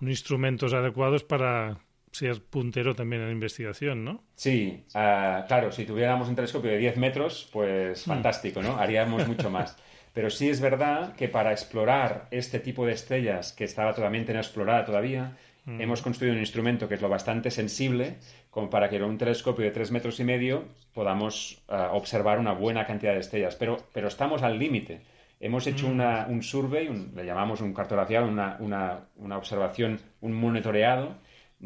instrumentos 0.00 0.74
adecuados 0.74 1.22
para 1.22 1.78
ser 2.14 2.42
puntero 2.42 2.94
también 2.94 3.22
en 3.22 3.30
investigación, 3.30 4.04
¿no? 4.04 4.22
Sí, 4.36 4.84
ah, 4.94 5.44
claro, 5.48 5.72
si 5.72 5.84
tuviéramos 5.84 6.28
un 6.28 6.36
telescopio 6.36 6.70
de 6.70 6.78
10 6.78 6.96
metros, 6.96 7.48
pues 7.52 8.06
hmm. 8.06 8.10
fantástico, 8.10 8.62
¿no? 8.62 8.76
Haríamos 8.76 9.26
mucho 9.26 9.50
más. 9.50 9.76
Pero 10.14 10.30
sí 10.30 10.48
es 10.48 10.60
verdad 10.60 11.16
que 11.16 11.28
para 11.28 11.50
explorar 11.50 12.28
este 12.30 12.60
tipo 12.60 12.86
de 12.86 12.92
estrellas 12.92 13.52
que 13.52 13.64
estaba 13.64 13.94
totalmente 13.94 14.30
inexplorada 14.30 14.84
todavía, 14.84 15.36
hmm. 15.64 15.80
hemos 15.80 16.02
construido 16.02 16.34
un 16.34 16.40
instrumento 16.40 16.88
que 16.88 16.94
es 16.94 17.02
lo 17.02 17.08
bastante 17.08 17.50
sensible 17.50 18.18
como 18.50 18.70
para 18.70 18.88
que 18.88 19.00
con 19.00 19.10
un 19.10 19.18
telescopio 19.18 19.64
de 19.64 19.72
3 19.72 19.90
metros 19.90 20.20
y 20.20 20.24
medio 20.24 20.66
podamos 20.92 21.62
ah, 21.68 21.90
observar 21.92 22.38
una 22.38 22.52
buena 22.52 22.86
cantidad 22.86 23.14
de 23.14 23.20
estrellas. 23.20 23.56
Pero, 23.56 23.78
pero 23.92 24.06
estamos 24.06 24.42
al 24.42 24.56
límite. 24.56 25.00
Hemos 25.40 25.66
hecho 25.66 25.88
hmm. 25.88 26.30
un 26.30 26.42
survey, 26.44 26.88
le 27.12 27.26
llamamos 27.26 27.60
un 27.60 27.74
cartografiado, 27.74 28.28
una, 28.28 28.56
una, 28.60 29.00
una 29.16 29.36
observación, 29.36 29.98
un 30.20 30.32
monitoreado 30.32 31.16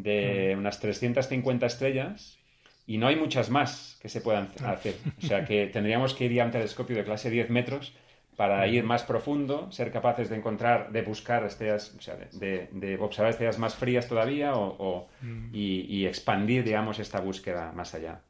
de 0.02 0.54
unas 0.56 0.80
350 0.80 1.66
estrellas 1.66 2.38
y 2.86 2.98
no 2.98 3.06
hay 3.08 3.16
muchas 3.16 3.50
más 3.50 3.98
que 4.00 4.08
se 4.08 4.20
puedan 4.20 4.50
hacer. 4.64 4.94
O 5.22 5.26
sea 5.26 5.44
que 5.44 5.66
tendríamos 5.72 6.14
que 6.14 6.24
ir 6.24 6.40
a 6.40 6.44
un 6.44 6.50
telescopio 6.50 6.96
de 6.96 7.04
clase 7.04 7.30
10 7.30 7.50
metros 7.50 7.92
para 8.36 8.66
ir 8.68 8.84
más 8.84 9.02
profundo, 9.02 9.70
ser 9.72 9.90
capaces 9.90 10.30
de 10.30 10.36
encontrar, 10.36 10.92
de 10.92 11.02
buscar 11.02 11.44
estrellas, 11.44 11.92
o 11.98 12.00
sea, 12.00 12.14
de, 12.14 12.96
observar 13.00 13.32
estrellas 13.32 13.58
más 13.58 13.74
frías 13.74 14.06
todavía 14.06 14.52
o, 14.54 15.08
y, 15.52 16.06
expandir, 16.06 16.62
digamos, 16.62 17.00
esta 17.00 17.20
búsqueda 17.20 17.72
más 17.72 17.94
allá. 17.94 18.20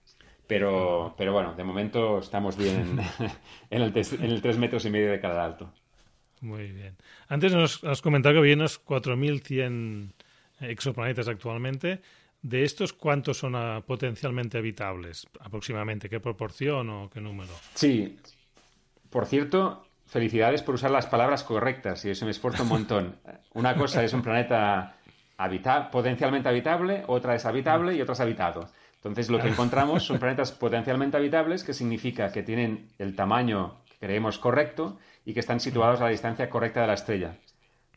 Pero, 0.46 1.14
pero 1.18 1.34
bueno, 1.34 1.52
de 1.54 1.62
momento 1.62 2.20
estamos 2.20 2.56
bien 2.56 2.98
en, 3.70 3.82
el, 3.82 3.92
en 3.94 4.30
el 4.30 4.40
3 4.40 4.56
metros 4.56 4.86
y 4.86 4.90
medio 4.90 5.10
de 5.10 5.20
cada 5.20 5.44
alto. 5.44 5.70
Muy 6.40 6.72
bien. 6.72 6.96
Antes 7.28 7.52
nos 7.52 7.84
has 7.84 8.00
comentado 8.00 8.34
que 8.34 8.38
había 8.38 8.54
unos 8.54 8.82
4.100 8.84 10.12
exoplanetas 10.60 11.28
actualmente. 11.28 12.00
¿De 12.40 12.62
estos 12.62 12.92
cuántos 12.92 13.38
son 13.38 13.56
ah, 13.56 13.82
potencialmente 13.84 14.58
habitables? 14.58 15.26
Aproximadamente, 15.40 16.08
¿qué 16.08 16.20
proporción 16.20 16.88
o 16.90 17.10
qué 17.10 17.20
número? 17.20 17.52
Sí, 17.74 18.16
Por 19.10 19.26
cierto, 19.26 19.88
felicidades 20.06 20.62
por 20.62 20.76
usar 20.76 20.90
las 20.90 21.06
palabras 21.06 21.42
correctas 21.42 22.04
y 22.04 22.10
eso 22.10 22.24
me 22.24 22.30
esfuerzo 22.30 22.62
un 22.62 22.68
montón. 22.68 23.16
Una 23.54 23.74
cosa 23.74 24.04
es 24.04 24.12
un 24.12 24.22
planeta 24.22 24.94
potencialmente 25.90 26.48
habitable, 26.48 27.04
otra 27.06 27.34
es 27.34 27.44
habitable 27.44 27.94
y 27.94 28.02
otra 28.02 28.14
es 28.14 28.20
habitado. 28.20 28.68
Entonces, 28.96 29.30
lo 29.30 29.38
que 29.38 29.48
encontramos 29.48 30.02
son 30.02 30.18
planetas 30.18 30.50
potencialmente 30.50 31.16
habitables, 31.16 31.62
que 31.62 31.72
significa 31.72 32.32
que 32.32 32.42
tienen 32.42 32.88
el 32.98 33.14
tamaño 33.14 33.76
que 33.86 34.06
creemos 34.06 34.38
correcto 34.38 34.98
y 35.24 35.34
que 35.34 35.40
están 35.40 35.60
situados 35.60 36.00
a 36.00 36.04
la 36.04 36.10
distancia 36.10 36.50
correcta 36.50 36.80
de 36.80 36.86
la 36.88 36.94
estrella. 36.94 37.36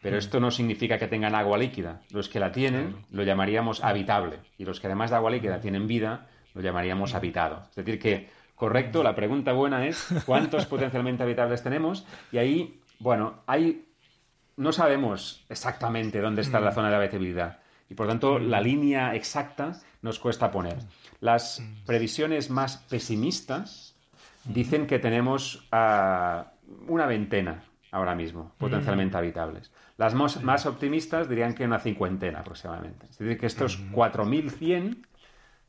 Pero 0.02 0.18
esto 0.18 0.40
no 0.40 0.50
significa 0.50 0.98
que 0.98 1.08
tengan 1.08 1.36
agua 1.36 1.58
líquida. 1.58 2.02
Los 2.12 2.28
que 2.28 2.40
la 2.40 2.52
tienen 2.52 3.06
lo 3.12 3.24
llamaríamos 3.24 3.84
habitable 3.84 4.40
y 4.58 4.66
los 4.66 4.80
que 4.80 4.88
además 4.88 5.12
de 5.12 5.18
agua 5.18 5.32
líquida 5.32 5.60
tienen 5.60 5.88
vida 5.88 6.28
lo 6.56 6.62
llamaríamos 6.62 7.14
habitado. 7.14 7.64
Es 7.70 7.76
decir, 7.76 8.00
que 8.00 8.30
correcto, 8.56 9.04
la 9.04 9.16
pregunta 9.16 9.54
buena 9.54 9.86
es 9.86 10.08
¿cuántos 10.26 10.66
potencialmente 10.68 11.24
habitables 11.24 11.62
tenemos? 11.62 12.06
Y 12.32 12.40
ahí, 12.40 12.82
bueno, 13.00 13.44
hay 13.46 13.86
no 14.58 14.72
sabemos 14.72 15.46
exactamente 15.50 16.20
dónde 16.20 16.42
está 16.42 16.60
la 16.60 16.72
zona 16.72 16.90
de 16.90 16.96
habitabilidad 16.96 17.60
y 17.90 17.94
por 17.94 18.08
tanto 18.08 18.38
la 18.40 18.60
línea 18.60 19.16
exacta 19.16 19.80
nos 20.02 20.20
cuesta 20.20 20.52
poner. 20.52 20.78
Las 21.20 21.64
previsiones 21.86 22.50
más 22.50 22.78
pesimistas 22.78 23.96
dicen 24.46 24.88
que 24.88 25.00
tenemos 25.00 25.68
ah, 25.72 26.54
una 26.88 27.06
veintena 27.06 27.64
ahora 27.92 28.16
mismo, 28.16 28.54
potencialmente 28.58 29.18
habitables. 29.18 29.72
Las 29.98 30.16
más, 30.16 30.66
optimistas 30.66 31.30
dirían 31.30 31.54
que 31.54 31.66
una 31.66 31.80
cincuentena 31.80 32.40
aproximadamente. 32.40 33.08
Es 33.10 33.18
decir, 33.18 33.38
que 33.38 33.46
estos 33.46 33.84
4.100 33.92 35.06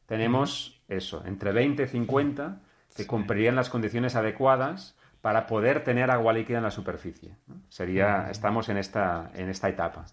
tenemos 0.07 0.81
eso, 0.89 1.23
entre 1.27 1.53
20 1.53 1.83
y 1.83 1.87
50 1.87 2.61
que 2.97 3.07
cumplirían 3.07 3.57
las 3.57 3.71
condiciones 3.71 4.15
adecuadas 4.15 4.97
para 5.21 5.47
poder 5.47 5.83
tener 5.85 6.11
agua 6.11 6.33
líquida 6.33 6.59
en 6.59 6.65
la 6.65 6.71
superficie. 6.71 7.37
Sería, 7.69 8.29
estamos 8.31 8.69
en 8.69 8.77
esta, 8.77 9.31
en 9.35 9.49
esta 9.49 9.69
etapa. 9.69 10.05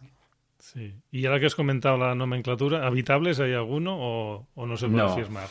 Sí. 0.57 0.93
Y 1.11 1.25
ahora 1.25 1.39
que 1.39 1.45
has 1.45 1.55
comentado 1.55 1.97
la 1.97 2.15
nomenclatura, 2.15 2.85
¿habitables 2.85 3.39
hay 3.39 3.53
alguno 3.53 3.97
o, 3.99 4.65
no 4.65 4.77
se 4.77 4.87
puede 4.87 5.03
no. 5.03 5.11
afirmar? 5.11 5.47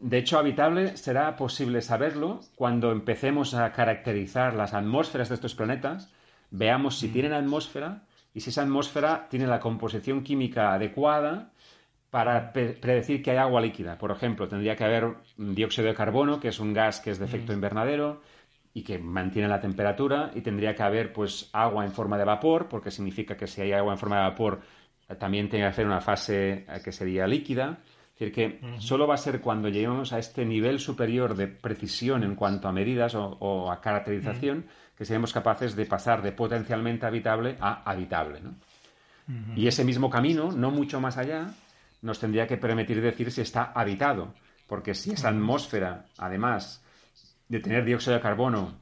De 0.00 0.18
hecho, 0.18 0.38
habitable 0.38 0.96
será 0.96 1.34
posible 1.36 1.80
saberlo 1.82 2.40
cuando 2.54 2.92
empecemos 2.92 3.54
a 3.54 3.72
caracterizar 3.72 4.54
las 4.54 4.74
atmósferas 4.74 5.28
de 5.28 5.34
estos 5.34 5.54
planetas, 5.54 6.12
veamos 6.50 6.98
si 6.98 7.08
mm. 7.08 7.12
tienen 7.12 7.32
atmósfera 7.32 8.02
y 8.32 8.40
si 8.40 8.50
esa 8.50 8.62
atmósfera 8.62 9.26
tiene 9.28 9.46
la 9.46 9.60
composición 9.60 10.22
química 10.22 10.72
adecuada 10.72 11.50
para 12.10 12.52
predecir 12.52 13.22
que 13.22 13.32
hay 13.32 13.36
agua 13.38 13.60
líquida. 13.60 13.98
Por 13.98 14.10
ejemplo, 14.10 14.48
tendría 14.48 14.76
que 14.76 14.84
haber 14.84 15.16
dióxido 15.36 15.88
de 15.88 15.94
carbono, 15.94 16.40
que 16.40 16.48
es 16.48 16.60
un 16.60 16.72
gas 16.72 17.00
que 17.00 17.10
es 17.10 17.18
de 17.18 17.26
efecto 17.26 17.52
mm. 17.52 17.56
invernadero, 17.56 18.20
y 18.78 18.82
que 18.82 18.98
mantiene 18.98 19.48
la 19.48 19.60
temperatura 19.60 20.30
y 20.34 20.40
tendría 20.40 20.74
que 20.74 20.82
haber 20.82 21.12
pues 21.12 21.50
agua 21.52 21.84
en 21.84 21.90
forma 21.90 22.16
de 22.16 22.24
vapor, 22.24 22.68
porque 22.68 22.92
significa 22.92 23.36
que 23.36 23.48
si 23.48 23.60
hay 23.60 23.72
agua 23.72 23.92
en 23.92 23.98
forma 23.98 24.16
de 24.16 24.22
vapor 24.22 24.60
eh, 25.08 25.16
también 25.16 25.48
tiene 25.48 25.64
que 25.64 25.70
hacer 25.70 25.86
una 25.86 26.00
fase 26.00 26.64
eh, 26.68 26.80
que 26.84 26.92
sería 26.92 27.26
líquida. 27.26 27.78
Es 28.18 28.32
decir, 28.32 28.32
que 28.32 28.80
solo 28.80 29.06
va 29.06 29.14
a 29.14 29.18
ser 29.18 29.40
cuando 29.40 29.68
lleguemos 29.68 30.12
a 30.12 30.18
este 30.18 30.44
nivel 30.44 30.80
superior 30.80 31.36
de 31.36 31.46
precisión 31.46 32.24
en 32.24 32.34
cuanto 32.34 32.66
a 32.66 32.72
medidas 32.72 33.14
o, 33.14 33.70
a 33.70 33.80
caracterización 33.80 34.66
que 34.96 35.04
seremos 35.04 35.32
capaces 35.32 35.76
de 35.76 35.86
pasar 35.86 36.20
de 36.20 36.32
potencialmente 36.32 37.06
habitable 37.06 37.56
a 37.60 37.88
habitable. 37.88 38.40
Y 39.54 39.68
ese 39.68 39.84
mismo 39.84 40.10
camino, 40.10 40.50
no 40.50 40.72
mucho 40.72 41.00
más 41.00 41.16
allá, 41.16 41.54
nos 42.02 42.18
tendría 42.18 42.48
que 42.48 42.56
permitir 42.56 43.00
decir 43.00 43.30
si 43.30 43.42
está 43.42 43.70
habitado, 43.72 44.34
porque 44.66 44.94
si 44.94 45.12
esa 45.12 45.28
atmósfera, 45.28 46.06
además, 46.16 46.82
de 47.48 47.60
tener 47.60 47.84
dióxido 47.84 48.14
de 48.14 48.20
carbono, 48.20 48.74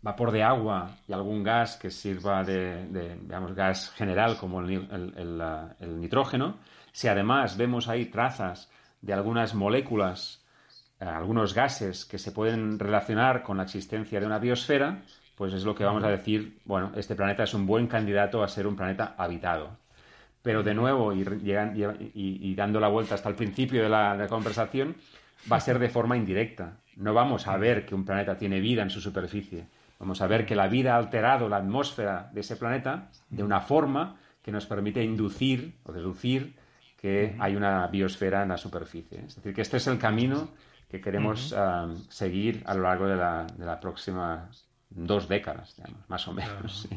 vapor 0.00 0.32
de 0.32 0.42
agua 0.42 0.96
y 1.06 1.12
algún 1.12 1.42
gas 1.42 1.76
que 1.76 1.90
sirva 1.90 2.42
de, 2.42 2.86
digamos, 3.20 3.54
gas 3.54 3.90
general 3.90 4.38
como 4.38 4.60
el, 4.60 6.00
nitrógeno, 6.00 6.56
si 6.92 7.08
además 7.08 7.56
vemos 7.56 7.88
ahí 7.88 8.06
trazas 8.06 8.70
de 9.00 9.12
algunas 9.12 9.54
moléculas, 9.54 10.44
eh, 11.00 11.04
algunos 11.04 11.54
gases 11.54 12.04
que 12.04 12.18
se 12.18 12.32
pueden 12.32 12.78
relacionar 12.78 13.42
con 13.42 13.56
la 13.56 13.64
existencia 13.64 14.20
de 14.20 14.26
una 14.26 14.38
biosfera, 14.38 15.02
pues 15.34 15.52
es 15.54 15.64
lo 15.64 15.74
que 15.74 15.84
vamos 15.84 16.04
a 16.04 16.08
decir, 16.08 16.60
bueno, 16.64 16.92
este 16.94 17.16
planeta 17.16 17.44
es 17.44 17.54
un 17.54 17.66
buen 17.66 17.86
candidato 17.86 18.42
a 18.42 18.48
ser 18.48 18.66
un 18.66 18.76
planeta 18.76 19.14
habitado. 19.16 19.78
Pero 20.42 20.62
de 20.62 20.74
nuevo, 20.74 21.12
y, 21.12 21.24
y, 22.14 22.54
dando 22.54 22.80
la 22.80 22.88
vuelta 22.88 23.14
hasta 23.14 23.28
el 23.28 23.36
principio 23.36 23.82
de 23.82 23.88
la 23.88 24.26
conversación, 24.28 24.96
va 25.50 25.56
a 25.56 25.60
ser 25.60 25.78
de 25.78 25.88
forma 25.88 26.16
indirecta. 26.16 26.78
No 26.96 27.14
vamos 27.14 27.46
a 27.46 27.56
ver 27.56 27.86
que 27.86 27.94
un 27.94 28.04
planeta 28.04 28.36
tiene 28.36 28.60
vida 28.60 28.82
en 28.82 28.90
su 28.90 29.00
superficie. 29.00 29.66
Vamos 29.98 30.20
a 30.20 30.26
ver 30.26 30.44
que 30.44 30.56
la 30.56 30.66
vida 30.66 30.94
ha 30.94 30.98
alterado 30.98 31.48
la 31.48 31.58
atmósfera 31.58 32.28
de 32.32 32.40
ese 32.40 32.56
planeta 32.56 33.08
de 33.30 33.44
una 33.44 33.60
forma 33.60 34.16
que 34.42 34.50
nos 34.50 34.66
permite 34.66 35.02
inducir 35.02 35.74
o 35.84 35.92
deducir 35.92 36.54
que 37.02 37.34
hay 37.40 37.56
una 37.56 37.88
biosfera 37.88 38.44
en 38.44 38.50
la 38.50 38.56
superficie. 38.56 39.24
Es 39.26 39.34
decir, 39.34 39.52
que 39.52 39.62
este 39.62 39.78
es 39.78 39.86
el 39.88 39.98
camino 39.98 40.50
que 40.88 41.00
queremos 41.00 41.52
ah, 41.52 41.92
seguir 42.08 42.62
a 42.64 42.74
lo 42.74 42.82
largo 42.82 43.08
de 43.08 43.16
la, 43.16 43.44
de 43.44 43.66
la 43.66 43.80
próxima 43.80 44.48
dos 44.88 45.28
décadas, 45.28 45.74
más 46.06 46.28
o 46.28 46.32
menos. 46.32 46.88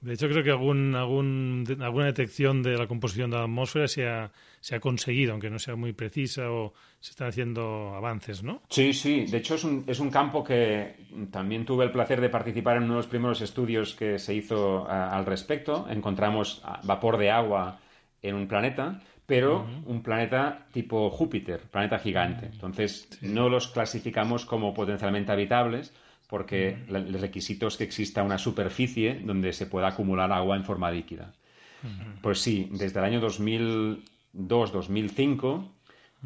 De 0.00 0.14
hecho, 0.14 0.28
creo 0.28 0.44
que 0.44 0.50
algún, 0.50 0.94
algún, 0.94 1.66
alguna 1.80 2.06
detección 2.06 2.62
de 2.62 2.78
la 2.78 2.86
composición 2.86 3.30
de 3.30 3.36
la 3.36 3.42
atmósfera 3.42 3.88
se 3.88 4.08
ha, 4.08 4.30
se 4.60 4.76
ha 4.76 4.80
conseguido, 4.80 5.32
aunque 5.32 5.50
no 5.50 5.58
sea 5.58 5.74
muy 5.74 5.92
precisa 5.92 6.50
o 6.52 6.72
se 7.00 7.10
están 7.10 7.28
haciendo 7.28 7.94
avances, 7.96 8.44
¿no? 8.44 8.62
Sí, 8.70 8.92
sí. 8.92 9.26
De 9.26 9.38
hecho, 9.38 9.56
es 9.56 9.64
un, 9.64 9.84
es 9.88 9.98
un 9.98 10.10
campo 10.10 10.44
que 10.44 10.94
también 11.32 11.66
tuve 11.66 11.84
el 11.84 11.90
placer 11.90 12.20
de 12.20 12.28
participar 12.28 12.76
en 12.76 12.84
uno 12.84 12.94
de 12.94 12.98
los 12.98 13.08
primeros 13.08 13.40
estudios 13.40 13.94
que 13.94 14.20
se 14.20 14.34
hizo 14.34 14.88
al 14.88 15.26
respecto. 15.26 15.86
Encontramos 15.90 16.62
vapor 16.84 17.18
de 17.18 17.32
agua 17.32 17.80
en 18.22 18.36
un 18.36 18.46
planeta, 18.46 19.00
pero 19.28 19.64
un 19.84 20.02
planeta 20.02 20.66
tipo 20.72 21.08
Júpiter, 21.10 21.60
planeta 21.70 21.98
gigante. 21.98 22.46
Entonces, 22.46 23.10
no 23.20 23.50
los 23.50 23.68
clasificamos 23.68 24.46
como 24.46 24.72
potencialmente 24.72 25.30
habitables 25.30 25.92
porque 26.28 26.78
el 26.88 27.12
requisito 27.20 27.66
es 27.66 27.76
que 27.76 27.84
exista 27.84 28.22
una 28.22 28.38
superficie 28.38 29.20
donde 29.22 29.52
se 29.52 29.66
pueda 29.66 29.88
acumular 29.88 30.32
agua 30.32 30.56
en 30.56 30.64
forma 30.64 30.90
líquida. 30.90 31.34
Pues 32.22 32.40
sí, 32.40 32.70
desde 32.72 33.00
el 33.00 33.04
año 33.04 33.20
2002-2005 33.20 35.72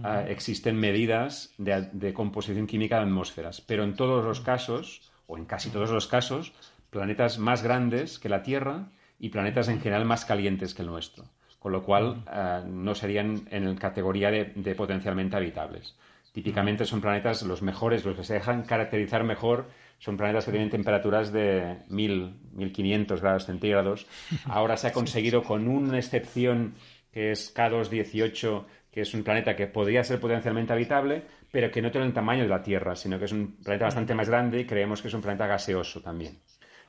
ah, 0.04 0.22
existen 0.28 0.76
medidas 0.76 1.52
de, 1.58 2.12
composición 2.14 2.68
química 2.68 2.98
de 2.98 3.02
atmósferas, 3.02 3.60
pero 3.60 3.82
en 3.82 3.96
todos 3.96 4.24
los 4.24 4.40
casos, 4.40 5.10
o 5.26 5.36
en 5.36 5.44
casi 5.44 5.70
todos 5.70 5.90
los 5.90 6.06
casos, 6.06 6.52
planetas 6.90 7.40
más 7.40 7.64
grandes 7.64 8.20
que 8.20 8.28
la 8.28 8.44
Tierra 8.44 8.92
y 9.18 9.30
planetas 9.30 9.66
en 9.66 9.80
general 9.80 10.04
más 10.04 10.24
calientes 10.24 10.72
que 10.72 10.82
el 10.82 10.88
nuestro, 10.88 11.24
con 11.62 11.72
lo 11.72 11.84
cual 11.84 12.24
ah, 12.26 12.64
no 12.66 12.94
serían 12.94 13.46
en 13.50 13.76
categoría 13.76 14.30
de 14.30 14.74
potencialmente 14.74 15.36
habitables. 15.36 15.96
Típicamente 16.32 16.86
son 16.86 17.00
planetas 17.00 17.42
los 17.42 17.62
mejores, 17.62 18.04
los 18.04 18.16
que 18.16 18.24
se 18.24 18.34
dejan 18.34 18.62
caracterizar 18.62 19.22
mejor 19.22 19.66
son 19.98 20.16
planetas 20.16 20.46
que 20.46 20.50
tienen 20.50 20.70
temperaturas 20.70 21.30
de 21.30 21.76
1000, 21.88 22.34
1500 22.54 23.20
grados 23.20 23.44
centígrados. 23.46 24.06
Ahora 24.46 24.76
se 24.76 24.88
ha 24.88 24.92
conseguido 24.94 25.44
con 25.44 25.68
una 25.68 25.98
excepción 25.98 26.74
que 27.12 27.30
es 27.30 27.54
K218, 27.54 28.64
que 28.90 29.02
es 29.02 29.14
un 29.14 29.22
planeta 29.22 29.54
que 29.54 29.68
podría 29.68 30.02
ser 30.02 30.18
potencialmente 30.18 30.72
habitable, 30.72 31.22
pero 31.52 31.70
que 31.70 31.82
no 31.82 31.92
tiene 31.92 32.06
el 32.06 32.12
tamaño 32.12 32.42
de 32.42 32.48
la 32.48 32.62
Tierra, 32.62 32.96
sino 32.96 33.18
que 33.18 33.26
es 33.26 33.32
un 33.32 33.58
planeta 33.62 33.84
bastante 33.84 34.14
más 34.14 34.28
grande 34.28 34.60
y 34.60 34.66
creemos 34.66 35.02
que 35.02 35.08
es 35.08 35.14
un 35.14 35.22
planeta 35.22 35.46
gaseoso 35.46 36.00
también. 36.00 36.38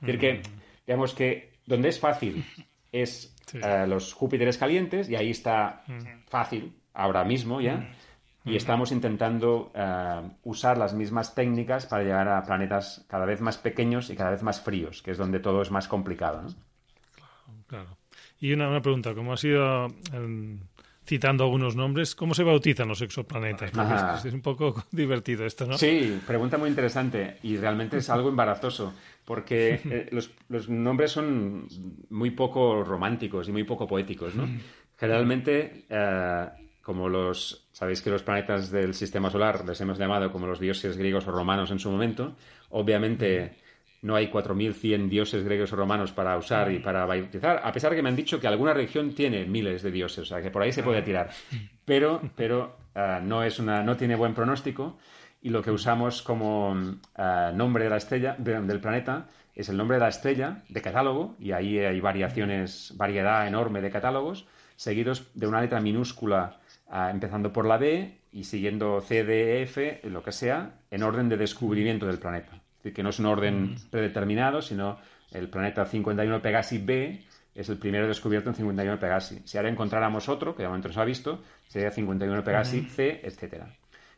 decir, 0.00 0.18
que, 0.18 0.42
digamos 0.86 1.14
que 1.14 1.52
donde 1.66 1.90
es 1.90 2.00
fácil 2.00 2.44
es 2.94 3.34
eh, 3.52 3.86
los 3.86 4.12
Júpiteres 4.14 4.56
calientes, 4.56 5.08
y 5.10 5.16
ahí 5.16 5.30
está 5.30 5.82
fácil 6.28 6.72
ahora 6.94 7.24
mismo 7.24 7.60
ya. 7.60 7.90
Y 8.46 8.56
estamos 8.56 8.92
intentando 8.92 9.72
eh, 9.74 10.30
usar 10.42 10.76
las 10.76 10.92
mismas 10.92 11.34
técnicas 11.34 11.86
para 11.86 12.02
llegar 12.02 12.28
a 12.28 12.42
planetas 12.42 13.06
cada 13.08 13.24
vez 13.24 13.40
más 13.40 13.56
pequeños 13.56 14.10
y 14.10 14.16
cada 14.16 14.30
vez 14.30 14.42
más 14.42 14.60
fríos, 14.60 15.02
que 15.02 15.12
es 15.12 15.18
donde 15.18 15.40
todo 15.40 15.62
es 15.62 15.70
más 15.70 15.88
complicado. 15.88 16.42
¿no? 16.42 16.48
Claro, 17.66 17.96
Y 18.38 18.52
una, 18.52 18.80
pregunta, 18.82 19.14
como 19.14 19.32
ha 19.32 19.38
sido 19.38 19.86
em, 20.12 20.60
citando 21.04 21.44
algunos 21.44 21.76
nombres, 21.76 22.14
¿cómo 22.14 22.34
se 22.34 22.42
bautizan 22.42 22.88
los 22.88 23.02
exoplanetas? 23.02 23.72
Es, 24.24 24.32
un 24.32 24.40
poco 24.40 24.84
divertido 24.90 25.44
esto, 25.44 25.66
¿no? 25.66 25.76
Sí, 25.78 26.20
pregunta 26.26 26.58
muy 26.58 26.68
interesante 26.68 27.38
y 27.42 27.56
realmente 27.56 27.98
es 27.98 28.10
algo 28.10 28.28
embarazoso, 28.28 28.94
porque 29.24 29.80
eh, 29.84 30.08
los, 30.12 30.30
los, 30.48 30.68
nombres 30.68 31.12
son 31.12 31.68
muy 32.10 32.30
poco 32.30 32.82
románticos 32.84 33.48
y 33.48 33.52
muy 33.52 33.64
poco 33.64 33.86
poéticos, 33.86 34.34
¿no? 34.34 34.48
Generalmente 34.96 35.84
eh, 35.88 36.46
como 36.82 37.08
los, 37.08 37.66
sabéis 37.72 38.02
que 38.02 38.10
los 38.10 38.22
planetas 38.22 38.70
del 38.70 38.94
sistema 38.94 39.30
solar 39.30 39.64
les 39.66 39.80
hemos 39.80 39.98
llamado 39.98 40.30
como 40.30 40.46
los 40.46 40.60
dioses 40.60 40.96
griegos 40.96 41.26
o 41.26 41.32
romanos 41.32 41.70
en 41.70 41.78
su 41.78 41.90
momento, 41.90 42.36
obviamente 42.70 43.56
no 44.04 44.14
hay 44.14 44.28
4.100 44.28 45.08
dioses 45.08 45.44
griegos 45.44 45.72
o 45.72 45.76
romanos 45.76 46.12
para 46.12 46.36
usar 46.36 46.70
y 46.70 46.78
para 46.78 47.06
bautizar, 47.06 47.62
a 47.64 47.72
pesar 47.72 47.90
de 47.90 47.96
que 47.96 48.02
me 48.02 48.10
han 48.10 48.16
dicho 48.16 48.38
que 48.38 48.46
alguna 48.46 48.74
región 48.74 49.14
tiene 49.14 49.46
miles 49.46 49.82
de 49.82 49.90
dioses, 49.90 50.18
o 50.18 50.24
sea 50.26 50.42
que 50.42 50.50
por 50.50 50.60
ahí 50.60 50.72
se 50.72 50.82
puede 50.82 51.00
tirar, 51.00 51.30
pero, 51.86 52.20
pero 52.36 52.76
ah, 52.94 53.20
no, 53.22 53.42
es 53.42 53.58
una, 53.58 53.82
no 53.82 53.96
tiene 53.96 54.14
buen 54.14 54.34
pronóstico 54.34 54.98
y 55.40 55.48
lo 55.48 55.62
que 55.62 55.70
usamos 55.70 56.20
como 56.20 56.76
eh, 57.16 57.50
nombre 57.54 57.84
de 57.84 57.90
la 57.90 57.96
estrella, 57.96 58.36
del 58.38 58.80
planeta, 58.80 59.26
es 59.54 59.70
el 59.70 59.76
nombre 59.78 59.96
de 59.96 60.02
la 60.02 60.08
estrella 60.08 60.62
de 60.68 60.82
catálogo, 60.82 61.36
y 61.38 61.52
ahí 61.52 61.78
hay 61.78 62.00
variaciones, 62.00 62.92
variedad 62.96 63.46
enorme 63.46 63.80
de 63.80 63.90
catálogos, 63.90 64.46
seguidos 64.76 65.30
de 65.34 65.46
una 65.46 65.62
letra 65.62 65.80
minúscula 65.80 66.60
eh, 66.92 67.08
empezando 67.10 67.54
por 67.54 67.64
la 67.64 67.78
B 67.78 68.18
y 68.32 68.44
siguiendo 68.44 69.00
C, 69.00 69.24
D, 69.24 69.62
F, 69.62 70.00
lo 70.04 70.22
que 70.22 70.32
sea, 70.32 70.74
en 70.90 71.02
orden 71.02 71.30
de 71.30 71.38
descubrimiento 71.38 72.06
del 72.06 72.18
planeta. 72.18 72.63
Que 72.92 73.02
no 73.02 73.10
es 73.10 73.18
un 73.18 73.26
orden 73.26 73.76
predeterminado, 73.90 74.60
sino 74.60 74.98
el 75.32 75.48
planeta 75.48 75.86
51 75.86 76.42
Pegasi 76.42 76.78
B 76.78 77.24
es 77.54 77.68
el 77.68 77.78
primero 77.78 78.06
descubierto 78.06 78.50
en 78.50 78.56
51 78.56 78.98
Pegasi. 78.98 79.40
Si 79.44 79.56
ahora 79.56 79.70
encontráramos 79.70 80.28
otro, 80.28 80.54
que 80.54 80.62
de 80.62 80.68
momento 80.68 80.88
no 80.88 80.94
se 80.94 81.00
ha 81.00 81.04
visto, 81.04 81.42
sería 81.68 81.90
51 81.90 82.44
Pegasi 82.44 82.82
C, 82.82 83.20
etcétera. 83.22 83.74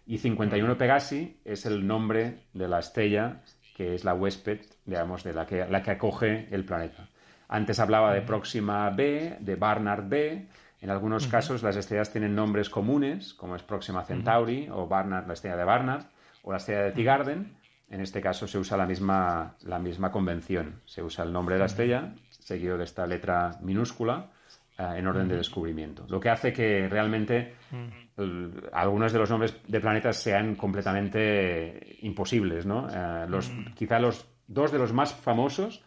Y 0.06 0.18
51 0.18 0.78
Pegasi 0.78 1.36
es 1.44 1.66
el 1.66 1.86
nombre 1.86 2.44
de 2.52 2.68
la 2.68 2.78
estrella 2.78 3.42
que 3.76 3.94
es 3.94 4.04
la 4.04 4.14
huésped, 4.14 4.60
digamos, 4.86 5.22
de 5.22 5.34
la 5.34 5.44
que, 5.44 5.66
la 5.66 5.82
que 5.82 5.90
acoge 5.90 6.48
el 6.50 6.64
planeta. 6.64 7.10
Antes 7.48 7.78
hablaba 7.78 8.14
de 8.14 8.22
Próxima 8.22 8.88
B, 8.88 9.36
de 9.38 9.54
Barnard 9.56 10.08
B. 10.08 10.46
En 10.80 10.90
algunos 10.90 11.26
casos 11.26 11.62
las 11.62 11.76
estrellas 11.76 12.10
tienen 12.10 12.34
nombres 12.34 12.70
comunes, 12.70 13.34
como 13.34 13.54
es 13.54 13.62
Próxima 13.62 14.02
Centauri 14.02 14.68
o 14.72 14.86
Barnard, 14.86 15.26
la 15.26 15.34
estrella 15.34 15.56
de 15.56 15.64
Barnard, 15.64 16.04
o 16.42 16.52
la 16.52 16.56
estrella 16.56 16.84
de 16.84 16.92
Tigarden. 16.92 17.55
En 17.88 18.00
este 18.00 18.20
caso 18.20 18.46
se 18.46 18.58
usa 18.58 18.76
la 18.76 18.86
misma, 18.86 19.56
la 19.62 19.78
misma 19.78 20.10
convención. 20.10 20.80
Se 20.86 21.02
usa 21.02 21.24
el 21.24 21.32
nombre 21.32 21.54
de 21.54 21.60
la 21.60 21.66
estrella, 21.66 22.14
seguido 22.30 22.76
de 22.76 22.84
esta 22.84 23.06
letra 23.06 23.58
minúscula, 23.62 24.30
eh, 24.78 24.94
en 24.96 25.06
orden 25.06 25.28
de 25.28 25.36
descubrimiento. 25.36 26.04
Lo 26.08 26.18
que 26.18 26.28
hace 26.28 26.52
que 26.52 26.88
realmente 26.88 27.54
algunos 28.72 29.12
de 29.12 29.18
los 29.18 29.30
nombres 29.30 29.56
de 29.66 29.80
planetas 29.80 30.16
sean 30.16 30.56
completamente 30.56 31.96
imposibles, 32.00 32.66
¿no? 32.66 32.88
Eh, 32.88 33.26
los, 33.28 33.50
Quizá 33.74 33.98
los 34.00 34.26
dos 34.46 34.72
de 34.72 34.78
los 34.78 34.92
más 34.92 35.14
famosos 35.14 35.82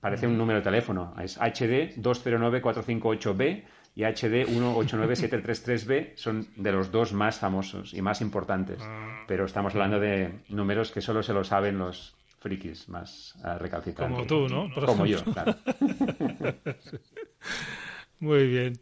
parece 0.00 0.26
un 0.26 0.36
número 0.36 0.58
de 0.58 0.64
teléfono. 0.64 1.14
Es 1.20 1.38
HD 1.38 1.96
209458B 1.96 3.64
y 3.94 4.04
HD 4.04 4.46
189733B 4.46 6.12
son 6.16 6.46
de 6.56 6.72
los 6.72 6.90
dos 6.90 7.12
más 7.12 7.38
famosos 7.38 7.92
y 7.92 8.02
más 8.02 8.20
importantes. 8.20 8.82
Pero 9.26 9.44
estamos 9.44 9.74
hablando 9.74 9.98
de 9.98 10.32
números 10.48 10.90
que 10.90 11.00
solo 11.00 11.22
se 11.22 11.32
lo 11.32 11.44
saben 11.44 11.78
los 11.78 12.14
frikis 12.38 12.88
más 12.88 13.34
uh, 13.44 13.58
recalcitrantes. 13.58 14.16
Como 14.16 14.26
tú, 14.26 14.48
¿no? 14.48 14.70
Como 14.86 15.06
yo, 15.06 15.22
claro. 15.24 15.56
Muy 18.20 18.46
bien. 18.46 18.80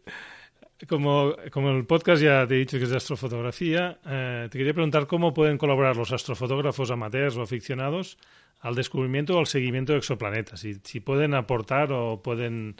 Como, 0.87 1.35
como 1.51 1.71
el 1.71 1.85
podcast 1.85 2.21
ya 2.21 2.47
te 2.47 2.55
he 2.55 2.59
dicho 2.59 2.77
que 2.77 2.85
es 2.85 2.89
de 2.89 2.97
astrofotografía, 2.97 3.99
eh, 4.05 4.47
te 4.49 4.57
quería 4.57 4.73
preguntar 4.73 5.07
cómo 5.07 5.33
pueden 5.33 5.57
colaborar 5.57 5.97
los 5.97 6.13
astrofotógrafos 6.13 6.89
amateurs 6.89 7.35
o 7.35 7.41
aficionados 7.41 8.17
al 8.61 8.75
descubrimiento 8.75 9.35
o 9.35 9.39
al 9.39 9.47
seguimiento 9.47 9.91
de 9.91 9.99
exoplanetas. 9.99 10.61
Si, 10.61 10.75
si 10.75 11.01
pueden 11.01 11.33
aportar 11.33 11.91
o 11.91 12.21
pueden 12.21 12.77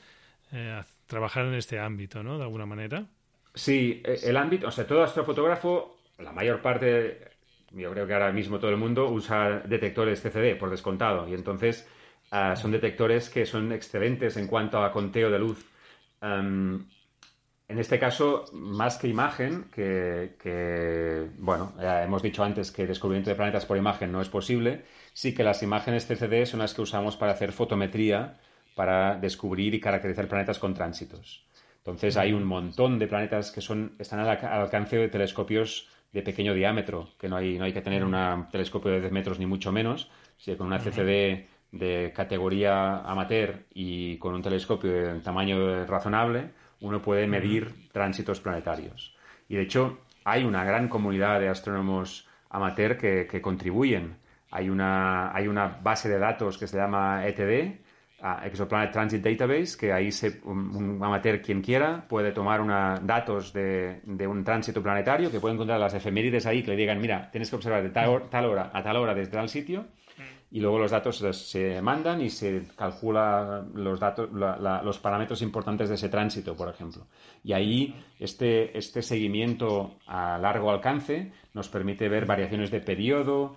eh, 0.54 0.82
trabajar 1.10 1.46
en 1.46 1.56
este 1.56 1.80
ámbito, 1.80 2.24
¿no? 2.24 2.38
De 2.38 2.44
alguna 2.44 2.66
manera. 2.66 3.08
Sí, 3.54 4.02
e, 4.06 4.30
el 4.30 4.38
ámbito, 4.38 4.68
o 4.68 4.72
sea, 4.72 4.88
todo 4.88 5.04
astrofotógrafo, 5.04 5.98
la 6.20 6.32
mayor 6.32 6.62
parte, 6.62 7.32
yo 7.72 7.92
creo 7.92 8.08
que 8.08 8.14
ahora 8.14 8.32
mismo 8.32 8.60
todo 8.60 8.72
el 8.72 8.78
mundo 8.78 9.10
usa 9.10 9.64
detectores 9.66 10.22
CCD 10.22 10.58
por 10.58 10.70
descontado 10.70 11.28
y 11.28 11.34
entonces 11.34 11.90
ah, 12.32 12.56
son 12.56 12.72
detectores 12.72 13.30
que 13.30 13.46
son 13.46 13.72
excelentes 13.72 14.38
en 14.38 14.48
cuanto 14.48 14.84
a 14.84 14.92
conteo 14.92 15.30
de 15.32 15.40
luz. 15.40 15.66
en 16.22 16.88
este 17.68 18.00
caso, 18.00 18.46
más 18.54 18.98
que 18.98 19.08
imagen, 19.08 19.66
que, 19.72 21.28
bueno, 21.40 21.74
ya 21.82 22.04
hemos 22.04 22.22
dicho 22.22 22.44
antes 22.44 22.72
que 22.72 22.84
el 22.84 22.88
descubrimiento 22.88 23.32
de 23.32 23.36
planetas 23.36 23.66
por 23.66 23.78
imagen 23.78 24.12
no 24.12 24.22
es 24.22 24.30
posible, 24.30 24.86
sí 25.14 25.34
que 25.34 25.44
las 25.44 25.64
imágenes 25.64 26.06
CCD 26.08 26.46
son 26.46 26.60
las 26.60 26.74
que 26.74 26.82
usamos 26.82 27.18
para 27.18 27.32
hacer 27.32 27.52
fotometría 27.52 28.40
para 28.76 29.16
descubrir 29.16 29.74
y 29.74 29.80
caracterizar 29.80 30.28
planetas 30.28 30.60
con 30.60 30.74
tránsitos. 30.74 31.46
Entonces 31.78 32.18
hay 32.18 32.34
un 32.34 32.44
montón 32.44 33.00
de 33.00 33.08
planetas 33.08 33.52
que 33.52 33.62
son, 33.62 33.96
están 34.00 34.20
al, 34.20 34.30
alcance 34.30 34.98
de 34.98 35.10
telescopios 35.10 35.88
de 36.12 36.22
pequeño 36.22 36.54
diámetro, 36.54 37.10
que 37.20 37.30
no 37.30 37.38
hay, 37.38 37.58
no 37.58 37.66
hay 37.66 37.74
que 37.74 37.82
tener 37.82 38.04
un 38.04 38.16
telescopio 38.52 38.92
de 38.92 39.00
10 39.00 39.12
metros 39.12 39.40
ni 39.40 39.46
mucho 39.46 39.72
menos, 39.72 40.10
si 40.38 40.56
con 40.56 40.68
una 40.68 40.80
CCD 40.80 41.48
de 41.72 42.12
categoría 42.16 43.00
amateur 43.00 43.66
y 43.74 44.18
con 44.18 44.34
un 44.34 44.42
telescopio 44.42 44.92
de 44.92 45.20
tamaño 45.22 45.86
razonable, 45.86 46.52
uno 46.82 47.02
puede 47.02 47.28
medir 47.28 47.90
tránsitos 47.92 48.40
planetarios. 48.40 49.16
Y 49.48 49.56
de 49.56 49.64
hecho, 49.64 50.00
hay 50.24 50.44
una 50.44 50.64
gran 50.64 50.88
comunidad 50.88 51.40
de 51.40 51.50
astrónomos 51.50 52.28
amateur 52.50 52.98
que, 52.98 53.28
que 53.28 53.42
contribuyen. 53.42 54.18
Hay 54.52 54.70
una, 54.70 55.36
hay 55.36 55.48
una 55.48 55.80
base 55.82 56.10
de 56.10 56.18
datos 56.18 56.58
que 56.58 56.68
se 56.68 56.78
llama 56.78 57.28
ETD, 57.28 57.80
Exoplanet 58.44 58.92
Transit 58.92 59.24
Database, 59.24 59.78
que 59.78 59.94
ahí 59.94 60.12
se, 60.12 60.42
un, 60.44 61.00
amateur 61.02 61.42
quien 61.42 61.62
quiera 61.62 62.06
puede 62.08 62.32
tomar 62.32 62.60
una, 62.60 63.00
datos 63.02 63.54
de, 63.54 64.02
un 64.06 64.44
tránsito 64.44 64.84
planetario, 64.84 65.32
que 65.32 65.40
puede 65.40 65.54
encontrar 65.54 65.80
las 65.80 65.94
efemérides 65.94 66.46
ahí, 66.46 66.62
que 66.62 66.72
le 66.72 66.78
digan, 66.78 67.00
mira, 67.00 67.30
tienes 67.32 67.50
que 67.50 67.56
observar 67.56 67.82
de 67.82 67.90
tal, 67.90 68.46
hora 68.46 68.72
a 68.74 68.84
tal 68.84 68.98
hora 68.98 69.14
desde 69.14 69.32
tal 69.32 69.48
sitio, 69.48 69.82
mm. 69.82 70.22
y 70.52 70.60
luego 70.60 70.80
los 70.80 70.92
datos 70.92 71.18
se 71.18 71.82
mandan 71.82 72.22
y 72.22 72.30
se 72.30 72.64
calcula 72.76 73.66
los 73.74 74.00
datos, 74.00 74.30
los 74.32 75.00
parámetros 75.00 75.42
importantes 75.42 75.88
de 75.88 75.96
ese 75.96 76.10
tránsito, 76.10 76.56
por 76.58 76.68
ejemplo. 76.68 77.08
Y 77.44 77.54
ahí 77.54 77.96
este, 78.20 78.78
este 78.78 79.02
seguimiento 79.02 79.96
a 80.08 80.38
largo 80.38 80.72
alcance 80.72 81.32
nos 81.54 81.70
permite 81.70 82.10
ver 82.10 82.26
variaciones 82.26 82.70
de 82.70 82.82
periodo, 82.82 83.56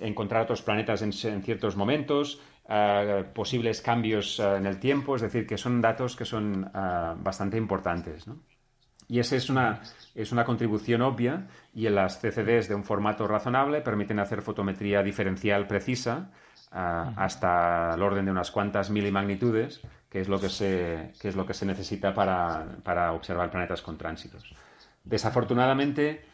encontrar 0.00 0.44
otros 0.44 0.62
planetas 0.62 1.02
en 1.02 1.42
ciertos 1.42 1.76
momentos, 1.76 2.40
posibles 3.34 3.82
cambios 3.82 4.38
eh, 4.38 4.56
en 4.56 4.66
el 4.66 4.78
tiempo, 4.78 5.16
es 5.16 5.22
decir, 5.22 5.46
que 5.46 5.58
son 5.58 5.80
datos 5.80 6.16
que 6.16 6.24
son 6.24 6.70
eh, 6.74 7.14
bastante 7.16 7.56
importantes. 7.56 8.24
Y 9.08 9.18
esa 9.18 9.36
es 9.36 9.50
una, 9.50 9.82
es 10.14 10.32
una 10.32 10.44
contribución 10.44 11.02
obvia 11.02 11.48
y 11.74 11.86
en 11.86 11.96
las 11.96 12.18
CCDs 12.20 12.68
de 12.68 12.74
un 12.74 12.84
formato 12.84 13.26
razonable 13.26 13.80
permiten 13.80 14.20
hacer 14.20 14.42
fotometría 14.42 15.02
diferencial 15.02 15.66
precisa 15.66 16.30
eh, 16.72 17.12
hasta 17.16 17.94
el 17.94 18.02
orden 18.02 18.24
de 18.24 18.30
unas 18.30 18.50
cuantas 18.50 18.90
milimagnitudes, 18.90 19.80
que 20.08 20.20
es 20.20 20.28
lo 20.28 20.40
que 20.40 20.48
se, 20.48 21.12
que 21.20 21.28
es 21.28 21.36
lo 21.36 21.44
que 21.44 21.54
se 21.54 21.66
necesita 21.66 22.14
para, 22.14 22.64
para 22.82 23.12
observar 23.12 23.50
planetas 23.50 23.82
con 23.82 23.98
tránsitos. 23.98 24.54
Desafortunadamente, 25.04 26.24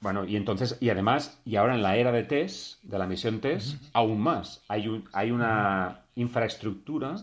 bueno, 0.00 0.24
y 0.24 0.36
entonces, 0.36 0.76
y 0.80 0.90
además, 0.90 1.40
y 1.44 1.56
ahora 1.56 1.74
en 1.74 1.82
la 1.82 1.96
era 1.96 2.12
de 2.12 2.22
TESS, 2.22 2.80
de 2.82 2.98
la 2.98 3.06
misión 3.06 3.40
TESS, 3.40 3.90
aún 3.92 4.20
más. 4.20 4.62
Hay, 4.68 5.02
hay 5.12 5.30
una 5.30 6.02
infraestructura 6.14 7.16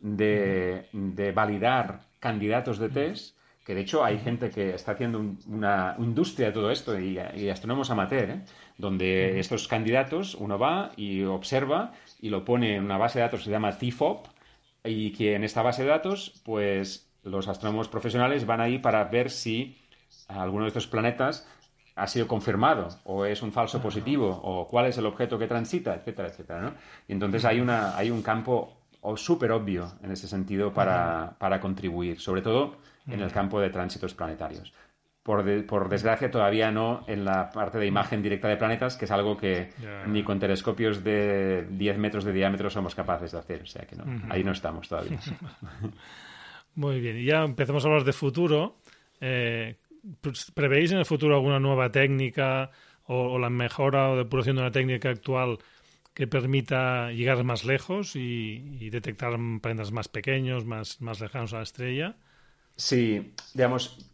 de, 0.00 0.88
validar 1.34 2.00
candidatos 2.18 2.78
de 2.78 2.88
TESS, 2.88 3.36
que 3.64 3.74
de 3.74 3.80
hecho 3.80 4.04
hay 4.04 4.18
gente 4.18 4.50
que 4.50 4.74
está 4.74 4.92
haciendo 4.92 5.34
una 5.46 5.96
industria 5.98 6.48
de 6.48 6.52
todo 6.52 6.70
esto, 6.70 6.98
y, 6.98 7.18
y 7.36 7.48
astrónomos 7.48 7.90
amateur, 7.90 8.30
¿eh? 8.30 8.40
donde 8.78 9.38
estos 9.40 9.66
candidatos 9.66 10.34
uno 10.34 10.58
va 10.58 10.92
y 10.96 11.22
observa 11.24 11.92
y 12.20 12.28
lo 12.28 12.44
pone 12.44 12.76
en 12.76 12.84
una 12.84 12.98
base 12.98 13.18
de 13.18 13.24
datos 13.24 13.40
que 13.40 13.46
se 13.46 13.50
llama 13.50 13.78
TFOP, 13.78 14.26
y 14.84 15.12
que 15.12 15.34
en 15.34 15.44
esta 15.44 15.62
base 15.62 15.82
de 15.82 15.88
datos, 15.88 16.40
pues 16.44 17.10
los 17.22 17.48
astrónomos 17.48 17.88
profesionales 17.88 18.46
van 18.46 18.60
ahí 18.60 18.78
para 18.78 19.04
ver 19.04 19.30
si 19.30 19.76
alguno 20.28 20.64
de 20.64 20.68
estos 20.68 20.86
planetas 20.86 21.46
ha 21.96 22.06
sido 22.06 22.28
confirmado 22.28 22.88
o 23.04 23.24
es 23.24 23.42
un 23.42 23.52
falso 23.52 23.80
positivo 23.80 24.28
o 24.28 24.68
cuál 24.68 24.86
es 24.86 24.98
el 24.98 25.06
objeto 25.06 25.38
que 25.38 25.46
transita, 25.46 25.94
etcétera, 25.94 26.28
etcétera. 26.28 26.60
¿no? 26.60 26.74
Y 27.08 27.12
entonces 27.12 27.44
hay, 27.44 27.58
una, 27.58 27.96
hay 27.96 28.10
un 28.10 28.22
campo 28.22 28.76
súper 29.16 29.52
obvio 29.52 29.92
en 30.02 30.10
ese 30.10 30.28
sentido 30.28 30.72
para, 30.72 31.36
para, 31.38 31.60
contribuir, 31.60 32.20
sobre 32.20 32.42
todo 32.42 32.76
en 33.06 33.20
el 33.20 33.30
campo 33.32 33.60
de 33.60 33.70
tránsitos 33.70 34.14
planetarios. 34.14 34.72
Por, 35.22 35.66
por, 35.66 35.88
desgracia, 35.88 36.30
todavía 36.30 36.70
no 36.70 37.04
en 37.06 37.24
la 37.24 37.50
parte 37.50 37.78
de 37.78 37.86
imagen 37.86 38.22
directa 38.22 38.48
de 38.48 38.56
planetas, 38.56 38.96
que 38.96 39.06
es 39.06 39.10
algo 39.10 39.36
que 39.36 39.70
ni 40.06 40.22
con 40.22 40.38
telescopios 40.38 41.02
de 41.02 41.66
10 41.70 41.98
metros 41.98 42.24
de 42.24 42.32
diámetro 42.32 42.68
somos 42.68 42.94
capaces 42.94 43.32
de 43.32 43.38
hacer. 43.38 43.62
O 43.62 43.66
sea 43.66 43.86
que 43.86 43.96
no, 43.96 44.04
ahí 44.28 44.44
no 44.44 44.52
estamos 44.52 44.88
todavía. 44.88 45.18
Muy 46.74 47.00
bien, 47.00 47.16
y 47.16 47.24
ya 47.24 47.42
empezamos 47.42 47.84
a 47.84 47.88
hablar 47.88 48.04
de 48.04 48.12
futuro. 48.12 48.76
Eh, 49.20 49.76
¿Prevéis 50.54 50.92
en 50.92 50.98
el 50.98 51.04
futuro 51.04 51.34
alguna 51.34 51.58
nueva 51.58 51.90
técnica 51.90 52.70
o, 53.06 53.38
la 53.38 53.50
mejora 53.50 54.10
o 54.10 54.16
depuración 54.16 54.56
de 54.56 54.62
una 54.62 54.72
técnica 54.72 55.10
actual 55.10 55.58
que 56.14 56.26
permita 56.26 57.10
llegar 57.10 57.42
más 57.44 57.64
lejos 57.64 58.16
y, 58.16 58.88
detectar 58.90 59.36
planetas 59.60 59.92
más 59.92 60.08
pequeños, 60.08 60.64
más, 60.64 61.00
más 61.00 61.20
lejanos 61.20 61.52
a 61.52 61.58
la 61.58 61.62
estrella? 61.62 62.16
Sí, 62.76 63.34
digamos, 63.54 64.10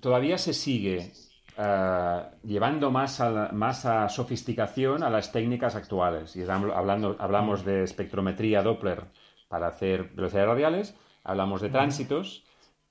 todavía 0.00 0.38
se 0.38 0.52
sigue 0.52 1.12
eh, 1.58 2.22
llevando 2.44 2.90
más 2.90 3.20
a, 3.20 3.50
más 3.52 3.86
a 3.86 4.08
sofisticación 4.08 5.02
a 5.02 5.10
las 5.10 5.32
técnicas 5.32 5.74
actuales. 5.76 6.36
Y 6.36 6.42
hablando, 6.42 7.16
hablamos 7.18 7.64
de 7.64 7.84
espectrometría 7.84 8.62
Doppler 8.62 9.04
para 9.48 9.68
hacer 9.68 10.10
velocidades 10.14 10.48
radiales, 10.48 10.94
hablamos 11.24 11.60
de 11.62 11.70
tránsitos 11.70 12.44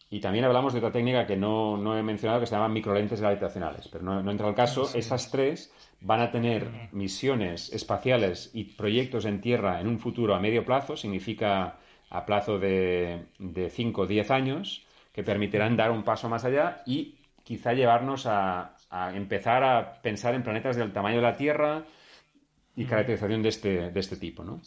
y 0.10 0.20
también 0.20 0.46
hablamos 0.46 0.74
de 0.74 0.80
otra 0.80 0.92
técnica 0.92 1.26
que 1.26 1.36
no, 1.36 1.78
no 1.78 1.98
he 1.98 2.04
mencionado 2.04 2.40
que 2.40 2.46
se 2.46 2.56
llama 2.56 2.70
microlentes 2.70 3.22
gravitacionales, 3.22 3.88
pero 3.88 4.04
no, 4.04 4.22
no 4.22 4.32
entra 4.32 4.48
al 4.48 4.56
caso. 4.56 4.90
Esas 4.94 5.32
tres 5.32 5.74
van 6.02 6.22
a 6.22 6.32
tener 6.32 6.70
misiones 6.92 7.74
espaciales 7.74 8.52
y 8.54 8.66
proyectos 8.66 9.26
en 9.26 9.42
Tierra 9.42 9.82
en 9.82 9.88
un 9.88 10.00
futuro 10.00 10.36
a 10.36 10.40
medio 10.40 10.64
plazo, 10.64 10.96
significa 10.96 11.80
a 12.10 12.26
plazo 12.26 12.60
de, 12.60 13.26
de 13.40 13.70
5 13.70 14.02
o 14.02 14.08
10 14.08 14.32
años, 14.32 14.86
que 15.12 15.24
permitirán 15.24 15.76
dar 15.76 15.92
un 15.92 16.04
paso 16.04 16.30
más 16.30 16.46
allá 16.46 16.84
y 16.86 17.16
quizá 17.44 17.74
llevarnos 17.74 18.26
a, 18.28 18.76
a, 18.90 19.16
empezar 19.16 19.64
a 19.64 20.02
pensar 20.02 20.36
en 20.36 20.44
planetas 20.44 20.76
del 20.76 20.94
tamaño 20.94 21.18
de 21.18 21.24
la 21.24 21.36
Tierra 21.36 21.84
y 22.76 22.86
caracterización 22.86 23.42
de 23.42 23.50
este, 23.50 23.92
de 23.92 24.00
este 24.00 24.18
tipo, 24.18 24.44
¿no? 24.44 24.62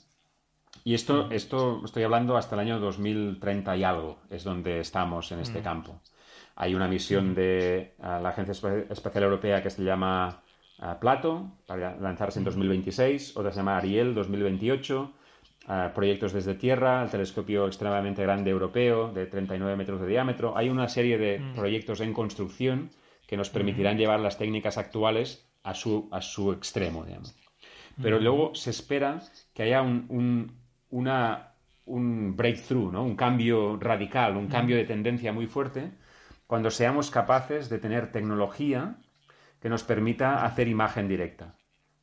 Y 0.85 0.95
esto, 0.95 1.31
esto 1.31 1.83
estoy 1.85 2.03
hablando 2.03 2.37
hasta 2.37 2.55
el 2.55 2.61
año 2.61 2.79
2030 2.81 3.77
y 3.77 3.85
algo, 3.85 4.19
es 4.31 4.45
donde 4.45 4.81
estamos 4.81 5.31
en 5.33 5.41
este 5.41 5.61
campo. 5.61 6.01
Hay 6.57 6.75
una 6.75 6.89
misión 6.89 7.35
de 7.35 7.95
la 8.01 8.31
Agencia 8.31 8.53
Espacial 8.91 9.25
Europea 9.25 9.63
que 9.63 9.71
se 9.71 9.85
llama 9.85 10.43
Plato, 11.01 11.53
para 11.67 11.97
lanzarse 11.97 12.39
en 12.39 12.45
2026, 12.45 13.37
otra 13.37 13.53
se 13.53 13.59
llama 13.59 13.77
Ariel 13.77 14.15
2028, 14.15 15.13
proyectos 15.95 16.33
desde 16.33 16.55
Tierra, 16.55 17.03
el 17.03 17.11
telescopio 17.11 17.67
extremadamente 17.67 18.23
grande 18.23 18.51
europeo 18.51 19.13
de 19.13 19.27
39 19.27 19.77
metros 19.77 20.01
de 20.01 20.07
diámetro. 20.07 20.57
Hay 20.57 20.69
una 20.69 20.89
serie 20.89 21.19
de 21.19 21.43
proyectos 21.55 22.01
en 22.01 22.13
construcción 22.13 22.91
que 23.27 23.37
nos 23.37 23.51
permitirán 23.51 23.99
llevar 23.99 24.21
las 24.21 24.39
técnicas 24.39 24.79
actuales 24.79 25.47
a 25.63 25.75
su, 25.75 26.09
a 26.11 26.23
su 26.23 26.53
extremo, 26.53 27.05
digamos. 27.05 27.37
Pero 28.01 28.21
luego 28.21 28.55
se 28.55 28.71
espera 28.71 29.21
que 29.53 29.65
haya 29.65 29.83
un, 29.83 30.53
una, 30.91 31.53
un 31.87 32.37
breakthrough, 32.37 32.93
¿no? 32.93 33.03
un 33.03 33.17
cambio 33.17 33.77
radical, 33.81 34.37
un 34.37 34.49
cambio 34.49 34.77
de 34.77 34.85
tendencia 34.85 35.33
muy 35.33 35.47
fuerte, 35.47 35.93
cuando 36.47 36.71
seamos 36.71 37.11
capaces 37.11 37.69
de 37.69 37.79
tener 37.79 38.11
tecnología 38.11 38.97
que 39.61 39.69
nos 39.69 39.85
permita 39.85 40.45
hacer 40.45 40.69
imagen 40.69 41.09
directa. 41.09 41.55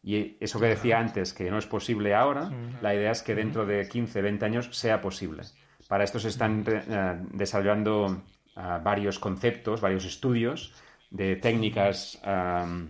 Y 0.03 0.37
eso 0.39 0.59
que 0.59 0.67
decía 0.67 0.99
antes, 0.99 1.33
que 1.33 1.49
no 1.49 1.57
es 1.57 1.65
posible 1.65 2.13
ahora, 2.13 2.51
la 2.79 2.93
idea 2.93 3.11
es 3.11 3.23
que 3.23 3.33
dentro 3.33 3.65
de 3.65 3.87
15, 3.87 4.21
20 4.21 4.45
años 4.45 4.69
sea 4.71 5.01
posible. 5.01 5.43
Para 5.87 6.03
esto 6.03 6.19
se 6.19 6.29
están 6.29 6.63
eh, 6.67 7.19
desarrollando 7.31 8.21
eh, 8.55 8.61
varios 8.83 9.17
conceptos, 9.17 9.81
varios 9.81 10.05
estudios 10.05 10.73
de 11.09 11.37
técnicas 11.37 12.21
eh, 12.23 12.87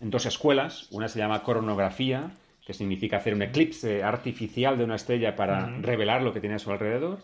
en 0.00 0.10
dos 0.10 0.26
escuelas. 0.26 0.88
Una 0.90 1.08
se 1.08 1.18
llama 1.18 1.42
coronografía, 1.42 2.30
que 2.64 2.72
significa 2.74 3.16
hacer 3.16 3.34
un 3.34 3.42
eclipse 3.42 4.02
artificial 4.02 4.78
de 4.78 4.84
una 4.84 4.96
estrella 4.96 5.34
para 5.34 5.66
revelar 5.80 6.22
lo 6.22 6.32
que 6.32 6.40
tiene 6.40 6.56
a 6.56 6.60
su 6.60 6.70
alrededor, 6.70 7.20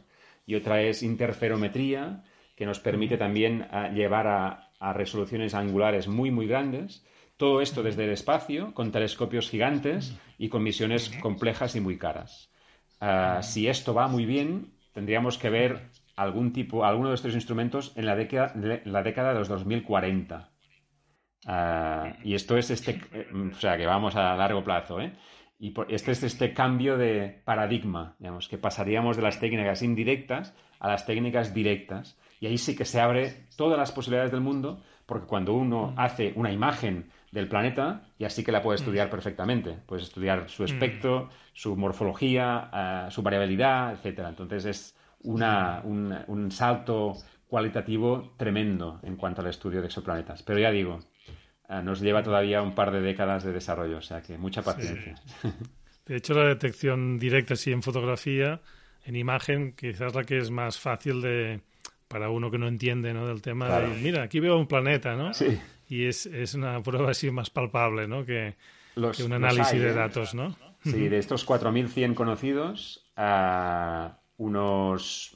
y 0.47 0.55
otra 0.55 0.83
es 0.83 1.03
interferometría, 1.03 2.25
que 2.57 2.67
nos 2.67 2.81
permite 2.81 3.17
también 3.17 3.69
ah, 3.71 3.89
llevar 3.89 4.27
a, 4.27 4.65
resoluciones 4.95 5.55
angulares 5.55 6.09
muy, 6.09 6.31
muy 6.31 6.47
grandes. 6.47 7.05
Todo 7.37 7.61
esto 7.61 7.83
desde 7.83 8.05
el 8.05 8.11
espacio, 8.11 8.75
con 8.75 8.91
telescopios 8.91 9.51
gigantes 9.51 10.17
y 10.39 10.49
con 10.49 10.63
misiones 10.63 11.11
complejas 11.21 11.77
y 11.77 11.81
muy 11.81 11.99
caras. 11.99 12.51
Ah, 13.01 13.41
si 13.43 13.69
esto 13.69 13.95
va 13.95 14.09
muy 14.09 14.25
bien, 14.25 14.73
tendríamos 14.93 15.39
que 15.39 15.51
ver 15.51 15.91
algún 16.17 16.53
tipo, 16.53 16.85
alguno 16.85 17.11
de 17.11 17.15
estos 17.15 17.35
instrumentos 17.35 17.93
en 17.95 18.07
la 18.07 18.17
década, 18.17 18.55
la 18.85 19.03
década 19.05 19.33
de 19.33 19.39
los 19.39 19.49
2040. 19.49 20.51
Ah, 21.47 22.17
y 22.25 22.35
esto 22.35 22.57
es 22.57 22.71
este, 22.71 23.01
eh, 23.13 23.29
o 23.33 23.55
sea, 23.55 23.77
que 23.77 23.87
vamos 23.87 24.17
a 24.17 24.35
largo 24.37 24.63
plazo, 24.65 25.01
¿eh? 25.01 25.13
Y 25.61 25.75
este 25.89 26.13
es 26.13 26.23
este 26.23 26.53
cambio 26.53 26.97
de 26.97 27.43
paradigma, 27.45 28.15
digamos, 28.21 28.49
que 28.49 28.59
pasaríamos 28.59 29.17
de 29.17 29.23
las 29.23 29.41
técnicas 29.41 29.83
indirectas 29.83 30.55
a 30.79 30.89
las 30.89 31.05
técnicas 31.05 31.53
directas. 31.53 32.17
Y 32.41 32.47
ahí 32.47 32.59
sí 32.59 32.77
que 32.77 32.85
se 32.85 33.01
abre 33.01 33.49
todas 33.57 33.77
las 33.77 33.91
posibilidades 33.91 34.31
del 34.31 34.41
mundo, 34.41 34.83
porque 35.07 35.27
cuando 35.27 35.55
uno 35.55 35.89
mm. 35.89 35.95
hace 35.99 36.33
una 36.37 36.53
imagen 36.53 37.11
del 37.33 37.49
planeta, 37.49 38.03
ya 38.19 38.31
sí 38.31 38.45
que 38.45 38.53
la 38.53 38.63
puede 38.63 38.77
estudiar 38.77 39.09
mm. 39.09 39.11
perfectamente. 39.11 39.79
Puedes 39.87 40.05
estudiar 40.05 40.49
su 40.49 40.63
mm. 40.63 40.67
espectro, 40.67 41.29
su 41.53 41.77
morfología, 41.77 42.69
ah, 42.73 43.11
su 43.11 43.23
variabilidad, 43.23 43.95
etcétera. 43.95 44.29
Entonces 44.29 44.65
es 44.65 44.97
una, 45.25 45.81
un, 45.83 46.17
un 46.29 46.51
salto 46.53 47.15
cualitativo 47.49 48.35
tremendo 48.37 49.01
en 49.03 49.17
cuanto 49.17 49.41
al 49.41 49.49
estudio 49.49 49.81
de 49.81 49.87
exoplanetas. 49.87 50.43
Pero 50.45 50.61
ya 50.61 50.71
digo, 50.71 51.01
nos 51.83 52.01
lleva 52.01 52.23
todavía 52.23 52.63
un 52.63 52.75
par 52.75 52.91
de 52.91 53.01
décadas 53.01 53.45
de 53.45 53.53
desarrollo, 53.53 53.99
o 53.99 54.03
sea 54.03 54.23
que 54.23 54.39
mucha 54.39 54.63
paciencia. 54.63 55.15
De 56.07 56.17
hecho, 56.17 56.33
la 56.33 56.49
detección 56.49 57.19
directa, 57.19 57.55
sí, 57.55 57.71
en 57.71 57.83
fotografía, 57.83 58.63
en 59.05 59.15
imagen, 59.15 59.73
quizás 59.73 60.15
la 60.15 60.25
que 60.25 60.39
es 60.39 60.51
más 60.51 60.79
fácil 60.79 61.21
de 61.21 61.61
para 62.09 62.31
uno 62.31 62.51
que 62.51 62.57
no 62.57 62.67
entiende 62.67 63.13
¿no? 63.13 63.27
del 63.27 63.43
tema 63.43 63.69
de, 63.79 63.89
mira, 63.89 64.23
aquí 64.23 64.41
veo 64.41 64.59
un 64.59 64.67
planeta, 64.67 65.15
¿no? 65.15 65.35
Sí. 65.35 65.59
Y 65.91 66.07
es, 66.07 66.25
es 66.25 66.55
una 66.55 66.83
prueba 66.83 67.11
así 67.11 67.31
más 67.31 67.51
palpable, 67.51 68.09
¿no? 68.09 68.25
Que, 68.25 68.57
un 68.97 69.33
análisis 69.33 69.81
de 69.81 69.91
¿eh? 69.91 69.95
datos, 69.95 70.35
¿no? 70.35 70.57
Sí, 70.83 71.09
de 71.09 71.19
estos 71.19 71.47
4.100 71.47 72.15
conocidos, 72.15 73.07
a 73.17 74.19
unos 74.39 75.35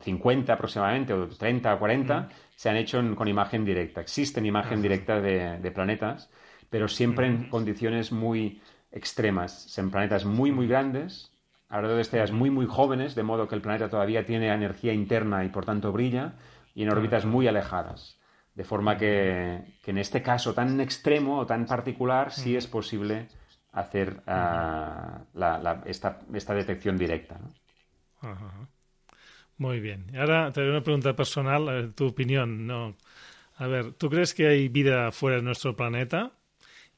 50 0.00 0.52
mm, 0.52 0.54
aproximadamente, 0.54 1.12
o 1.12 1.28
30 1.28 1.74
o 1.74 1.78
40, 1.78 2.28
se 2.56 2.68
han 2.68 2.76
hecho 2.76 3.02
con 3.14 3.28
imagen 3.28 3.64
directa. 3.64 4.00
Existen 4.00 4.46
imagen 4.46 4.82
directa 4.82 5.20
de, 5.20 5.70
planetas, 5.70 6.30
pero 6.68 6.88
siempre 6.88 7.26
en 7.26 7.48
condiciones 7.48 8.12
muy 8.12 8.60
extremas. 8.90 9.78
En 9.78 9.90
planetas 9.90 10.24
muy, 10.24 10.52
muy 10.52 10.66
grandes, 10.66 11.32
alrededor 11.68 11.96
de 11.96 12.02
estrellas 12.02 12.32
muy, 12.32 12.50
muy 12.50 12.66
jóvenes, 12.66 13.14
de 13.14 13.22
modo 13.22 13.48
que 13.48 13.54
el 13.54 13.62
planeta 13.62 13.88
todavía 13.88 14.26
tiene 14.26 14.52
energía 14.52 14.92
interna 14.92 15.44
y 15.44 15.48
por 15.48 15.64
tanto 15.64 15.92
brilla, 15.92 16.34
y 16.74 16.82
en 16.82 16.90
órbitas 16.90 17.24
muy 17.24 17.46
alejadas. 17.46 18.18
De 18.54 18.64
forma 18.64 18.96
que, 18.96 19.78
en 19.86 19.98
este 19.98 20.22
caso 20.22 20.52
tan 20.54 20.80
extremo 20.80 21.38
o 21.38 21.46
tan 21.46 21.66
particular 21.66 22.32
sí 22.32 22.56
es 22.56 22.66
posible 22.66 23.28
hacer 23.72 24.22
ah, 24.26 25.22
esta, 25.86 26.54
detección 26.54 26.98
directa. 26.98 27.38
Muy 29.60 29.78
bien. 29.78 30.06
Ahora 30.16 30.50
te 30.52 30.62
doy 30.62 30.70
una 30.70 30.82
pregunta 30.82 31.14
personal, 31.14 31.92
tu 31.94 32.06
opinión. 32.06 32.66
No. 32.66 32.96
A 33.56 33.66
ver, 33.66 33.92
¿tú 33.92 34.08
crees 34.08 34.32
que 34.32 34.46
hay 34.46 34.68
vida 34.68 35.12
fuera 35.12 35.36
de 35.36 35.42
nuestro 35.42 35.76
planeta? 35.76 36.32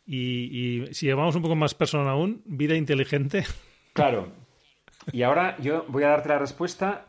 Y, 0.06 0.84
si 0.92 1.06
llevamos 1.06 1.34
un 1.34 1.42
poco 1.42 1.56
más 1.56 1.74
personal 1.74 2.08
aún, 2.08 2.40
¿vida 2.46 2.76
inteligente? 2.76 3.44
Claro. 3.94 4.32
Y 5.12 5.22
ahora 5.22 5.58
yo 5.58 5.84
voy 5.88 6.04
a 6.04 6.08
darte 6.08 6.30
la 6.30 6.38
respuesta 6.38 7.06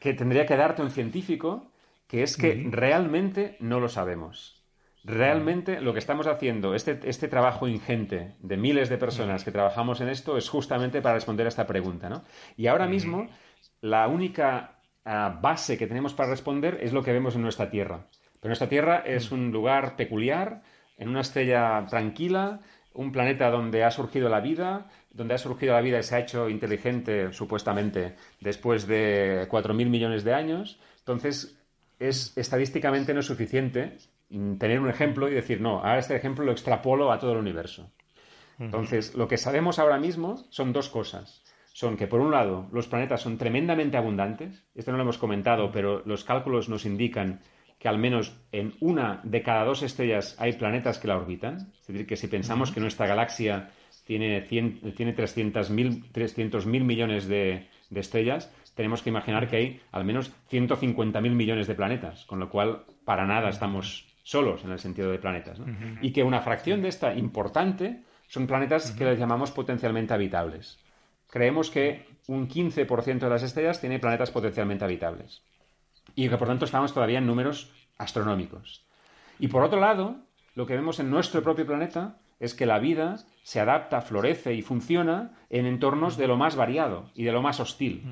que 0.00 0.14
tendría 0.14 0.46
que 0.46 0.56
darte 0.56 0.80
un 0.80 0.90
científico, 0.90 1.72
que 2.06 2.22
es 2.22 2.38
que 2.38 2.66
realmente 2.70 3.58
no 3.60 3.80
lo 3.80 3.90
sabemos. 3.90 4.64
Realmente 5.04 5.82
lo 5.82 5.92
que 5.92 5.98
estamos 5.98 6.26
haciendo, 6.26 6.74
este, 6.74 7.00
este 7.04 7.28
trabajo 7.28 7.68
ingente 7.68 8.36
de 8.38 8.56
miles 8.56 8.88
de 8.88 8.96
personas 8.96 9.44
que 9.44 9.50
trabajamos 9.50 10.00
en 10.00 10.08
esto, 10.08 10.38
es 10.38 10.48
justamente 10.48 11.02
para 11.02 11.16
responder 11.16 11.44
a 11.44 11.50
esta 11.50 11.66
pregunta. 11.66 12.08
¿no? 12.08 12.24
Y 12.56 12.68
ahora 12.68 12.86
mismo, 12.86 13.28
la 13.82 14.08
única 14.08 14.75
base 15.06 15.78
que 15.78 15.86
tenemos 15.86 16.14
para 16.14 16.30
responder 16.30 16.78
es 16.82 16.92
lo 16.92 17.02
que 17.02 17.12
vemos 17.12 17.36
en 17.36 17.42
nuestra 17.42 17.70
Tierra. 17.70 18.06
Pero 18.40 18.50
nuestra 18.50 18.68
Tierra 18.68 19.02
es 19.06 19.30
un 19.30 19.52
lugar 19.52 19.96
peculiar, 19.96 20.62
en 20.98 21.08
una 21.08 21.20
estrella 21.20 21.84
tranquila, 21.88 22.60
un 22.92 23.12
planeta 23.12 23.50
donde 23.50 23.84
ha 23.84 23.90
surgido 23.90 24.28
la 24.28 24.40
vida, 24.40 24.88
donde 25.10 25.34
ha 25.34 25.38
surgido 25.38 25.74
la 25.74 25.80
vida 25.80 25.98
y 25.98 26.02
se 26.02 26.16
ha 26.16 26.20
hecho 26.20 26.48
inteligente 26.48 27.32
supuestamente 27.32 28.16
después 28.40 28.86
de 28.86 29.46
4.000 29.48 29.88
millones 29.88 30.24
de 30.24 30.34
años. 30.34 30.80
Entonces, 30.98 31.58
es, 31.98 32.36
estadísticamente 32.36 33.14
no 33.14 33.20
es 33.20 33.26
suficiente 33.26 33.98
tener 34.28 34.80
un 34.80 34.88
ejemplo 34.88 35.28
y 35.28 35.34
decir, 35.34 35.60
no, 35.60 35.78
ahora 35.78 35.98
este 35.98 36.16
ejemplo 36.16 36.44
lo 36.44 36.52
extrapolo 36.52 37.12
a 37.12 37.18
todo 37.18 37.32
el 37.32 37.38
universo. 37.38 37.92
Entonces, 38.58 39.14
lo 39.14 39.28
que 39.28 39.36
sabemos 39.36 39.78
ahora 39.78 39.98
mismo 39.98 40.46
son 40.48 40.72
dos 40.72 40.88
cosas 40.88 41.44
son 41.76 41.98
que, 41.98 42.06
por 42.06 42.20
un 42.20 42.30
lado, 42.30 42.70
los 42.72 42.88
planetas 42.88 43.20
son 43.20 43.36
tremendamente 43.36 43.98
abundantes. 43.98 44.64
Esto 44.74 44.92
no 44.92 44.96
lo 44.96 45.02
hemos 45.02 45.18
comentado, 45.18 45.70
pero 45.70 46.02
los 46.06 46.24
cálculos 46.24 46.70
nos 46.70 46.86
indican 46.86 47.42
que 47.78 47.86
al 47.86 47.98
menos 47.98 48.34
en 48.50 48.72
una 48.80 49.20
de 49.24 49.42
cada 49.42 49.62
dos 49.66 49.82
estrellas 49.82 50.36
hay 50.38 50.54
planetas 50.54 50.98
que 50.98 51.08
la 51.08 51.18
orbitan. 51.18 51.74
Es 51.78 51.88
decir, 51.88 52.06
que 52.06 52.16
si 52.16 52.28
pensamos 52.28 52.72
que 52.72 52.80
nuestra 52.80 53.06
galaxia 53.06 53.68
tiene, 54.06 54.40
tiene 54.40 55.14
300.000 55.14 56.64
millones 56.82 57.28
de, 57.28 57.68
estrellas, 57.94 58.50
tenemos 58.74 59.02
que 59.02 59.10
imaginar 59.10 59.46
que 59.46 59.56
hay 59.56 59.80
al 59.92 60.06
menos 60.06 60.32
150.000 60.50 61.20
millones 61.30 61.66
de 61.66 61.74
planetas, 61.74 62.24
con 62.24 62.40
lo 62.40 62.48
cual 62.48 62.86
para 63.04 63.26
nada 63.26 63.50
estamos 63.50 64.16
solos 64.22 64.64
en 64.64 64.70
el 64.70 64.78
sentido 64.78 65.10
de 65.10 65.18
planetas. 65.18 65.60
Y 66.00 66.10
que 66.12 66.22
una 66.22 66.40
fracción 66.40 66.80
de 66.80 66.88
esta 66.88 67.12
importante 67.12 68.00
son 68.28 68.46
planetas 68.46 68.92
que 68.92 69.04
les 69.04 69.18
llamamos 69.18 69.50
potencialmente 69.50 70.14
habitables 70.14 70.78
creemos 71.30 71.70
que 71.70 72.06
un 72.26 72.48
15% 72.48 73.18
de 73.18 73.28
las 73.28 73.42
estrellas 73.42 73.80
tiene 73.80 73.98
planetas 73.98 74.30
potencialmente 74.30 74.84
habitables. 74.84 75.42
Y 76.14 76.28
que 76.28 76.36
por 76.36 76.48
tanto 76.48 76.64
estamos 76.64 76.92
todavía 76.92 77.18
en 77.18 77.26
números 77.26 77.72
astronómicos. 77.98 78.86
Y 79.38 79.48
por 79.48 79.62
otro 79.62 79.80
lado, 79.80 80.16
lo 80.54 80.66
que 80.66 80.74
vemos 80.74 81.00
en 81.00 81.10
nuestro 81.10 81.42
propio 81.42 81.66
planeta 81.66 82.18
es 82.40 82.54
que 82.54 82.66
la 82.66 82.78
vida 82.78 83.16
se 83.42 83.60
adapta, 83.60 84.00
florece 84.00 84.54
y 84.54 84.62
funciona 84.62 85.32
en 85.50 85.66
entornos 85.66 86.16
de 86.16 86.26
lo 86.26 86.36
más 86.36 86.56
variado 86.56 87.10
y 87.14 87.24
de 87.24 87.32
lo 87.32 87.42
más 87.42 87.60
hostil. 87.60 88.02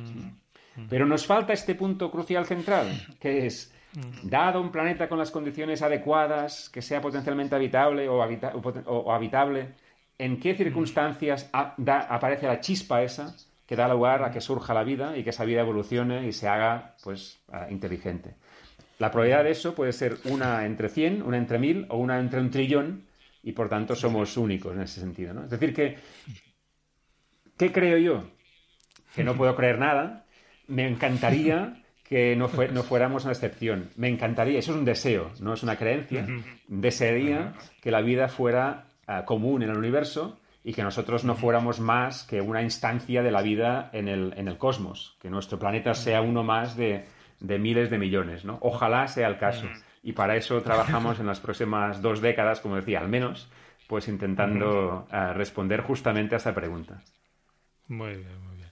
Pero 0.89 1.07
nos 1.07 1.27
falta 1.27 1.53
este 1.53 1.75
punto 1.75 2.11
crucial 2.11 2.47
central, 2.47 2.89
que 3.21 3.47
es, 3.47 3.75
dado 4.23 4.61
un 4.61 4.73
planeta 4.73 5.09
con 5.09 5.19
las 5.19 5.31
condiciones 5.31 5.83
adecuadas, 5.83 6.69
que 6.69 6.83
sea 6.83 7.01
potencialmente 7.01 7.55
habitable 7.55 8.09
o, 8.09 8.17
o 8.17 9.13
habitable, 9.13 9.75
¿en 10.19 10.39
qué 10.41 10.55
circunstancias 10.55 11.51
aparece 11.53 12.47
la 12.47 12.61
chispa 12.61 13.03
esa 13.03 13.35
que 13.67 13.77
da 13.77 13.89
lugar 13.89 14.23
a 14.23 14.31
que 14.31 14.41
surja 14.41 14.75
la 14.75 14.85
vida 14.85 15.17
y 15.17 15.25
que 15.25 15.31
esa 15.31 15.45
vida 15.45 15.61
evolucione 15.61 16.27
y 16.27 16.33
se 16.33 16.49
haga 16.49 16.97
pues 17.03 17.41
ah, 17.49 17.69
inteligente? 17.71 18.35
La 18.99 19.11
probabilidad 19.11 19.45
de 19.45 19.51
eso 19.51 19.75
puede 19.75 19.93
ser 19.93 20.19
una 20.25 20.67
entre 20.67 20.89
100, 20.89 21.23
una 21.23 21.37
entre 21.37 21.59
1000 21.59 21.87
o 21.89 21.99
una 21.99 22.21
entre 22.21 22.41
un 22.41 22.51
trillón 22.51 23.07
y 23.43 23.53
por 23.53 23.69
tanto 23.69 23.97
somos 23.97 24.37
únicos 24.37 24.75
en 24.75 24.83
ese 24.83 25.01
sentido. 25.01 25.35
¿no? 25.35 25.45
Es 25.45 25.51
decir, 25.51 25.75
que, 25.75 25.97
¿qué 27.59 27.73
creo 27.73 27.99
yo? 27.99 28.31
Que 29.15 29.25
no 29.25 29.35
puedo 29.35 29.55
creer 29.57 29.79
nada. 29.79 30.25
Me 30.69 30.89
encantaría 30.89 31.83
que 32.05 32.37
no, 32.37 32.49
no 32.73 32.83
fuéramos 32.83 33.25
una 33.25 33.33
excepción. 33.33 33.91
Me 33.97 34.09
encantaría, 34.09 34.59
eso 34.59 34.73
es 34.73 34.79
un 34.79 34.85
deseo, 34.85 35.33
no 35.41 35.55
es 35.55 35.63
una 35.63 35.77
creencia. 35.77 36.27
Desearía 36.69 37.55
que 37.81 37.91
la 37.91 38.01
vida 38.01 38.29
fuera 38.29 38.87
ah, 39.07 39.25
común 39.25 39.63
en 39.63 39.71
el 39.71 39.79
universo 39.79 40.39
y 40.63 40.73
que 40.73 40.83
nosotros 40.83 41.25
no 41.25 41.35
fuéramos 41.35 41.79
más 41.81 42.25
que 42.25 42.41
una 42.41 42.63
instancia 42.63 43.23
de 43.23 43.31
la 43.31 43.43
vida 43.43 43.91
en 43.93 44.09
el, 44.09 44.33
en 44.37 44.49
el 44.49 44.57
cosmos, 44.57 45.17
que 45.21 45.29
nuestro 45.29 45.59
planeta 45.59 45.95
sea 45.95 46.23
uno 46.23 46.43
más 46.43 46.77
de, 46.77 47.05
de 47.41 47.59
miles 47.59 47.91
de 47.91 47.99
millones, 47.99 48.45
¿no? 48.45 48.59
Ojalá 48.63 49.07
sea 49.07 49.29
el 49.29 49.37
caso. 49.37 49.67
Y 50.03 50.13
para 50.13 50.37
eso 50.37 50.61
trabajamos 50.63 51.21
en 51.21 51.27
las 51.27 51.41
próximas 51.41 52.01
dos 52.01 52.21
décadas, 52.21 52.61
como 52.61 52.77
decía, 52.77 53.01
al 53.01 53.09
menos, 53.09 53.51
pues 53.87 54.09
intentando 54.09 55.07
eh, 55.13 55.33
responder 55.35 55.83
justamente 55.83 56.35
a 56.35 56.39
esa 56.39 56.55
pregunta. 56.55 57.03
Muy 57.89 58.11
bien, 58.17 58.43
muy 58.47 58.57
bien. 58.57 58.71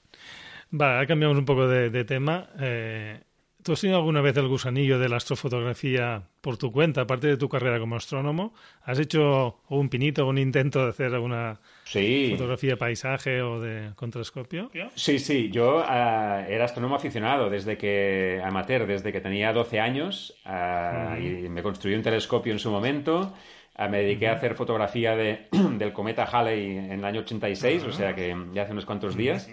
Vale, 0.70 1.06
cambiamos 1.06 1.36
un 1.38 1.44
poco 1.44 1.68
de, 1.68 2.04
tema. 2.04 2.48
Eh, 2.58 3.20
¿Tú 3.62 3.72
has 3.72 3.80
tenido 3.80 3.98
alguna 3.98 4.20
vez 4.20 4.36
el 4.36 4.48
gusanillo 4.48 4.98
de 4.98 5.08
la 5.08 5.16
astrofotografía 5.16 6.22
por 6.40 6.56
tu 6.56 6.72
cuenta, 6.72 7.02
aparte 7.02 7.28
de 7.28 7.36
tu 7.36 7.48
carrera 7.48 7.78
como 7.78 7.94
astrónomo? 7.94 8.54
¿Has 8.82 8.98
hecho 8.98 9.60
un 9.68 9.88
pinito, 9.88 10.26
un 10.26 10.38
intento 10.38 10.82
de 10.82 10.90
hacer 10.90 11.14
alguna 11.14 11.60
fotografía 11.84 12.70
de 12.70 12.76
paisaje 12.76 13.40
o 13.40 13.60
de 13.60 13.92
contrascopio? 13.94 14.70
Sí, 14.96 15.20
sí. 15.20 15.50
Yo 15.52 15.80
eh, 15.80 16.46
era 16.48 16.64
astrónomo 16.64 16.96
aficionado 16.96 17.50
desde 17.50 17.78
que, 17.78 18.42
amateur, 18.44 18.86
desde 18.86 19.12
que 19.12 19.20
tenía 19.20 19.52
12 19.52 19.78
años 19.78 20.34
eh, 20.44 21.44
y 21.44 21.48
me 21.48 21.62
construí 21.62 21.94
un 21.94 22.02
telescopio 22.02 22.52
en 22.52 22.58
su 22.58 22.70
momento. 22.70 23.32
Eh, 23.78 23.88
me 23.88 23.98
dediqué 23.98 24.26
a 24.28 24.32
hacer 24.32 24.56
fotografía 24.56 25.14
de, 25.14 25.46
del 25.78 25.92
cometa 25.92 26.24
Halley 26.24 26.78
en 26.78 26.92
el 26.92 27.04
año 27.04 27.20
86, 27.20 27.84
o 27.84 27.92
sea 27.92 28.12
que 28.14 28.36
ya 28.52 28.62
hace 28.62 28.72
unos 28.72 28.86
cuantos 28.86 29.16
días. 29.16 29.48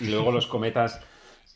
Y 0.00 0.06
luego 0.06 0.32
los 0.32 0.46
cometas 0.46 1.00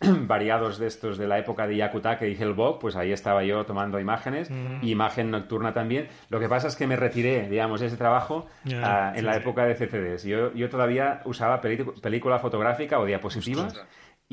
variados 0.27 0.79
de 0.79 0.87
estos 0.87 1.19
de 1.19 1.27
la 1.27 1.39
época 1.39 1.67
de 1.67 1.77
Yakutake 1.77 2.29
y 2.29 2.35
Hellbog, 2.35 2.79
pues 2.79 2.97
ahí 2.97 3.13
estaba 3.13 3.45
yo 3.45 3.65
tomando 3.65 3.99
imágenes, 4.01 4.51
imagen 4.83 5.31
nocturna 5.31 5.73
también. 5.73 6.09
Lo 6.29 6.41
que 6.41 6.49
pasa 6.49 6.69
es 6.69 6.77
que 6.77 6.87
me 6.87 6.97
retiré, 6.97 7.49
digamos, 7.49 7.81
de 7.81 7.87
ese 7.87 7.97
trabajo 7.97 8.47
ah, 8.83 9.13
en 9.15 9.25
la 9.25 9.37
época 9.37 9.65
de 9.65 9.75
CCDs. 9.75 10.25
Yo, 10.25 10.53
yo 10.55 10.69
todavía 10.69 11.23
usaba 11.25 11.61
película 11.61 12.39
fotográfica 12.39 12.99
o 12.99 13.05
diapositivas. 13.05 13.81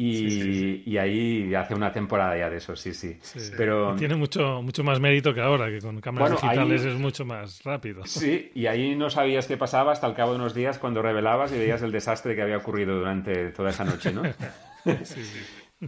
Y, 0.01 0.97
ahí 0.97 1.53
hace 1.53 1.75
una 1.75 1.91
temporada 1.91 2.37
ya 2.37 2.49
de 2.49 2.57
eso, 2.57 2.73
sí, 2.73 2.93
sí. 2.93 3.19
Pero 3.57 3.95
tiene 3.97 4.15
mucho 4.15 4.61
mucho 4.61 4.81
más 4.81 4.97
mérito 4.97 5.33
que 5.33 5.41
ahora, 5.41 5.69
que 5.69 5.79
con 5.79 5.99
cámaras 5.99 6.41
digitales 6.41 6.85
es 6.85 6.95
mucho 6.97 7.25
más 7.25 7.61
rápido. 7.63 8.05
Sí, 8.05 8.49
y 8.55 8.67
ahí 8.67 8.95
no 8.95 9.09
sabías 9.09 9.45
qué 9.45 9.57
pasaba 9.57 9.91
hasta 9.91 10.07
el 10.07 10.13
cabo 10.13 10.31
de 10.31 10.37
unos 10.37 10.53
días 10.53 10.79
cuando 10.79 11.01
revelabas 11.01 11.51
y 11.51 11.57
veías 11.57 11.81
el 11.81 11.91
desastre 11.91 12.33
que 12.33 12.41
había 12.41 12.57
ocurrido 12.57 12.97
durante 12.97 13.49
toda 13.49 13.71
esa 13.71 13.83
noche, 13.83 14.13
¿no? 14.13 14.21
sí, 15.03 15.23
sí. 15.23 15.39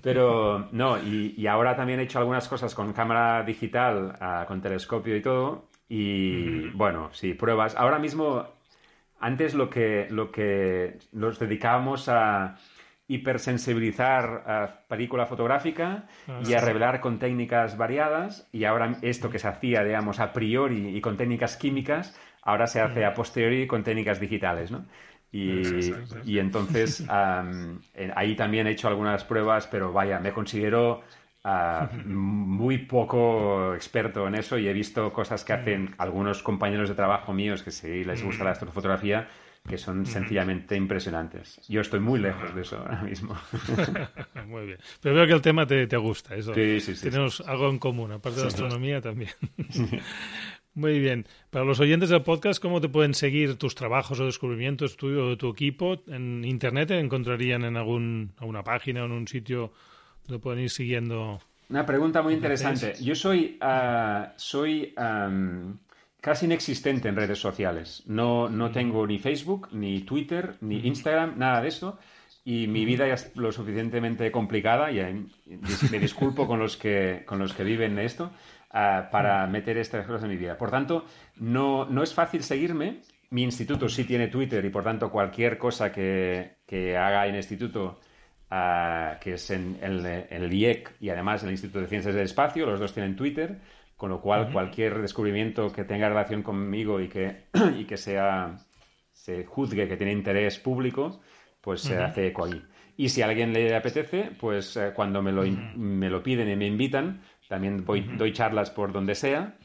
Pero 0.01 0.69
no, 0.71 0.97
y, 1.03 1.45
ahora 1.47 1.75
también 1.75 1.99
he 1.99 2.03
hecho 2.03 2.19
algunas 2.19 2.47
cosas 2.47 2.73
con 2.73 2.93
cámara 2.93 3.43
digital, 3.43 4.15
ah, 4.21 4.45
con 4.47 4.61
telescopio 4.61 5.17
y 5.17 5.21
todo. 5.21 5.65
Y 5.89 6.69
bueno, 6.69 7.09
sí, 7.11 7.33
pruebas. 7.33 7.75
Ahora 7.75 7.99
mismo, 7.99 8.45
antes 9.19 9.53
lo 9.53 9.69
que, 9.69 10.07
lo 10.09 10.31
que 10.31 10.97
nos 11.11 11.39
dedicábamos 11.39 12.07
a 12.07 12.55
hipersensibilizar 13.07 14.43
a 14.47 14.87
película 14.87 15.25
fotográfica 15.25 16.05
ah, 16.29 16.39
y 16.47 16.53
a 16.53 16.61
revelar 16.61 17.01
con 17.01 17.19
técnicas 17.19 17.75
variadas. 17.75 18.47
Y 18.53 18.63
ahora 18.63 18.95
esto 19.01 19.29
que 19.29 19.39
se 19.39 19.49
hacía, 19.49 19.83
digamos, 19.83 20.21
a 20.21 20.31
priori 20.31 20.95
y 20.95 21.01
con 21.01 21.17
técnicas 21.17 21.57
químicas, 21.57 22.17
ahora 22.41 22.67
se 22.67 22.79
hace 22.79 23.03
a 23.03 23.13
posteriori 23.13 23.67
con 23.67 23.83
técnicas 23.83 24.21
digitales, 24.21 24.71
¿no? 24.71 24.85
Y, 25.31 26.39
entonces 26.39 27.03
ahí 28.15 28.35
también 28.35 28.67
he 28.67 28.71
hecho 28.71 28.87
algunas 28.87 29.23
pruebas, 29.23 29.67
pero 29.67 29.93
vaya, 29.93 30.19
me 30.19 30.33
considero 30.33 31.01
ah, 31.43 31.89
muy 32.05 32.79
poco 32.79 33.73
experto 33.73 34.27
en 34.27 34.35
eso 34.35 34.57
y 34.57 34.67
he 34.67 34.73
visto 34.73 35.13
cosas 35.13 35.45
que 35.45 35.53
hacen 35.53 35.95
algunos 35.97 36.43
compañeros 36.43 36.89
de 36.89 36.95
trabajo 36.95 37.33
míos 37.33 37.63
que 37.63 37.71
sí 37.71 38.03
les 38.03 38.23
gusta 38.23 38.43
la 38.43 38.51
astrofotografía 38.51 39.27
que 39.67 39.77
son 39.77 40.05
sencillamente 40.05 40.75
impresionantes. 40.75 41.61
Yo 41.69 41.81
estoy 41.81 41.99
muy 41.99 42.19
lejos 42.19 42.53
de 42.55 42.61
eso 42.61 42.77
ahora 42.77 43.01
mismo. 43.03 43.37
muy 44.47 44.65
bien. 44.65 44.79
Pero 45.01 45.15
veo 45.15 45.27
que 45.27 45.33
el 45.33 45.41
tema 45.41 45.67
te, 45.67 45.85
te 45.87 45.97
gusta. 45.97 46.35
Eso. 46.35 46.53
Sí, 46.53 46.79
sí, 46.79 46.95
sí. 46.95 47.09
Tenemos 47.09 47.41
algo 47.41 47.69
en 47.69 47.77
común, 47.77 48.11
aparte 48.11 48.37
de 48.37 48.43
la 48.43 48.47
astronomía 48.47 49.01
también. 49.01 49.31
Muy 50.73 50.99
bien. 50.99 51.25
Para 51.49 51.65
los 51.65 51.79
oyentes 51.81 52.09
del 52.09 52.23
podcast, 52.23 52.61
¿cómo 52.61 52.79
te 52.79 52.87
pueden 52.87 53.13
seguir 53.13 53.57
tus 53.57 53.75
trabajos 53.75 54.19
o 54.19 54.25
descubrimientos 54.25 54.95
tuyo 54.95 55.25
o 55.25 55.29
de 55.31 55.37
tu 55.37 55.49
equipo? 55.49 56.01
¿En 56.07 56.45
Internet 56.45 56.89
te 56.89 56.99
encontrarían 56.99 57.65
en 57.65 57.75
algún, 57.75 58.31
alguna 58.37 58.63
página 58.63 59.03
o 59.03 59.05
en 59.05 59.11
un 59.11 59.27
sitio 59.27 59.73
donde 60.25 60.41
pueden 60.41 60.61
ir 60.61 60.69
siguiendo? 60.69 61.41
Una 61.69 61.85
pregunta 61.85 62.21
muy 62.21 62.33
interesante. 62.33 62.93
Yo 63.01 63.15
soy, 63.15 63.57
ah, 63.59 64.33
soy 64.37 64.93
casi 66.21 66.45
inexistente 66.45 67.09
en 67.09 67.17
redes 67.17 67.39
sociales. 67.39 68.03
No, 68.05 68.47
no 68.47 68.69
mm. 68.69 68.71
tengo 68.71 69.05
ni 69.05 69.19
Facebook, 69.19 69.67
ni 69.73 70.01
Twitter, 70.01 70.55
ni 70.61 70.77
mm. 70.79 70.85
Instagram, 70.85 71.33
nada 71.37 71.61
de 71.61 71.67
eso. 71.67 71.99
Y 72.45 72.67
mi 72.67 72.83
mm. 72.83 72.87
vida 72.87 73.07
es 73.07 73.35
lo 73.35 73.51
suficientemente 73.51 74.31
complicada 74.31 74.89
y 74.89 75.27
me 75.91 75.99
disculpo 75.99 76.47
con 76.47 76.59
los 76.59 76.77
que, 76.77 77.23
con 77.25 77.39
los 77.39 77.53
que 77.53 77.65
viven 77.65 77.99
esto 77.99 78.31
para 78.71 79.45
meter 79.47 79.77
estas 79.77 80.05
cosas 80.05 80.23
en 80.23 80.29
mi 80.29 80.37
vida. 80.37 80.57
Por 80.57 80.71
tanto, 80.71 81.05
no, 81.37 81.85
no 81.85 82.03
es 82.03 82.13
fácil 82.13 82.43
seguirme. 82.43 83.01
Mi 83.29 83.43
instituto 83.43 83.89
sí 83.89 84.03
tiene 84.03 84.27
Twitter 84.27 84.63
y 84.63 84.69
por 84.69 84.83
tanto 84.83 85.09
cualquier 85.09 85.57
cosa 85.57 85.91
que, 85.91 86.57
que 86.65 86.97
haga 86.97 87.25
en 87.25 87.31
el 87.31 87.37
instituto, 87.37 87.99
que 88.49 89.33
es 89.33 89.49
en, 89.51 89.77
el 89.81 90.53
IEC 90.53 90.95
y 90.99 91.09
además 91.09 91.43
en 91.43 91.49
el 91.49 91.53
Instituto 91.53 91.79
de 91.79 91.87
Ciencias 91.87 92.13
del 92.13 92.25
Espacio, 92.25 92.65
los 92.65 92.79
dos 92.79 92.93
tienen 92.93 93.15
Twitter, 93.15 93.59
con 93.95 94.09
lo 94.09 94.19
cual 94.19 94.51
cualquier 94.51 95.01
descubrimiento 95.01 95.71
que 95.71 95.83
tenga 95.83 96.09
relación 96.09 96.43
conmigo 96.43 96.99
y 96.99 97.07
que, 97.07 97.45
y 97.77 97.85
que 97.85 97.97
sea, 97.97 98.57
se 99.13 99.45
juzgue 99.45 99.87
que 99.87 99.95
tiene 99.95 100.11
interés 100.11 100.59
público, 100.59 101.21
pues 101.61 101.81
se 101.81 101.97
hace 101.97 102.27
eco 102.27 102.45
ahí. 102.45 102.61
Y 102.97 103.09
si 103.09 103.21
a 103.21 103.27
alguien 103.27 103.53
le 103.53 103.75
apetece, 103.75 104.31
pues 104.39 104.75
eh, 104.75 104.91
cuando 104.93 105.21
me 105.21 105.31
lo, 105.31 105.43
me 105.75 106.09
lo 106.09 106.21
piden 106.21 106.49
y 106.49 106.55
me 106.55 106.67
invitan, 106.67 107.21
también 107.51 107.83
doy 107.85 108.31
charlas 108.31 108.71
por 108.71 108.93
donde 108.93 109.13
sea. 109.13 109.55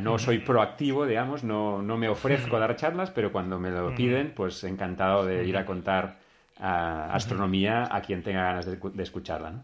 No 0.00 0.18
soy 0.18 0.38
proactivo, 0.38 1.04
digamos, 1.04 1.44
no, 1.44 1.82
no 1.82 1.98
me 1.98 2.08
ofrezco 2.08 2.56
a 2.56 2.60
dar 2.60 2.74
charlas, 2.74 3.10
pero 3.10 3.30
cuando 3.32 3.58
me 3.58 3.70
lo 3.70 3.94
piden, 3.94 4.32
pues 4.34 4.64
encantado 4.64 5.26
de 5.26 5.46
ir 5.46 5.58
a 5.58 5.66
contar 5.66 6.20
astronomía 6.58 7.86
a 7.94 8.00
quien 8.00 8.22
tenga 8.22 8.44
ganas 8.44 8.64
de, 8.64 9.02
escucharla. 9.02 9.62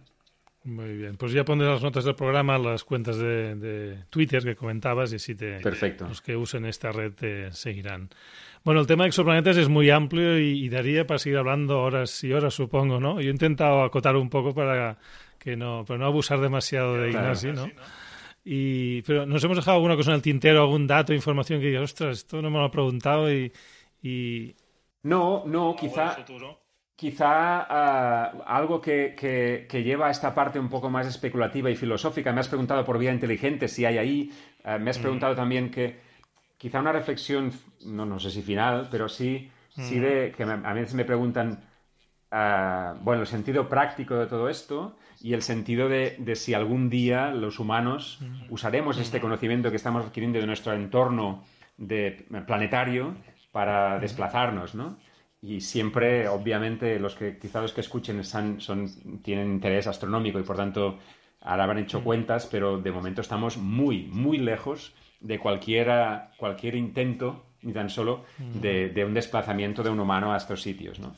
Muy 0.64 0.94
bien, 0.94 1.16
pues 1.16 1.32
ya 1.32 1.42
pondré 1.44 1.66
las 1.68 1.82
notas 1.82 2.04
del 2.04 2.14
programa, 2.14 2.58
las 2.58 2.84
cuentas 2.84 3.16
de, 3.16 4.04
Twitter 4.10 4.42
que 4.44 4.56
comentabas 4.56 5.12
y 5.12 5.16
así 5.16 5.34
te, 5.34 5.60
Perfecto. 5.60 6.06
los 6.06 6.20
que 6.20 6.36
usen 6.36 6.66
esta 6.66 6.92
red 6.92 7.12
te 7.12 7.50
seguirán. 7.52 8.10
Bueno, 8.62 8.80
el 8.80 8.86
tema 8.86 9.04
de 9.04 9.08
exoplanetas 9.08 9.56
es 9.56 9.70
muy 9.70 9.88
amplio 9.88 10.38
y, 10.38 10.68
daría 10.68 11.06
para 11.06 11.18
seguir 11.18 11.38
hablando 11.38 11.80
horas 11.80 12.22
y 12.24 12.32
horas, 12.32 12.52
supongo, 12.52 13.00
¿no? 13.00 13.20
Yo 13.22 13.28
he 13.28 13.32
intentado 13.32 13.82
acotar 13.84 14.16
un 14.16 14.28
poco 14.28 14.54
para 14.54 14.98
que 15.44 15.56
no, 15.56 15.84
pero 15.86 15.98
no 15.98 16.06
abusar 16.06 16.40
demasiado 16.40 16.96
de 16.96 17.10
Ignasi, 17.10 17.52
¿no? 17.52 17.68
Y, 18.42 19.02
pero 19.02 19.26
nos 19.26 19.44
hemos 19.44 19.58
dejado 19.58 19.76
alguna 19.76 19.96
cosa 19.96 20.10
en 20.10 20.16
el 20.16 20.22
tintero, 20.22 20.62
algún 20.62 20.86
dato, 20.86 21.12
información 21.12 21.60
que 21.60 21.66
digas, 21.66 21.82
ostras, 21.82 22.18
esto 22.18 22.40
no 22.40 22.50
me 22.50 22.58
lo 22.58 22.64
ha 22.64 22.70
preguntado 22.70 23.30
y... 23.30 23.52
No, 25.02 25.44
no, 25.46 25.76
quizá... 25.78 26.16
Quizá 26.96 27.66
ah, 27.68 28.44
algo 28.46 28.80
que, 28.80 29.16
que, 29.18 29.82
lleva 29.82 30.06
a 30.06 30.10
esta 30.12 30.32
parte 30.32 30.60
un 30.60 30.68
poco 30.68 30.88
más 30.88 31.08
especulativa 31.08 31.68
y 31.68 31.74
filosófica. 31.74 32.32
Me 32.32 32.38
has 32.38 32.46
preguntado 32.46 32.84
por 32.84 32.98
vía 32.98 33.12
inteligente 33.12 33.66
si 33.66 33.84
hay 33.84 33.98
ahí. 33.98 34.30
Ah, 34.62 34.78
me 34.78 34.90
has 34.90 34.98
mm. 34.98 35.02
preguntado 35.02 35.34
también 35.34 35.72
que 35.72 35.98
quizá 36.56 36.78
una 36.78 36.92
reflexión, 36.92 37.52
no, 37.84 38.06
no 38.06 38.20
sé 38.20 38.30
si 38.30 38.42
final, 38.42 38.88
pero 38.92 39.08
sí, 39.08 39.50
sí 39.70 39.96
mm. 39.96 40.02
de 40.02 40.32
que 40.36 40.44
a 40.44 40.72
veces 40.72 40.94
me 40.94 41.04
preguntan, 41.04 41.64
bueno, 43.02 43.22
el 43.22 43.26
sentido 43.26 43.68
práctico 43.68 44.16
de 44.16 44.26
todo 44.26 44.48
esto 44.48 44.96
y 45.20 45.34
el 45.34 45.42
sentido 45.42 45.88
de, 45.88 46.34
si 46.34 46.54
algún 46.54 46.90
día 46.90 47.30
los 47.30 47.58
humanos 47.58 48.20
usaremos 48.50 48.98
este 48.98 49.20
conocimiento 49.20 49.70
que 49.70 49.76
estamos 49.76 50.04
adquiriendo 50.04 50.40
de 50.40 50.46
nuestro 50.46 50.72
entorno 50.72 51.44
de, 51.76 52.26
planetario 52.46 53.14
para 53.52 53.98
desplazarnos, 54.00 54.74
¿no? 54.74 54.96
y 55.40 55.60
siempre, 55.60 56.26
obviamente, 56.26 56.98
los 56.98 57.14
que 57.14 57.38
quizá 57.38 57.60
los 57.60 57.72
que 57.72 57.82
escuchen 57.82 58.24
son, 58.24 58.58
tienen 59.22 59.52
interés 59.52 59.86
astronómico 59.86 60.40
y 60.40 60.42
por 60.42 60.56
tanto 60.56 60.98
ahora 61.42 61.64
habrán 61.64 61.78
hecho 61.78 62.02
cuentas, 62.02 62.46
pero 62.50 62.78
de 62.78 62.90
momento 62.90 63.20
estamos 63.20 63.58
muy, 63.58 64.04
muy 64.04 64.38
lejos 64.38 64.94
de 65.20 65.38
cualquiera, 65.38 66.32
cualquier 66.38 66.74
intento, 66.76 67.44
ni 67.60 67.74
tan 67.74 67.90
solo, 67.90 68.24
de, 68.38 69.04
un 69.06 69.12
desplazamiento 69.12 69.82
de 69.82 69.90
un 69.90 70.00
humano 70.00 70.32
a 70.32 70.38
estos 70.38 70.62
sitios. 70.62 70.98
¿no? 70.98 71.14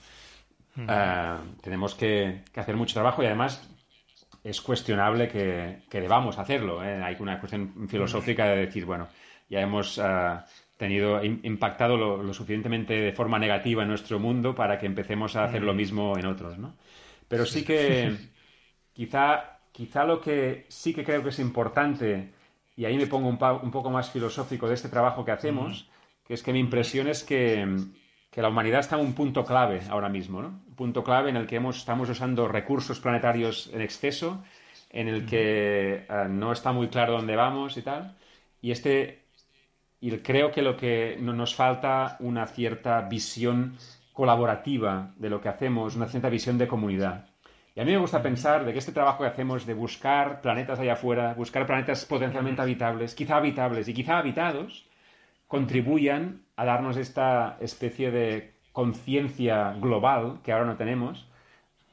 Ah, 0.89 1.41
tenemos 1.63 1.95
que, 1.95 2.43
hacer 2.55 2.77
mucho 2.77 2.95
trabajo 2.95 3.23
y 3.23 3.27
además 3.27 3.69
es 4.45 4.61
cuestionable 4.61 5.29
que, 5.29 5.83
debamos 5.91 6.39
hacerlo. 6.39 6.85
¿eh? 6.85 7.03
Hay 7.03 7.17
una 7.19 7.39
cuestión 7.39 7.89
filosófica 7.89 8.47
de 8.47 8.67
decir, 8.67 8.85
bueno, 8.85 9.09
ya 9.49 9.61
hemos 9.61 9.99
ah, 9.99 10.45
tenido 10.77 11.25
impactado 11.25 11.97
lo, 11.97 12.33
suficientemente 12.35 12.95
de 12.95 13.13
forma 13.13 13.39
negativa 13.39 13.83
en 13.83 13.89
nuestro 13.89 14.19
mundo 14.19 14.55
para 14.55 14.79
que 14.79 14.87
empecemos 14.87 15.37
a 15.37 15.45
hacer 15.45 15.63
lo 15.63 15.75
mismo 15.75 16.17
en 16.19 16.27
otros, 16.27 16.59
¿no? 16.59 16.77
Pero 17.29 17.47
sí 17.47 17.65
que 17.65 18.15
quizá, 18.93 19.59
quizá 19.73 20.05
lo 20.05 20.21
que 20.21 20.67
sí 20.69 20.93
que 20.93 21.05
creo 21.05 21.23
que 21.23 21.31
es 21.31 21.39
importante, 21.39 22.33
y 22.77 22.85
ahí 22.85 22.97
me 22.97 23.07
pongo 23.07 23.29
un, 23.29 23.39
poco 23.39 23.91
más 23.91 24.11
filosófico 24.11 24.69
de 24.69 24.75
este 24.75 24.91
trabajo 24.91 25.25
que 25.25 25.33
hacemos, 25.33 25.89
que 26.27 26.35
es 26.35 26.43
que 26.43 26.53
mi 26.53 26.61
impresión 26.61 27.09
es 27.09 27.25
que, 27.25 27.67
la 28.43 28.49
humanidad 28.49 28.81
está 28.81 28.97
en 28.97 29.07
un 29.07 29.15
punto 29.15 29.45
clave 29.45 29.81
ahora 29.89 30.09
mismo, 30.09 30.43
¿no? 30.43 30.49
Un 30.69 30.75
punto 30.75 31.03
clave 31.03 31.31
en 31.31 31.37
el 31.37 31.47
que 31.47 31.57
hemos, 31.57 31.79
estamos 31.79 32.09
usando 32.11 32.49
recursos 32.49 33.01
planetarios 33.01 33.71
en 33.73 33.81
exceso, 33.81 34.45
en 34.91 35.09
el 35.09 35.27
que 35.27 36.07
eh, 36.09 36.27
no 36.29 36.53
está 36.53 36.73
muy 36.73 36.89
claro 36.89 37.15
dónde 37.15 37.37
vamos 37.37 37.77
y 37.77 37.83
tal. 37.83 38.17
Y 38.61 38.71
este 38.71 39.27
y 40.01 40.11
creo 40.19 40.53
que 40.53 40.63
lo 40.63 40.77
que 40.77 41.17
nos 41.21 41.55
falta 41.55 42.17
una 42.21 42.47
cierta 42.47 43.01
visión 43.03 43.77
colaborativa 44.13 45.13
de 45.17 45.31
lo 45.31 45.41
que 45.41 45.49
hacemos, 45.49 45.97
una 45.97 46.07
cierta 46.07 46.29
visión 46.29 46.59
de 46.59 46.69
comunidad. 46.69 47.27
Y 47.75 47.81
a 47.81 47.85
mí 47.85 47.93
me 47.93 47.99
gusta 47.99 48.23
pensar 48.23 48.65
de 48.65 48.73
que 48.73 48.79
este 48.79 48.93
trabajo 48.93 49.23
que 49.23 49.29
hacemos 49.29 49.67
de 49.67 49.75
buscar 49.75 50.41
planetas 50.41 50.79
allá 50.79 50.95
afuera, 50.95 51.35
buscar 51.35 51.67
planetas 51.67 52.05
potencialmente 52.05 52.63
habitables, 52.63 53.15
quizá 53.15 53.37
habitables 53.37 53.89
y 53.89 53.95
quizá 53.95 54.19
habitados, 54.19 54.87
contribuyan 55.47 56.43
a 56.57 56.65
darnos 56.65 56.97
esta 56.97 57.57
especie 57.61 58.11
de 58.11 58.55
conciencia 58.73 59.73
global 59.81 60.41
que 60.43 60.53
ahora 60.53 60.67
no 60.67 60.77
tenemos, 60.77 61.27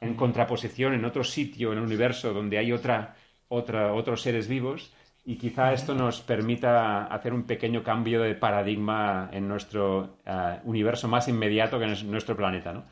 en 0.01 0.16
contraposición 0.16 0.93
en 0.93 1.06
otro 1.06 1.24
sitio 1.24 1.72
en 1.72 1.78
el 1.78 1.84
universo 1.86 2.34
donde 2.34 2.58
hay 2.58 2.72
otra, 2.72 3.16
otra, 3.47 3.93
otros 3.93 4.22
seres 4.22 4.47
vivos 4.47 4.93
y 5.26 5.38
quizá 5.38 5.72
esto 5.72 5.95
nos 5.95 6.22
permita 6.22 7.06
hacer 7.06 7.34
un 7.34 7.43
pequeño 7.43 7.84
cambio 7.84 8.22
de 8.22 8.36
paradigma 8.36 9.30
en 9.32 9.47
nuestro 9.47 10.18
eh, 10.26 10.60
universo 10.66 11.08
más 11.08 11.28
inmediato 11.30 11.80
que 11.80 11.91
es 11.91 12.04
nuestro 12.04 12.36
planeta. 12.36 12.74
¿no? 12.74 12.84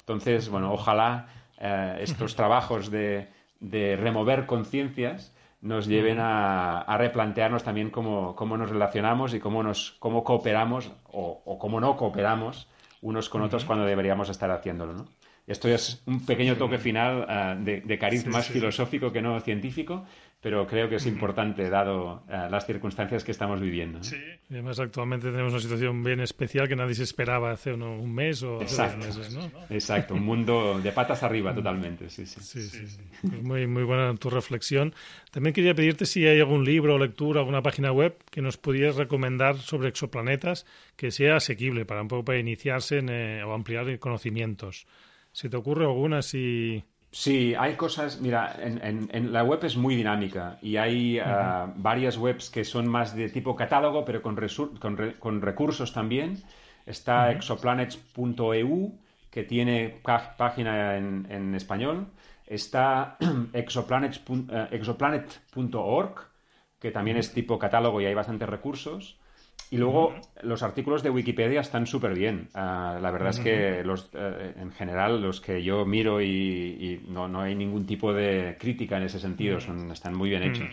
Entonces, 0.00 0.48
bueno, 0.50 0.72
ojalá 0.72 1.26
eh, 1.58 1.98
estos 2.00 2.36
trabajos 2.36 2.90
de, 2.90 3.28
remover 3.60 4.46
conciencias 4.46 5.34
nos 5.60 5.86
lleven 5.86 6.18
a, 6.20 6.96
replantearnos 6.98 7.64
también 7.64 7.90
cómo, 7.90 8.34
nos 8.56 8.70
relacionamos 8.70 9.34
y 9.34 9.40
cómo, 9.40 9.62
nos, 9.62 9.96
cómo 9.98 10.24
cooperamos 10.24 10.92
o, 11.04 11.58
cómo 11.58 11.80
no 11.80 11.96
cooperamos 11.96 12.68
unos 13.00 13.28
con 13.28 13.42
otros 13.42 13.64
cuando 13.64 13.84
deberíamos 13.84 14.28
estar 14.28 14.50
haciéndolo. 14.50 14.92
¿no? 14.92 15.08
Esto 15.46 15.68
es 15.68 16.02
un 16.06 16.24
pequeño 16.26 16.56
toque 16.56 16.78
final 16.78 17.26
eh, 17.28 17.82
de, 17.84 17.98
cariz 17.98 18.26
más 18.26 18.48
filosófico 18.48 19.10
que 19.10 19.22
no 19.22 19.40
científico, 19.40 20.04
pero 20.40 20.68
creo 20.68 20.88
que 20.88 20.96
es 20.96 21.06
importante 21.06 21.68
dado 21.68 22.22
eh, 22.28 22.46
las 22.48 22.64
circunstancias 22.64 23.24
que 23.24 23.32
estamos 23.32 23.60
viviendo. 23.60 24.02
Sí, 24.04 24.16
y 24.48 24.54
además 24.54 24.78
actualmente 24.78 25.30
tenemos 25.30 25.52
una 25.52 25.60
situación 25.60 26.04
bien 26.04 26.20
especial 26.20 26.68
que 26.68 26.76
nadie 26.76 26.94
se 26.94 27.02
esperaba 27.02 27.50
hace 27.50 27.72
un 27.72 28.14
mes 28.14 28.44
o 28.44 28.60
hace 28.60 28.82
dos 28.82 28.96
meses, 28.98 29.34
¿no? 29.34 29.50
Exacto, 29.68 30.14
un 30.14 30.24
mundo 30.24 30.80
de 30.80 30.92
patas 30.92 31.24
arriba 31.24 31.52
totalmente, 31.52 32.08
sí, 32.08 32.24
sí. 32.24 32.40
sí, 32.40 32.62
sí, 32.62 32.86
sí. 32.86 33.02
Pues 33.22 33.42
muy, 33.42 33.66
muy 33.66 33.82
buena 33.82 34.14
tu 34.14 34.30
reflexión. 34.30 34.94
También 35.32 35.52
quería 35.52 35.74
pedirte 35.74 36.06
si 36.06 36.24
hay 36.24 36.38
algún 36.38 36.64
libro 36.64 36.94
o 36.94 36.98
lectura, 36.98 37.40
alguna 37.40 37.62
página 37.62 37.90
web 37.90 38.16
que 38.30 38.40
nos 38.40 38.58
pudieras 38.58 38.94
recomendar 38.94 39.56
sobre 39.56 39.88
exoplanetas 39.88 40.66
que 40.94 41.10
sea 41.10 41.36
asequible 41.36 41.84
para 41.84 42.02
un 42.02 42.08
poco 42.08 42.26
para 42.26 42.38
iniciarse 42.38 43.00
eh, 43.08 43.42
o 43.44 43.52
ampliar 43.54 43.98
conocimientos. 43.98 44.86
¿Se 45.32 45.48
te 45.48 45.56
ocurre 45.56 45.84
alguna 45.84 46.22
si...? 46.22 46.84
Sí, 47.10 47.54
hay 47.54 47.74
cosas, 47.76 48.20
mira, 48.20 48.54
en, 48.60 49.32
la 49.32 49.42
web 49.42 49.64
es 49.64 49.76
muy 49.76 49.96
dinámica 49.96 50.58
y 50.60 50.76
hay 50.76 51.18
ah, 51.18 51.72
varias 51.76 52.18
webs 52.18 52.50
que 52.50 52.64
son 52.64 52.86
más 52.86 53.16
de 53.16 53.30
tipo 53.30 53.56
catálogo, 53.56 54.04
pero 54.04 54.20
con, 54.20 54.36
con, 55.18 55.40
recursos 55.40 55.92
también. 55.92 56.42
Está 56.84 57.32
exoplanets.eu, 57.32 58.98
que 59.30 59.44
tiene 59.44 60.00
página 60.36 60.96
en, 60.96 61.54
español. 61.54 62.08
Está 62.46 63.16
eh, 63.20 63.48
exoplanet.org, 64.72 66.14
que 66.78 66.90
también 66.90 67.16
es 67.16 67.32
tipo 67.32 67.58
catálogo 67.58 68.02
y 68.02 68.06
hay 68.06 68.14
bastantes 68.14 68.48
recursos. 68.48 69.18
Y 69.70 69.76
luego 69.76 70.14
los 70.42 70.62
artículos 70.62 71.02
de 71.02 71.10
Wikipedia 71.10 71.60
están 71.60 71.86
súper 71.86 72.14
bien. 72.14 72.48
Ah, 72.54 72.98
la 73.00 73.10
verdad 73.10 73.30
es 73.30 73.40
que 73.40 73.84
los, 73.84 74.08
eh, 74.14 74.54
en 74.56 74.72
general 74.72 75.20
los 75.20 75.40
que 75.40 75.62
yo 75.62 75.84
miro 75.84 76.22
y, 76.22 77.02
no, 77.08 77.28
no, 77.28 77.42
hay 77.42 77.54
ningún 77.54 77.86
tipo 77.86 78.12
de 78.12 78.56
crítica 78.58 78.96
en 78.96 79.02
ese 79.02 79.18
sentido, 79.18 79.60
son, 79.60 79.90
están 79.90 80.14
muy 80.14 80.30
bien 80.30 80.42
hechos. 80.42 80.68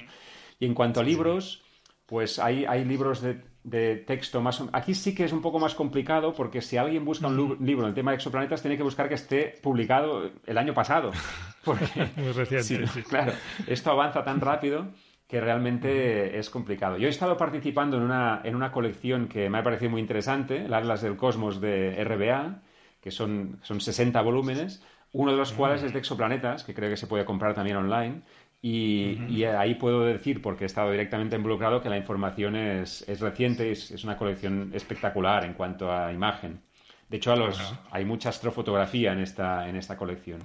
Y 0.59 0.65
en 0.65 0.73
cuanto 0.73 1.01
a 1.01 1.03
libros, 1.03 1.63
pues 2.05 2.39
hay, 2.39 2.65
hay 2.65 2.85
libros 2.85 3.21
de, 3.21 3.41
de, 3.63 3.97
texto 3.97 4.41
más... 4.41 4.63
Aquí 4.71 4.93
sí 4.93 5.13
que 5.13 5.25
es 5.25 5.33
un 5.33 5.41
poco 5.41 5.59
más 5.59 5.75
complicado 5.75 6.33
porque 6.33 6.61
si 6.61 6.77
alguien 6.77 7.03
busca 7.03 7.27
un 7.27 7.57
libro 7.59 7.83
en 7.83 7.89
el 7.89 7.95
tema 7.95 8.11
de 8.11 8.15
exoplanetas 8.15 8.61
tiene 8.61 8.77
que 8.77 8.83
buscar 8.83 9.09
que 9.09 9.15
esté 9.15 9.59
publicado 9.61 10.31
el 10.45 10.57
año 10.57 10.73
pasado. 10.73 11.11
Porque, 11.65 11.85
muy 12.15 12.31
reciente, 12.31 12.85
sí. 12.87 13.01
Claro, 13.01 13.33
esto 13.65 13.89
avanza 13.89 14.23
tan 14.23 14.39
rápido 14.39 14.85
que 15.27 15.41
realmente 15.41 16.37
es 16.37 16.49
complicado. 16.49 16.97
Yo 16.97 17.07
he 17.07 17.09
estado 17.09 17.37
participando 17.37 17.97
en 17.97 18.03
una, 18.03 18.41
en 18.43 18.55
una 18.55 18.71
colección 18.71 19.27
que 19.27 19.49
me 19.49 19.57
ha 19.57 19.63
parecido 19.63 19.91
muy 19.91 20.01
interesante, 20.01 20.65
el 20.65 20.73
Atlas 20.73 21.01
del 21.01 21.17
Cosmos 21.17 21.59
de 21.59 22.03
RBA, 22.03 22.61
que 23.01 23.11
son, 23.11 23.59
son 23.63 23.81
60 23.81 24.21
volúmenes, 24.21 24.83
uno 25.11 25.31
de 25.31 25.37
los 25.37 25.53
cuales 25.53 25.81
es 25.81 25.93
de 25.93 25.99
exoplanetas, 25.99 26.63
que 26.63 26.73
creo 26.73 26.89
que 26.89 26.97
se 26.97 27.07
puede 27.07 27.25
comprar 27.25 27.53
también 27.53 27.77
online. 27.77 28.21
Y, 28.61 29.43
ahí 29.43 29.75
puedo 29.75 30.01
decir, 30.01 30.41
porque 30.41 30.63
he 30.63 30.65
estado 30.65 30.89
directamente 30.89 31.35
involucrado, 31.35 31.81
que 31.81 31.89
la 31.89 31.97
información 31.97 32.55
es, 32.55 33.07
es 33.07 33.19
reciente, 33.19 33.71
es, 33.71 33.91
es, 33.91 34.03
una 34.03 34.17
colección 34.17 34.71
espectacular 34.73 35.45
en 35.45 35.53
cuanto 35.53 35.91
a 35.91 36.11
imagen. 36.11 36.61
De 37.07 37.17
hecho, 37.17 37.31
a 37.31 37.35
los, 37.35 37.75
hay 37.91 38.05
mucha 38.05 38.29
astrofotografía 38.29 39.13
en 39.13 39.19
esta, 39.19 39.69
en 39.69 39.75
esta 39.75 39.95
colección. 39.95 40.41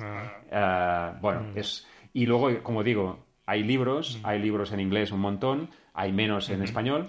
Ah, 0.52 1.16
bueno, 1.20 1.40
mm. 1.54 1.58
es, 1.58 1.86
y 2.12 2.26
luego, 2.26 2.62
como 2.62 2.82
digo, 2.84 3.24
hay 3.50 3.64
libros, 3.64 4.20
hay 4.22 4.38
libros 4.38 4.70
en 4.70 4.78
inglés 4.78 5.10
un 5.10 5.20
montón, 5.20 5.70
hay 5.92 6.12
menos 6.12 6.50
en 6.50 6.62
español. 6.62 7.08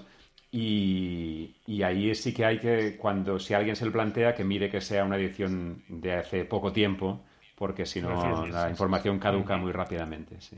Y, 0.51 1.53
ahí 1.83 2.13
sí 2.15 2.33
que 2.33 2.43
hay 2.43 2.57
que, 2.57 2.97
cuando 2.97 3.37
si 3.37 3.53
alguien 3.53 3.75
se 3.75 3.85
lo 3.85 3.91
plantea, 3.91 4.33
que 4.33 4.43
mire 4.43 4.67
que 4.67 4.81
sea 4.81 5.05
una 5.05 5.17
edición 5.17 5.83
de 5.87 6.13
hace 6.13 6.43
poco 6.45 6.71
tiempo, 6.73 7.23
porque 7.55 7.85
si 7.85 8.01
no 8.01 8.47
la 8.47 8.69
información 8.71 9.19
caduca 9.19 9.55
muy 9.55 9.71
rápidamente. 9.71 10.41
Sí. 10.41 10.57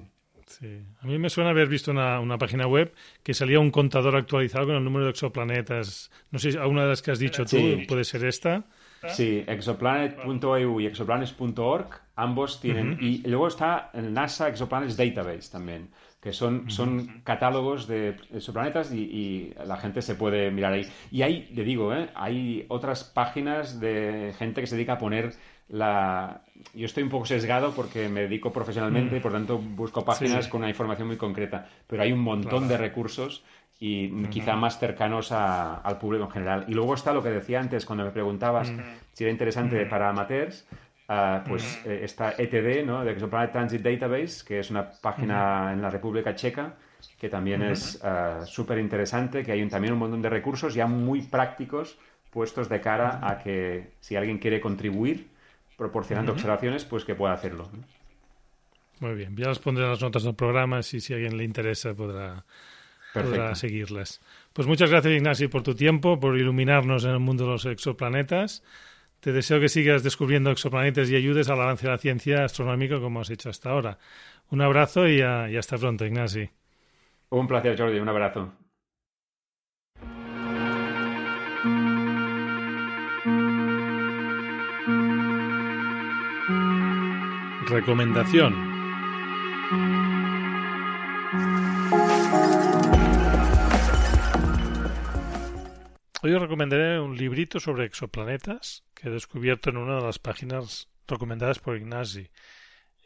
A 1.02 1.08
mí 1.08 1.18
me 1.18 1.30
suena 1.30 1.50
haber 1.50 1.68
visto 1.68 1.92
una, 1.92 2.20
una, 2.20 2.38
página 2.38 2.68
web 2.68 2.94
que 3.24 3.34
salía 3.34 3.60
un 3.60 3.72
contador 3.72 4.16
actualizado 4.16 4.68
con 4.68 4.76
el 4.76 4.84
número 4.84 5.06
de 5.06 5.12
exoplanetas. 5.12 6.12
No 6.32 6.40
sé, 6.40 6.58
alguna 6.60 6.84
de 6.84 6.90
las 6.90 7.02
que 7.02 7.12
has 7.12 7.20
dicho 7.20 7.44
tú 7.44 7.58
puede 7.88 8.04
ser 8.04 8.24
esta. 8.24 8.64
Sí, 9.10 9.44
exoplanet.eu 9.48 10.80
y 10.80 10.86
exoplanets.org, 10.86 11.88
ambos 12.16 12.60
tienen. 12.62 12.98
Y 13.02 13.28
luego 13.28 13.48
está 13.48 13.90
el 13.94 14.14
NASA 14.14 14.48
Exoplanets 14.48 14.98
Database 14.98 15.52
también, 15.52 15.90
que 16.22 16.32
son, 16.32 16.70
son 16.70 17.22
catálogos 17.24 17.88
de 17.88 18.16
exoplanetas 18.34 18.94
y, 18.94 19.54
la 19.66 19.78
gente 19.78 20.02
se 20.02 20.16
puede 20.16 20.52
mirar 20.52 20.74
ahí. 20.74 20.88
Y 21.12 21.22
hay, 21.22 21.50
le 21.54 21.64
digo, 21.64 21.94
¿eh? 21.94 22.10
hay 22.16 22.66
otras 22.70 23.04
páginas 23.04 23.80
de 23.80 24.34
gente 24.38 24.62
que 24.62 24.68
se 24.68 24.76
dedica 24.76 24.94
a 24.94 24.98
poner 24.98 25.34
la... 25.70 26.44
Yo 26.74 26.86
estoy 26.86 27.04
un 27.04 27.10
poco 27.10 27.26
sesgado 27.26 27.72
porque 27.72 28.08
me 28.10 28.22
dedico 28.22 28.52
profesionalmente 28.52 29.18
y 29.18 29.20
por 29.20 29.32
tanto 29.32 29.58
busco 29.58 30.06
páginas 30.06 30.48
con 30.48 30.62
una 30.62 30.70
información 30.70 31.08
muy 31.08 31.18
concreta, 31.18 31.68
pero 31.88 32.04
hay 32.04 32.12
un 32.12 32.20
montón 32.20 32.68
de 32.68 32.78
recursos 32.78 33.44
y 33.86 34.08
quizá 34.28 34.56
más 34.56 34.80
cercanos 34.80 35.34
al 35.34 35.98
público 35.98 36.24
en 36.24 36.32
general. 36.32 36.66
Y 36.70 36.74
luego 36.74 36.94
está 36.94 37.12
lo 37.12 37.22
que 37.22 37.30
decía 37.30 37.60
antes 37.60 37.86
cuando 37.86 38.06
me 38.06 38.12
preguntabas 38.12 38.72
si 39.12 39.26
era 39.26 39.32
interesante 39.32 39.86
para 39.88 40.08
amateurs, 40.08 40.66
ah, 41.10 41.44
pues 41.46 41.82
eh, 41.86 42.00
está 42.02 42.34
ETD, 42.38 42.86
¿no? 42.86 43.04
de 43.04 43.14
Transit 43.14 43.82
Database, 43.82 44.46
que 44.48 44.60
es 44.60 44.72
una 44.72 44.90
página 44.90 45.74
en 45.74 45.82
la 45.82 45.90
República 45.90 46.34
Checa, 46.34 46.76
que 47.20 47.28
también 47.28 47.62
es 47.62 48.02
uh, 48.02 48.46
súper 48.46 48.78
interesante, 48.78 49.44
que 49.44 49.52
hay 49.52 49.68
también 49.68 49.92
un 49.92 50.00
montón 50.00 50.22
de 50.22 50.30
recursos 50.30 50.74
ya 50.74 50.88
muy 50.88 51.22
prácticos 51.22 51.98
puestos 52.30 52.70
de 52.70 52.80
cara 52.80 53.20
a 53.22 53.38
que 53.38 53.92
si 54.00 54.16
alguien 54.16 54.38
quiere 54.38 54.62
contribuir 54.62 55.28
proporcionando 55.76 56.32
observaciones, 56.32 56.86
pues 56.86 57.04
que 57.04 57.16
pueda 57.16 57.34
hacerlo. 57.34 57.70
Muy 59.02 59.16
bien, 59.16 59.36
ya 59.36 59.48
las 59.48 59.60
pondré 59.60 59.84
en 59.84 59.90
las 59.90 60.02
notas 60.02 60.24
del 60.24 60.36
programa 60.36 60.80
y 60.80 60.84
si 60.84 61.12
a 61.12 61.18
alguien 61.18 61.36
le 61.36 61.44
interesa 61.44 61.94
podrá 61.94 62.46
para 63.14 63.56
seguirlas. 63.56 64.22
Pues 64.54 64.68
muchas 64.68 64.90
gracias, 64.90 65.14
Ignacio, 65.14 65.50
por 65.50 65.64
tu 65.64 65.76
tiempo, 65.76 66.20
por 66.20 66.38
iluminarnos 66.38 67.06
en 67.06 67.12
el 67.12 67.20
mundo 67.20 67.46
de 67.46 67.52
los 67.52 67.66
exoplanetas. 67.66 68.64
te 69.20 69.32
deseo 69.32 69.60
que 69.60 69.70
sigas 69.70 70.04
descubriendo 70.04 70.52
exoplanetas 70.52 71.10
y 71.10 71.16
ayudes 71.16 71.50
al 71.50 71.62
avance 71.62 71.86
de 71.86 71.92
la 71.92 71.98
ciencia 71.98 72.44
astronómica 72.44 73.00
como 73.00 73.22
has 73.22 73.30
hecho 73.30 73.50
hasta 73.50 73.70
ahora. 73.70 73.98
Un 74.50 74.62
abrazo 74.62 75.08
y, 75.08 75.20
y 75.20 75.58
hasta 75.58 75.78
pronto, 75.78 76.06
Ignasi. 76.06 76.50
Un 77.30 77.48
placer, 77.48 77.78
Jordi. 77.78 78.00
Un 78.00 78.10
abrazo. 78.10 78.54
Recomendación. 87.68 88.73
Hoy 96.26 96.34
os 96.34 96.42
recomendaré 96.42 97.02
un 97.02 97.18
librito 97.18 97.60
sobre 97.60 97.84
exoplanetas 97.84 98.86
que 98.94 99.10
he 99.10 99.12
descubierto 99.12 99.70
en 99.70 99.76
una 99.76 99.98
de 99.98 100.04
las 100.04 100.20
páginas 100.20 100.88
recomendadas 101.06 101.60
por 101.60 101.76
Ignasi. 101.76 102.30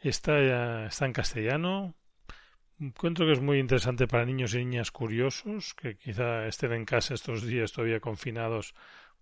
Está, 0.00 0.86
está 0.86 1.04
en 1.04 1.12
castellano. 1.12 1.96
Encuentro 2.78 3.26
que 3.26 3.32
es 3.32 3.40
muy 3.40 3.58
interesante 3.58 4.06
para 4.06 4.24
niños 4.24 4.54
y 4.54 4.58
niñas 4.58 4.92
curiosos 4.92 5.74
que 5.74 5.96
quizá 5.96 6.46
estén 6.46 6.70
en 6.70 6.84
casa 6.84 7.14
estos 7.14 7.42
días 7.42 7.72
todavía 7.72 7.98
confinados. 7.98 8.76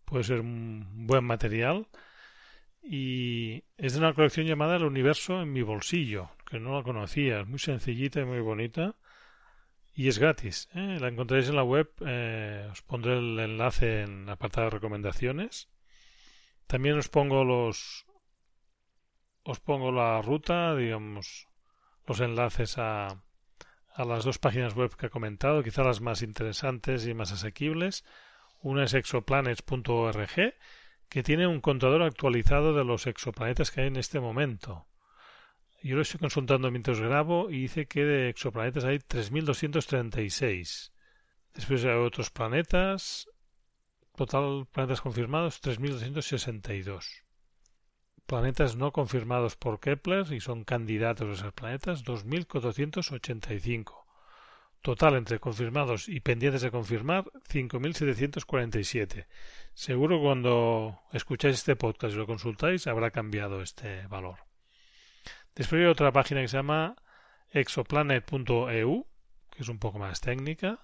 Puede 0.05 0.25
ser 0.25 0.41
un 0.41 1.07
buen 1.07 1.25
material 1.25 1.87
y 2.83 3.65
es 3.79 3.95
de 3.95 4.01
una 4.01 4.13
colección 4.13 4.45
llamada 4.45 4.77
El 4.77 4.85
universo 4.85 5.41
en 5.41 5.55
mi 5.55 5.63
bolsillo, 5.63 6.29
que 6.45 6.61
no 6.61 6.77
la 6.77 6.83
conocía, 6.83 7.41
es 7.41 7.47
muy 7.47 7.59
sencillita 7.59 8.21
y 8.21 8.27
muy 8.27 8.41
bonita 8.41 8.95
y 9.97 10.09
es 10.09 10.19
gratis. 10.19 10.69
¿eh? 10.75 10.99
La 11.01 11.09
encontraréis 11.09 11.49
en 11.49 11.57
la 11.57 11.65
web, 11.65 11.91
eh, 12.07 12.69
os 12.71 12.83
pondré 12.83 13.17
el 13.17 13.39
enlace 13.41 14.03
en 14.03 14.27
la 14.27 14.33
apartado 14.33 14.67
de 14.67 14.71
recomendaciones. 14.71 15.71
También 16.67 16.99
os 16.99 17.09
pongo 17.09 17.45
los 17.45 18.05
os 19.43 19.61
pongo 19.61 19.93
la 19.93 20.21
ruta, 20.21 20.75
digamos, 20.75 21.49
los 22.07 22.21
enlaces 22.21 22.79
a, 22.79 23.23
a 23.95 24.05
las 24.05 24.25
dos 24.25 24.39
páginas 24.39 24.75
web 24.75 24.95
que 24.97 25.07
he 25.07 25.11
comentado, 25.11 25.63
quizá 25.63 25.83
las 25.83 26.01
más 26.01 26.21
interesantes 26.21 27.07
y 27.07 27.15
más 27.15 27.33
asequibles. 27.33 28.05
Una 28.61 28.85
es 28.85 28.93
exoplanets.org 28.93 30.55
que 31.09 31.23
tiene 31.23 31.47
un 31.47 31.61
contador 31.61 32.03
actualizado 32.03 32.75
de 32.75 32.85
los 32.85 33.07
exoplanetas 33.07 33.71
que 33.71 33.83
hay 33.83 33.87
en 33.87 33.97
este 33.97 34.21
momento. 34.21 34.87
Yo 35.87 35.95
lo 35.95 36.03
estoy 36.03 36.19
consultando 36.19 36.69
mientras 36.73 36.99
grabo 36.99 37.49
y 37.49 37.61
dice 37.61 37.87
que 37.87 38.05
de 38.05 38.29
exoplanetas 38.29 38.83
hay 38.83 38.99
3.236. 38.99 40.91
Después 41.55 41.85
hay 41.85 41.93
otros 41.93 42.31
planetas. 42.31 43.29
Total 44.17 44.67
planetas 44.73 45.01
confirmados 45.01 45.63
3.262. 45.63 47.23
Planetas 48.27 48.75
no 48.75 48.91
confirmados 48.91 49.55
por 49.55 49.79
Kepler 49.79 50.33
y 50.33 50.41
son 50.41 50.65
candidatos 50.65 51.29
a 51.29 51.33
esos 51.35 51.53
planetas 51.53 52.05
2.485. 52.05 54.07
Total 54.83 55.15
entre 55.15 55.39
confirmados 55.39 56.09
y 56.09 56.19
pendientes 56.19 56.63
de 56.63 56.73
confirmar 56.73 57.27
5.747. 57.49 59.29
Seguro 59.73 60.21
cuando 60.21 60.99
escucháis 61.13 61.59
este 61.59 61.77
podcast 61.77 62.13
y 62.13 62.19
lo 62.19 62.27
consultáis 62.27 62.89
habrá 62.89 63.13
cambiado 63.13 63.63
este 63.63 64.09
valor. 64.09 64.47
Después 65.57 65.81
hay 65.81 65.87
otra 65.87 66.13
página 66.13 66.41
que 66.43 66.49
se 66.49 66.57
llama 66.57 66.95
exoplanet.eu, 67.51 69.07
que 69.51 69.63
es 69.63 69.69
un 69.69 69.79
poco 69.79 69.99
más 69.99 70.21
técnica. 70.21 70.79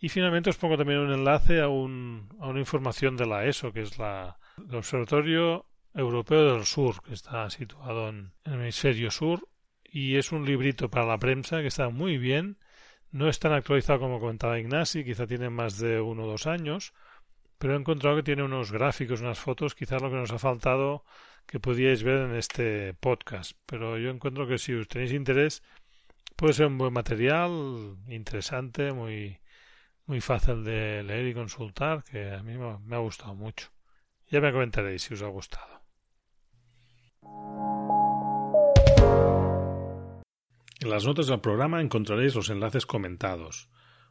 Y 0.00 0.08
finalmente 0.08 0.50
os 0.50 0.56
pongo 0.56 0.76
también 0.76 0.98
un 0.98 1.12
enlace 1.12 1.60
a, 1.60 1.68
un, 1.68 2.28
a 2.40 2.48
una 2.48 2.58
información 2.58 3.16
de 3.16 3.26
la 3.26 3.46
ESO, 3.46 3.72
que 3.72 3.82
es 3.82 3.98
la, 3.98 4.38
el 4.58 4.74
Observatorio 4.74 5.66
Europeo 5.94 6.54
del 6.54 6.64
Sur, 6.64 7.02
que 7.02 7.14
está 7.14 7.48
situado 7.50 8.08
en 8.08 8.32
el 8.44 8.54
hemisferio 8.54 9.10
sur. 9.10 9.48
Y 9.84 10.16
es 10.16 10.32
un 10.32 10.44
librito 10.44 10.90
para 10.90 11.06
la 11.06 11.18
prensa 11.18 11.60
que 11.60 11.68
está 11.68 11.88
muy 11.88 12.18
bien 12.18 12.58
no 13.16 13.28
es 13.28 13.38
tan 13.38 13.52
actualizado 13.52 14.00
como 14.00 14.20
comentaba 14.20 14.58
Ignasi, 14.58 15.04
quizá 15.04 15.26
tiene 15.26 15.48
más 15.48 15.78
de 15.78 16.00
uno 16.00 16.24
o 16.24 16.26
dos 16.26 16.46
años, 16.46 16.92
pero 17.58 17.74
he 17.74 17.78
encontrado 17.78 18.16
que 18.16 18.22
tiene 18.22 18.42
unos 18.42 18.72
gráficos, 18.72 19.20
unas 19.22 19.38
fotos, 19.38 19.74
quizás 19.74 20.02
lo 20.02 20.10
que 20.10 20.16
nos 20.16 20.32
ha 20.32 20.38
faltado 20.38 21.04
que 21.46 21.60
podíais 21.60 22.02
ver 22.02 22.28
en 22.28 22.34
este 22.34 22.94
podcast. 22.94 23.52
Pero 23.66 23.98
yo 23.98 24.10
encuentro 24.10 24.46
que 24.46 24.58
si 24.58 24.74
os 24.74 24.88
tenéis 24.88 25.12
interés, 25.12 25.62
puede 26.36 26.54
ser 26.54 26.66
un 26.66 26.78
buen 26.78 26.92
material, 26.92 27.96
interesante, 28.08 28.92
muy, 28.92 29.38
muy 30.06 30.20
fácil 30.20 30.64
de 30.64 31.02
leer 31.02 31.26
y 31.26 31.34
consultar, 31.34 32.04
que 32.04 32.32
a 32.32 32.42
mí 32.42 32.54
me 32.56 32.96
ha 32.96 33.00
gustado 33.00 33.34
mucho. 33.34 33.70
Ya 34.28 34.40
me 34.40 34.52
comentaréis 34.52 35.02
si 35.02 35.14
os 35.14 35.22
ha 35.22 35.28
gustado. 35.28 35.82
En 40.80 40.90
las 40.90 41.04
notas 41.04 41.26
del 41.26 41.40
programa 41.40 41.80
encontraréis 41.80 42.34
los 42.34 42.50
enlaces 42.50 42.86
comentados. 42.86 43.70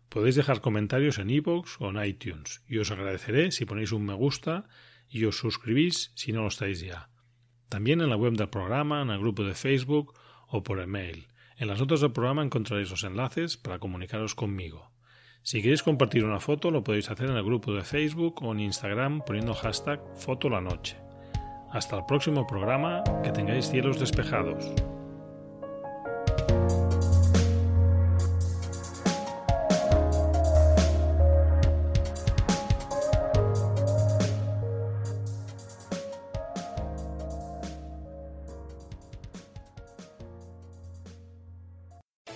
Podéis 0.09 0.35
dejar 0.35 0.61
comentarios 0.61 1.19
en 1.19 1.29
iVoox 1.29 1.79
o 1.79 1.89
en 1.89 2.03
iTunes 2.03 2.63
y 2.67 2.77
os 2.77 2.91
agradeceré 2.91 3.51
si 3.51 3.65
ponéis 3.65 3.91
un 3.91 4.05
me 4.05 4.13
gusta 4.13 4.67
y 5.09 5.25
os 5.25 5.37
suscribís 5.37 6.11
si 6.15 6.31
no 6.31 6.41
lo 6.41 6.47
estáis 6.47 6.81
ya. 6.81 7.09
También 7.69 8.01
en 8.01 8.09
la 8.09 8.15
web 8.15 8.33
del 8.33 8.49
programa, 8.49 9.01
en 9.01 9.09
el 9.09 9.19
grupo 9.19 9.43
de 9.43 9.55
Facebook 9.55 10.13
o 10.47 10.63
por 10.63 10.79
email. 10.79 11.27
En 11.57 11.67
las 11.67 11.79
notas 11.79 12.01
del 12.01 12.11
programa 12.11 12.43
encontraréis 12.43 12.89
los 12.89 13.03
enlaces 13.03 13.57
para 13.57 13.79
comunicaros 13.79 14.35
conmigo. 14.35 14.91
Si 15.41 15.61
queréis 15.61 15.83
compartir 15.83 16.25
una 16.25 16.39
foto 16.39 16.71
lo 16.71 16.83
podéis 16.83 17.09
hacer 17.09 17.29
en 17.29 17.37
el 17.37 17.43
grupo 17.43 17.73
de 17.73 17.83
Facebook 17.83 18.41
o 18.41 18.51
en 18.51 18.61
Instagram 18.61 19.21
poniendo 19.25 19.53
hashtag 19.53 20.01
fotolanoche. 20.15 20.97
Hasta 21.71 21.97
el 21.97 22.05
próximo 22.05 22.47
programa, 22.47 23.03
que 23.23 23.31
tengáis 23.31 23.69
cielos 23.69 23.99
despejados. 23.99 24.73